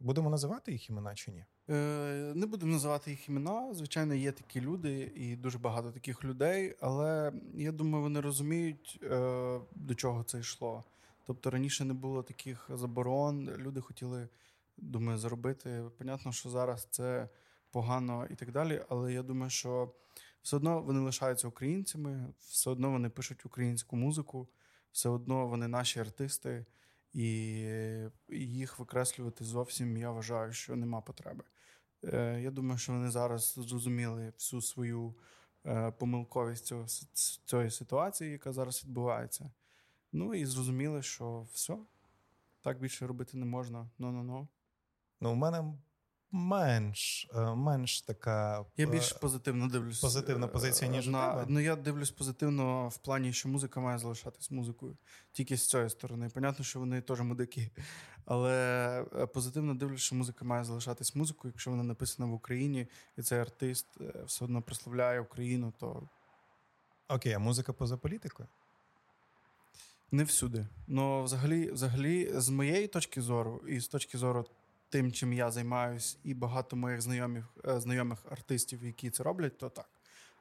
Будемо 0.00 0.30
називати 0.30 0.72
їх 0.72 0.90
імена 0.90 1.14
чи 1.14 1.30
ні? 1.30 1.44
Е, 1.70 2.32
Не 2.34 2.46
будемо 2.46 2.72
називати 2.72 3.10
їх 3.10 3.28
імена. 3.28 3.74
Звичайно, 3.74 4.14
є 4.14 4.32
такі 4.32 4.60
люди, 4.60 5.12
і 5.16 5.36
дуже 5.36 5.58
багато 5.58 5.92
таких 5.92 6.24
людей. 6.24 6.76
Але 6.80 7.32
я 7.54 7.72
думаю, 7.72 8.02
вони 8.02 8.20
розуміють, 8.20 9.00
е, 9.02 9.60
до 9.74 9.94
чого 9.94 10.22
це 10.22 10.38
йшло. 10.40 10.84
Тобто 11.26 11.50
раніше 11.50 11.84
не 11.84 11.94
було 11.94 12.22
таких 12.22 12.70
заборон, 12.74 13.50
люди 13.50 13.80
хотіли 13.80 14.28
думаю, 14.76 15.18
заробити. 15.18 15.84
Понятно, 15.98 16.32
що 16.32 16.50
зараз 16.50 16.88
це 16.90 17.28
погано 17.70 18.26
і 18.30 18.34
так 18.34 18.52
далі, 18.52 18.82
але 18.88 19.12
я 19.12 19.22
думаю, 19.22 19.50
що 19.50 19.92
все 20.42 20.56
одно 20.56 20.82
вони 20.82 21.00
лишаються 21.00 21.48
українцями, 21.48 22.34
все 22.38 22.70
одно 22.70 22.90
вони 22.90 23.08
пишуть 23.08 23.46
українську 23.46 23.96
музику, 23.96 24.48
все 24.92 25.08
одно 25.08 25.46
вони 25.46 25.68
наші 25.68 26.00
артисти, 26.00 26.66
і 27.12 27.26
їх 28.28 28.78
викреслювати 28.78 29.44
зовсім 29.44 29.96
я 29.96 30.10
вважаю, 30.10 30.52
що 30.52 30.76
нема 30.76 31.00
потреби. 31.00 31.44
Е, 32.04 32.40
я 32.40 32.50
думаю, 32.50 32.78
що 32.78 32.92
вони 32.92 33.10
зараз 33.10 33.54
зрозуміли 33.58 34.32
всю 34.38 34.62
свою 34.62 35.14
е, 35.66 35.90
помилковість 35.90 36.66
цього, 36.66 36.86
цієї 37.44 37.70
ситуації, 37.70 38.32
яка 38.32 38.52
зараз 38.52 38.84
відбувається. 38.84 39.50
Ну 40.12 40.34
і 40.34 40.44
зрозуміли, 40.44 41.02
що 41.02 41.46
все, 41.52 41.78
так 42.62 42.80
більше 42.80 43.06
робити 43.06 43.36
не 43.36 43.46
можна. 43.46 43.90
Ну-ну-ну. 43.98 44.48
Ну, 45.20 45.32
у 45.32 45.34
мене 45.34 45.74
менш 46.32 47.28
е, 47.34 47.54
менш 47.54 48.02
така. 48.02 48.64
Я 48.76 48.86
більш 48.86 49.12
позитивно 49.12 49.68
дивлюсь. 49.68 50.00
Позитивна 50.00 50.48
позиція, 50.48 50.90
ніж 50.90 51.06
на, 51.06 51.28
у 51.28 51.34
тебе? 51.34 51.46
Ну 51.48 51.60
я 51.60 51.76
дивлюсь 51.76 52.10
позитивно 52.10 52.88
в 52.88 52.98
плані, 52.98 53.32
що 53.32 53.48
музика 53.48 53.80
має 53.80 53.98
залишатись 53.98 54.50
музикою. 54.50 54.96
Тільки 55.32 55.56
з 55.56 55.68
цієї 55.68 55.90
сторони. 55.90 56.28
Понятно, 56.34 56.64
що 56.64 56.78
вони 56.78 57.00
теж 57.00 57.20
мудики. 57.20 57.70
Але 58.24 59.04
позитивно 59.34 59.74
дивлюсь, 59.74 60.00
що 60.00 60.16
музика 60.16 60.44
має 60.44 60.64
залишатись 60.64 61.14
музикою. 61.16 61.52
Якщо 61.54 61.70
вона 61.70 61.82
написана 61.82 62.28
в 62.28 62.32
Україні, 62.32 62.86
і 63.18 63.22
цей 63.22 63.38
артист 63.38 63.86
все 64.24 64.44
одно 64.44 64.62
прославляє 64.62 65.20
Україну, 65.20 65.72
то. 65.80 66.08
Окей, 67.08 67.32
а 67.32 67.38
музика 67.38 67.72
поза 67.72 67.96
політикою? 67.96 68.48
Не 70.12 70.24
всюди. 70.24 70.66
Ну, 70.86 71.22
взагалі, 71.22 71.70
взагалі, 71.70 72.32
з 72.34 72.48
моєї 72.48 72.86
точки 72.86 73.22
зору, 73.22 73.62
і 73.68 73.80
з 73.80 73.88
точки 73.88 74.18
зору 74.18 74.46
тим, 74.90 75.12
чим 75.12 75.32
я 75.32 75.50
займаюсь, 75.50 76.18
і 76.24 76.34
багато 76.34 76.76
моїх 76.76 77.00
знайомих 77.00 77.44
е, 77.68 77.80
знайомих 77.80 78.18
артистів, 78.30 78.84
які 78.84 79.10
це 79.10 79.22
роблять, 79.22 79.58
то 79.58 79.68
так. 79.68 79.90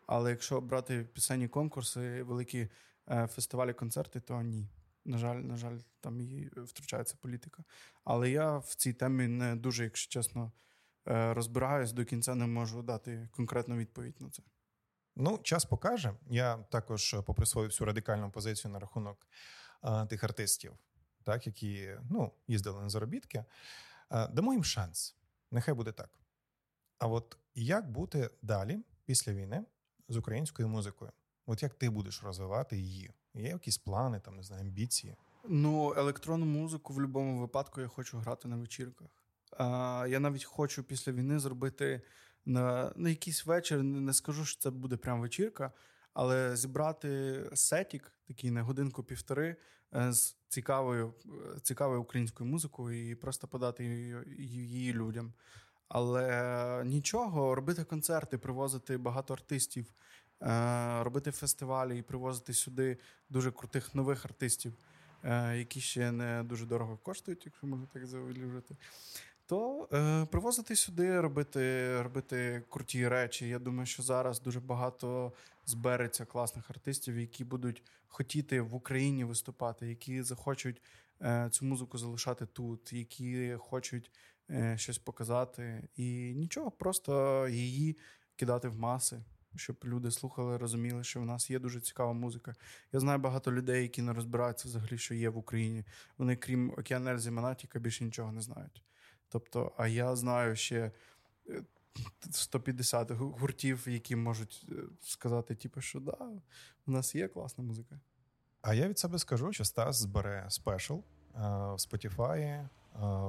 Але 0.08 0.30
якщо 0.30 0.62
брати 0.62 1.04
пісенні 1.14 1.47
конкурси, 1.47 2.24
великі 2.24 2.70
е, 3.10 3.28
фестивалі, 3.28 3.74
концерти, 3.74 4.20
то 4.20 4.41
ні. 4.41 4.68
На 5.06 5.18
жаль, 5.18 5.36
на 5.36 5.56
жаль, 5.56 5.78
там 6.02 6.22
і 6.22 6.50
втручається 6.56 7.16
політика. 7.22 7.64
Але 8.04 8.30
я 8.30 8.58
в 8.58 8.76
цій 8.76 8.93
темі 8.93 9.28
не 9.28 9.56
дуже, 9.56 9.84
якщо 9.84 10.12
чесно, 10.12 10.52
е, 11.08 11.34
розбираюсь 11.34 11.91
до 11.91 12.06
кінця, 12.06 12.36
не 12.36 12.47
можу 12.47 12.82
дати 12.82 13.30
конкретну 13.32 13.78
відповідь 13.78 14.22
на 14.22 14.30
це. 14.30 14.43
Ну, 15.16 15.39
час 15.43 15.66
покаже. 15.66 16.14
Я 16.30 16.58
також 16.58 17.16
поприсвоїв 17.26 17.70
всю 17.70 17.86
радикальну 17.86 18.32
позицію 18.32 18.72
на 18.72 18.80
рахунок 18.80 19.28
а, 19.82 20.06
тих 20.06 20.24
артистів, 20.24 20.74
так, 21.24 21.47
які 21.47 21.91
ну, 22.10 22.32
їздили 22.47 22.82
на 22.82 22.89
заробітки. 22.89 23.45
Дамо 24.12 24.53
їм 24.53 24.64
шанс. 24.64 25.16
Нехай 25.51 25.74
буде 25.74 25.91
так. 25.91 26.20
А 26.97 27.07
от 27.07 27.38
як 27.55 27.91
бути 27.91 28.30
далі, 28.41 28.80
після 29.05 29.34
війни, 29.34 29.66
з 30.10 30.18
українською 30.18 30.68
музикою? 30.68 31.12
От 31.45 31.64
як 31.64 31.74
ти 31.74 31.89
будеш 31.89 32.24
розвивати 32.24 32.78
її? 32.78 33.12
Є 33.34 33.49
якісь 33.49 33.78
плани, 33.78 34.20
там, 34.20 34.36
не 34.36 34.43
знаю, 34.43 34.62
амбіції? 34.62 35.16
Ну, 35.47 35.93
електронну 35.97 36.45
музику 36.45 36.93
в 36.93 36.95
будь-якому 36.95 37.39
випадку 37.39 37.82
я 37.82 37.88
хочу 37.88 38.18
грати 38.18 38.47
на 38.47 38.55
вечірках. 38.55 39.07
А, 39.57 40.05
Я 40.10 40.20
навіть 40.20 40.43
хочу 40.43 40.84
після 40.84 41.12
війни 41.12 41.39
зробити 41.39 42.01
на 42.45 42.93
на 42.95 43.10
якийсь 43.10 43.45
вечір. 43.45 43.84
Не 43.84 44.14
скажу, 44.14 44.45
що 44.45 44.60
це 44.62 44.70
буде 44.70 44.97
прям 44.97 45.22
вечірка, 45.22 45.72
але 46.14 46.55
зібрати 46.55 47.43
сетік, 47.53 48.12
такий 48.28 48.51
на 48.51 48.64
годинку-півтори, 48.64 49.55
е, 49.95 50.14
з 50.14 50.38
цікавою 50.47 51.14
цікавою 51.62 52.01
українською 52.01 52.49
музикою 52.49 53.10
і 53.12 53.16
просто 53.16 53.47
подати 53.47 53.84
її, 54.38 54.93
людям. 54.93 55.34
Але 55.88 56.84
нічого, 56.86 57.55
робити 57.55 57.84
концерти, 57.84 58.38
привозити 58.38 58.97
багато 58.97 59.34
артистів, 59.34 59.93
е, 60.41 61.03
робити 61.03 61.32
фестивалі 61.32 61.99
і 61.99 62.01
привозити 62.01 62.53
сюди 62.53 62.97
дуже 63.30 63.51
крутих 63.51 63.95
нових 63.95 64.26
артистів, 64.26 64.74
е, 65.24 65.57
які 65.57 65.82
ще 65.82 66.12
не 66.12 66.43
дуже 66.43 66.66
дорого 66.66 66.97
коштують, 66.97 67.45
якщо 67.45 67.68
можна 67.68 67.88
так 67.93 68.05
завалювати 68.05 68.76
то 69.49 69.88
е, 69.93 70.26
привозити 70.26 70.76
сюди, 70.76 71.22
робити 71.22 72.01
робити 72.01 72.64
круті 72.70 73.07
речі. 73.07 73.47
Я 73.47 73.60
думаю, 73.60 73.86
що 73.86 74.03
зараз 74.03 74.41
дуже 74.41 74.60
багато 74.60 75.32
збереться 75.70 76.26
класних 76.26 76.70
артистів, 76.70 77.20
які 77.20 77.43
будуть 77.43 77.84
хотіти 78.07 78.61
в 78.61 78.76
Україні 78.76 79.24
виступати, 79.24 79.88
які 79.88 80.22
захочуть 80.22 80.82
е, 81.22 81.49
цю 81.51 81.65
музику 81.65 81.97
залишати 81.97 82.45
тут, 82.45 82.93
які 82.93 83.55
хочуть 83.59 84.11
е, 84.49 84.78
щось 84.78 84.97
показати. 84.97 85.88
І 85.95 86.34
нічого, 86.36 86.72
просто 86.72 87.47
її 87.47 87.97
кидати 88.36 88.67
в 88.67 88.80
маси. 88.80 89.24
Щоб 89.55 89.78
люди 89.84 90.11
слухали, 90.11 90.57
розуміли, 90.57 91.03
що 91.03 91.22
в 91.22 91.26
нас 91.26 91.49
є 91.49 91.59
дуже 91.59 91.82
цікава 91.82 92.13
музика. 92.13 92.55
Я 92.91 92.99
знаю 92.99 93.20
багато 93.20 93.51
людей, 93.51 93.82
які 93.82 94.01
не 94.01 94.13
розбираються 94.13 94.67
взагалі, 94.67 94.97
що 94.97 95.13
є 95.13 95.30
в 95.30 95.38
Україні. 95.38 95.84
Вони, 96.17 96.36
крім 96.36 96.72
Океанельзі 96.72 97.32
Монатіка, 97.32 97.80
більше 97.80 98.03
нічого 98.03 98.32
не 98.32 98.41
знають. 98.41 98.84
Тобто, 99.30 99.72
а 99.78 99.88
я 99.88 100.15
знаю 100.15 100.55
ще 100.55 100.91
150 102.32 103.12
е, 103.12 103.14
гуртів, 103.14 103.88
які 103.88 104.16
можуть 104.16 104.66
е, 104.70 104.74
сказати, 105.02 105.56
типу, 105.56 105.82
що 105.82 106.00
да, 106.00 106.18
у 106.88 106.92
нас 106.92 107.16
є 107.16 107.28
класна 107.28 107.64
музика. 107.64 108.00
А 108.62 108.74
я 108.74 108.88
від 108.88 109.00
себе 109.00 109.20
скажу, 109.20 109.54
що 109.54 109.66
Стас 109.66 109.96
збере 109.96 110.46
спешл 110.50 110.98
в 111.34 111.78
Spotify, 111.78 112.68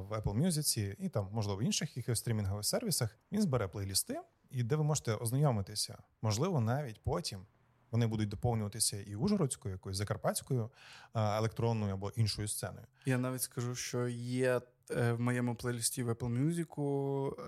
в 0.00 0.12
Apple 0.12 0.46
Music 0.46 0.96
і 0.98 1.08
там, 1.08 1.28
можливо, 1.32 1.60
в 1.60 1.62
інших 1.62 1.96
якихось 1.96 2.18
стрімінгових 2.18 2.64
сервісах. 2.64 3.18
Він 3.32 3.42
збере 3.42 3.68
плейлісти, 3.68 4.20
і 4.50 4.62
де 4.62 4.76
ви 4.76 4.84
можете 4.84 5.14
ознайомитися. 5.14 5.98
Можливо, 6.22 6.60
навіть 6.60 7.00
потім 7.04 7.46
вони 7.90 8.06
будуть 8.06 8.28
доповнюватися 8.28 9.02
і 9.02 9.14
ужгородською, 9.14 9.74
якоюсь 9.74 9.96
закарпатською 9.96 10.70
електронною 11.14 11.94
або 11.94 12.10
іншою 12.10 12.48
сценою. 12.48 12.86
Я 13.06 13.18
навіть 13.18 13.42
скажу, 13.42 13.74
що 13.74 14.08
є 14.08 14.60
Е, 14.60 14.60
в 14.96 15.16
моєму 15.18 15.54
плейлісті 15.54 16.02
в 16.02 16.10
Apple 16.10 16.44
Music 16.44 16.72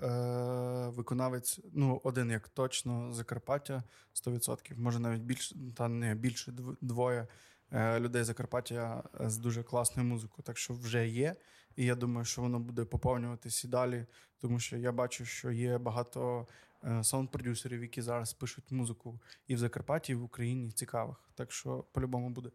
е, 0.03 0.89
виконавець, 0.89 1.59
ну, 1.73 2.01
один 2.03 2.31
як 2.31 2.49
точно 2.49 3.13
Закарпаття 3.13 3.83
100%, 4.13 4.77
може 4.77 4.99
навіть 4.99 5.21
більше, 5.21 5.55
та 5.75 5.87
не 5.87 6.15
більше 6.15 6.53
двоє 6.81 7.27
е, 7.71 7.99
людей 7.99 8.23
Закарпаття 8.23 9.03
з 9.19 9.37
дуже 9.37 9.63
класною 9.63 10.09
музикою. 10.09 10.43
Так 10.43 10.57
що 10.57 10.73
вже 10.73 11.07
є. 11.07 11.35
І 11.75 11.85
я 11.85 11.95
думаю, 11.95 12.25
що 12.25 12.41
воно 12.41 12.59
буде 12.59 12.85
поповнюватись 12.85 13.63
і 13.63 13.67
далі, 13.67 14.05
тому 14.39 14.59
що 14.59 14.77
я 14.77 14.91
бачу, 14.91 15.25
що 15.25 15.51
є 15.51 15.77
багато 15.77 16.47
саунд-продюсерів, 16.83 17.81
які 17.81 18.01
зараз 18.01 18.33
пишуть 18.33 18.71
музику 18.71 19.19
і 19.47 19.55
в 19.55 19.57
Закарпатті, 19.57 20.11
і 20.11 20.15
в 20.15 20.23
Україні 20.23 20.71
цікавих. 20.71 21.29
Так 21.35 21.51
що 21.51 21.85
по-любому 21.91 22.29
буде. 22.29 22.49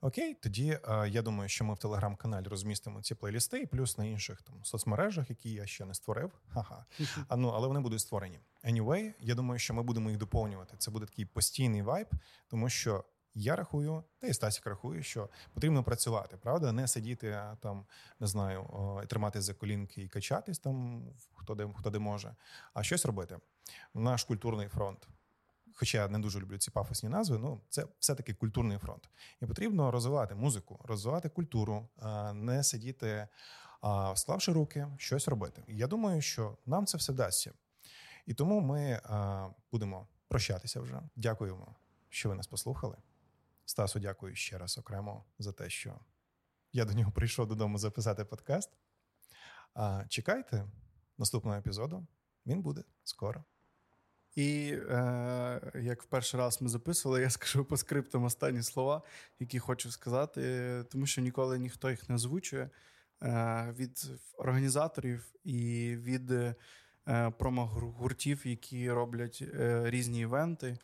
Окей, 0.00 0.34
тоді 0.34 0.78
е, 0.88 1.08
я 1.08 1.22
думаю, 1.22 1.48
що 1.48 1.64
ми 1.64 1.74
в 1.74 1.78
телеграм-каналі 1.78 2.46
розмістимо 2.46 3.02
ці 3.02 3.14
плейлісти, 3.14 3.60
і 3.60 3.66
плюс 3.66 3.98
на 3.98 4.04
інших 4.04 4.42
там 4.42 4.64
соцмережах, 4.64 5.30
які 5.30 5.52
я 5.52 5.66
ще 5.66 5.84
не 5.84 5.94
створив. 5.94 6.32
Ха-ха. 6.48 6.84
А, 7.28 7.36
ну, 7.36 7.48
але 7.48 7.68
вони 7.68 7.80
будуть 7.80 8.00
створені. 8.00 8.40
Anyway, 8.64 9.12
я 9.20 9.34
думаю, 9.34 9.58
що 9.58 9.74
ми 9.74 9.82
будемо 9.82 10.10
їх 10.10 10.18
доповнювати. 10.18 10.76
Це 10.78 10.90
буде 10.90 11.06
такий 11.06 11.24
постійний 11.24 11.82
вайб, 11.82 12.08
тому 12.48 12.68
що. 12.68 13.04
Я 13.34 13.56
рахую, 13.56 14.04
та 14.18 14.26
і 14.26 14.34
Стасік 14.34 14.66
рахує, 14.66 15.02
що 15.02 15.28
потрібно 15.54 15.84
працювати, 15.84 16.36
правда, 16.36 16.72
не 16.72 16.88
сидіти 16.88 17.42
там, 17.60 17.86
не 18.20 18.26
знаю, 18.26 18.66
тримати 19.08 19.40
за 19.40 19.54
колінки 19.54 20.02
і 20.02 20.08
качатись 20.08 20.58
там, 20.58 21.04
хто 21.34 21.54
де 21.54 21.68
хто 21.78 21.90
де 21.90 21.98
може, 21.98 22.34
а 22.74 22.82
щось 22.82 23.06
робити. 23.06 23.38
Наш 23.94 24.24
культурний 24.24 24.68
фронт 24.68 25.08
хоча 25.80 26.08
не 26.08 26.18
дуже 26.18 26.40
люблю 26.40 26.58
ці 26.58 26.70
пафосні 26.70 27.08
назви, 27.08 27.38
ну 27.38 27.60
це 27.68 27.86
все-таки 27.98 28.34
культурний 28.34 28.78
фронт. 28.78 29.10
І 29.42 29.46
потрібно 29.46 29.90
розвивати 29.90 30.34
музику, 30.34 30.80
розвивати 30.84 31.28
культуру, 31.28 31.88
не 32.34 32.62
сидіти, 32.62 33.28
склавши 34.14 34.52
руки, 34.52 34.88
щось 34.98 35.28
робити. 35.28 35.64
Я 35.68 35.86
думаю, 35.86 36.22
що 36.22 36.58
нам 36.66 36.86
це 36.86 36.98
все 36.98 37.12
вдасться. 37.12 37.52
І 38.26 38.34
тому 38.34 38.60
ми 38.60 39.00
будемо 39.72 40.08
прощатися 40.28 40.80
вже. 40.80 41.02
Дякуємо, 41.16 41.74
що 42.08 42.28
ви 42.28 42.34
нас 42.34 42.46
послухали. 42.46 42.96
Стасу, 43.64 43.98
дякую 43.98 44.34
ще 44.34 44.58
раз 44.58 44.78
окремо 44.78 45.24
за 45.38 45.52
те, 45.52 45.70
що 45.70 46.00
я 46.72 46.84
до 46.84 46.92
нього 46.92 47.12
прийшов 47.12 47.46
додому 47.46 47.78
записати 47.78 48.24
подкаст. 48.24 48.70
Чекайте 50.08 50.64
наступного 51.18 51.56
епізоду. 51.56 52.06
Він 52.46 52.62
буде 52.62 52.84
скоро. 53.04 53.44
І 54.36 54.74
е, 54.90 55.72
як 55.74 56.02
в 56.02 56.06
перший 56.06 56.40
раз 56.40 56.62
ми 56.62 56.68
записували, 56.68 57.20
я 57.20 57.30
скажу 57.30 57.64
по 57.64 57.76
скриптам 57.76 58.24
останні 58.24 58.62
слова, 58.62 59.02
які 59.38 59.58
хочу 59.58 59.90
сказати, 59.90 60.84
тому 60.90 61.06
що 61.06 61.20
ніколи 61.20 61.58
ніхто 61.58 61.90
їх 61.90 62.08
не 62.08 62.14
озвучує 62.14 62.70
е, 63.22 63.74
від 63.78 64.10
організаторів 64.38 65.24
і 65.44 65.94
від 65.96 66.30
е, 66.30 66.54
промогуртів, 67.38 68.46
які 68.46 68.90
роблять 68.90 69.42
е, 69.54 69.82
різні 69.90 70.20
івенти. 70.20 70.78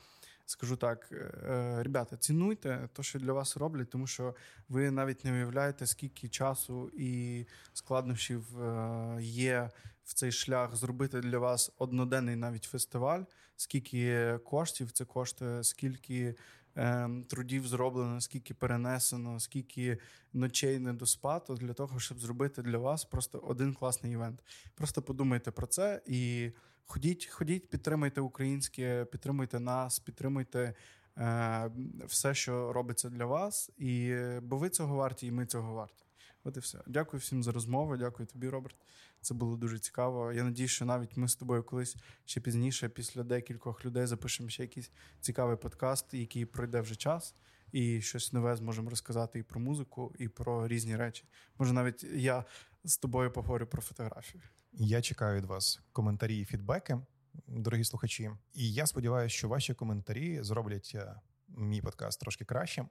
Скажу 0.49 0.77
так, 0.77 1.09
е, 1.13 1.83
ребята, 1.83 2.17
цінуйте 2.17 2.89
те, 2.93 3.03
що 3.03 3.19
для 3.19 3.33
вас 3.33 3.57
роблять, 3.57 3.91
тому 3.91 4.07
що 4.07 4.35
ви 4.69 4.91
навіть 4.91 5.25
не 5.25 5.33
уявляєте, 5.33 5.87
скільки 5.87 6.29
часу 6.29 6.91
і 6.95 7.45
складнощів 7.73 8.63
е, 8.63 9.19
є 9.21 9.71
в 10.07 10.15
цей 10.15 10.33
шлях 10.33 10.77
зробити 10.77 11.21
для 11.21 11.39
вас 11.39 11.73
одноденний 11.79 12.37
навіть 12.37 12.65
фестиваль, 12.65 13.23
скільки 13.57 14.39
коштів 14.45 14.91
це 14.91 15.05
коштує, 15.05 15.65
скільки 15.65 16.35
е, 16.77 17.11
трудів 17.29 17.67
зроблено, 17.67 18.21
скільки 18.21 18.55
перенесено, 18.55 19.41
скільки 19.41 19.99
ночей 20.33 20.79
недоспато 20.79 21.55
для 21.55 21.73
того, 21.73 22.01
щоб 22.01 22.21
зробити 22.21 22.63
для 22.63 22.79
вас 22.79 23.05
просто 23.05 23.39
один 23.39 23.75
класний 23.75 24.13
івент. 24.13 24.43
Просто 24.75 25.03
подумайте 25.03 25.51
про 25.51 25.67
це 25.67 26.03
і 26.07 26.51
ходіть, 26.85 27.27
ходіть, 27.27 27.71
підтримуйте 27.71 28.21
українське, 28.21 29.05
підтримуйте 29.05 29.61
нас, 29.61 29.99
підтримуйте. 29.99 30.75
Е, 31.19 31.71
все, 32.05 32.35
що 32.35 32.73
робиться 32.73 33.11
для 33.11 33.25
вас, 33.25 33.71
і 33.79 34.17
бо 34.43 34.57
ви 34.57 34.71
цього 34.71 34.97
варті, 34.97 35.27
і 35.27 35.31
ми 35.31 35.47
цього 35.47 35.75
варті. 35.75 36.06
От 36.47 36.57
і 36.57 36.61
все. 36.61 36.79
Дякую 36.87 37.21
всім 37.21 37.43
за 37.43 37.53
розмову. 37.53 37.97
Дякую 37.97 38.27
тобі, 38.27 38.49
Роберт. 38.49 38.77
Це 39.21 39.35
було 39.35 39.57
дуже 39.57 39.79
цікаво. 39.79 40.33
Я 40.33 40.45
надію, 40.45 40.69
що 40.69 40.85
навіть 40.85 41.17
ми 41.17 41.29
з 41.29 41.37
тобою 41.37 41.63
колись 41.63 41.97
ще 42.25 42.41
пізніше, 42.41 42.89
після 42.89 43.23
декількох 43.23 43.85
людей, 43.85 44.07
запишемо 44.07 44.49
ще 44.49 44.63
якийсь 44.63 44.91
цікавий 45.21 45.57
подкаст, 45.57 46.15
який 46.15 46.45
пройде 46.45 46.81
вже 46.81 46.97
час, 46.97 47.35
і 47.73 48.01
щось 48.01 48.33
нове 48.33 48.57
зможемо 48.57 48.91
розказати 48.91 49.39
і 49.39 49.43
про 49.43 49.61
музику, 49.61 50.15
і 50.19 50.29
про 50.29 50.69
різні 50.69 50.97
речі. 50.97 51.25
Може, 51.59 51.73
навіть 51.73 52.05
я 52.05 52.45
з 52.85 52.99
тобою 52.99 53.33
поговорю 53.33 53.67
про 53.67 53.83
фотографію. 53.83 54.43
Я 54.73 55.03
чекаю 55.03 55.37
від 55.37 55.45
вас 55.45 55.81
коментарі 55.93 56.39
і 56.39 56.45
фідбеки, 56.45 56.99
дорогі 57.47 57.85
слухачі. 57.85 58.31
І 58.55 58.73
я 58.73 58.87
сподіваюся, 58.87 59.37
що 59.37 59.49
ваші 59.49 59.75
коментарі 59.75 60.43
зроблять 60.43 60.93
е, 60.95 61.21
мій 61.49 61.81
подкаст 61.81 62.21
трошки 62.21 62.45
кращим, 62.45 62.89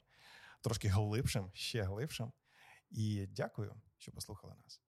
трошки 0.61 0.87
глибшим, 0.87 1.51
ще 1.53 1.83
глибшим. 1.83 2.31
І 2.91 3.27
дякую, 3.27 3.75
що 3.97 4.11
послухали 4.11 4.53
нас. 4.63 4.84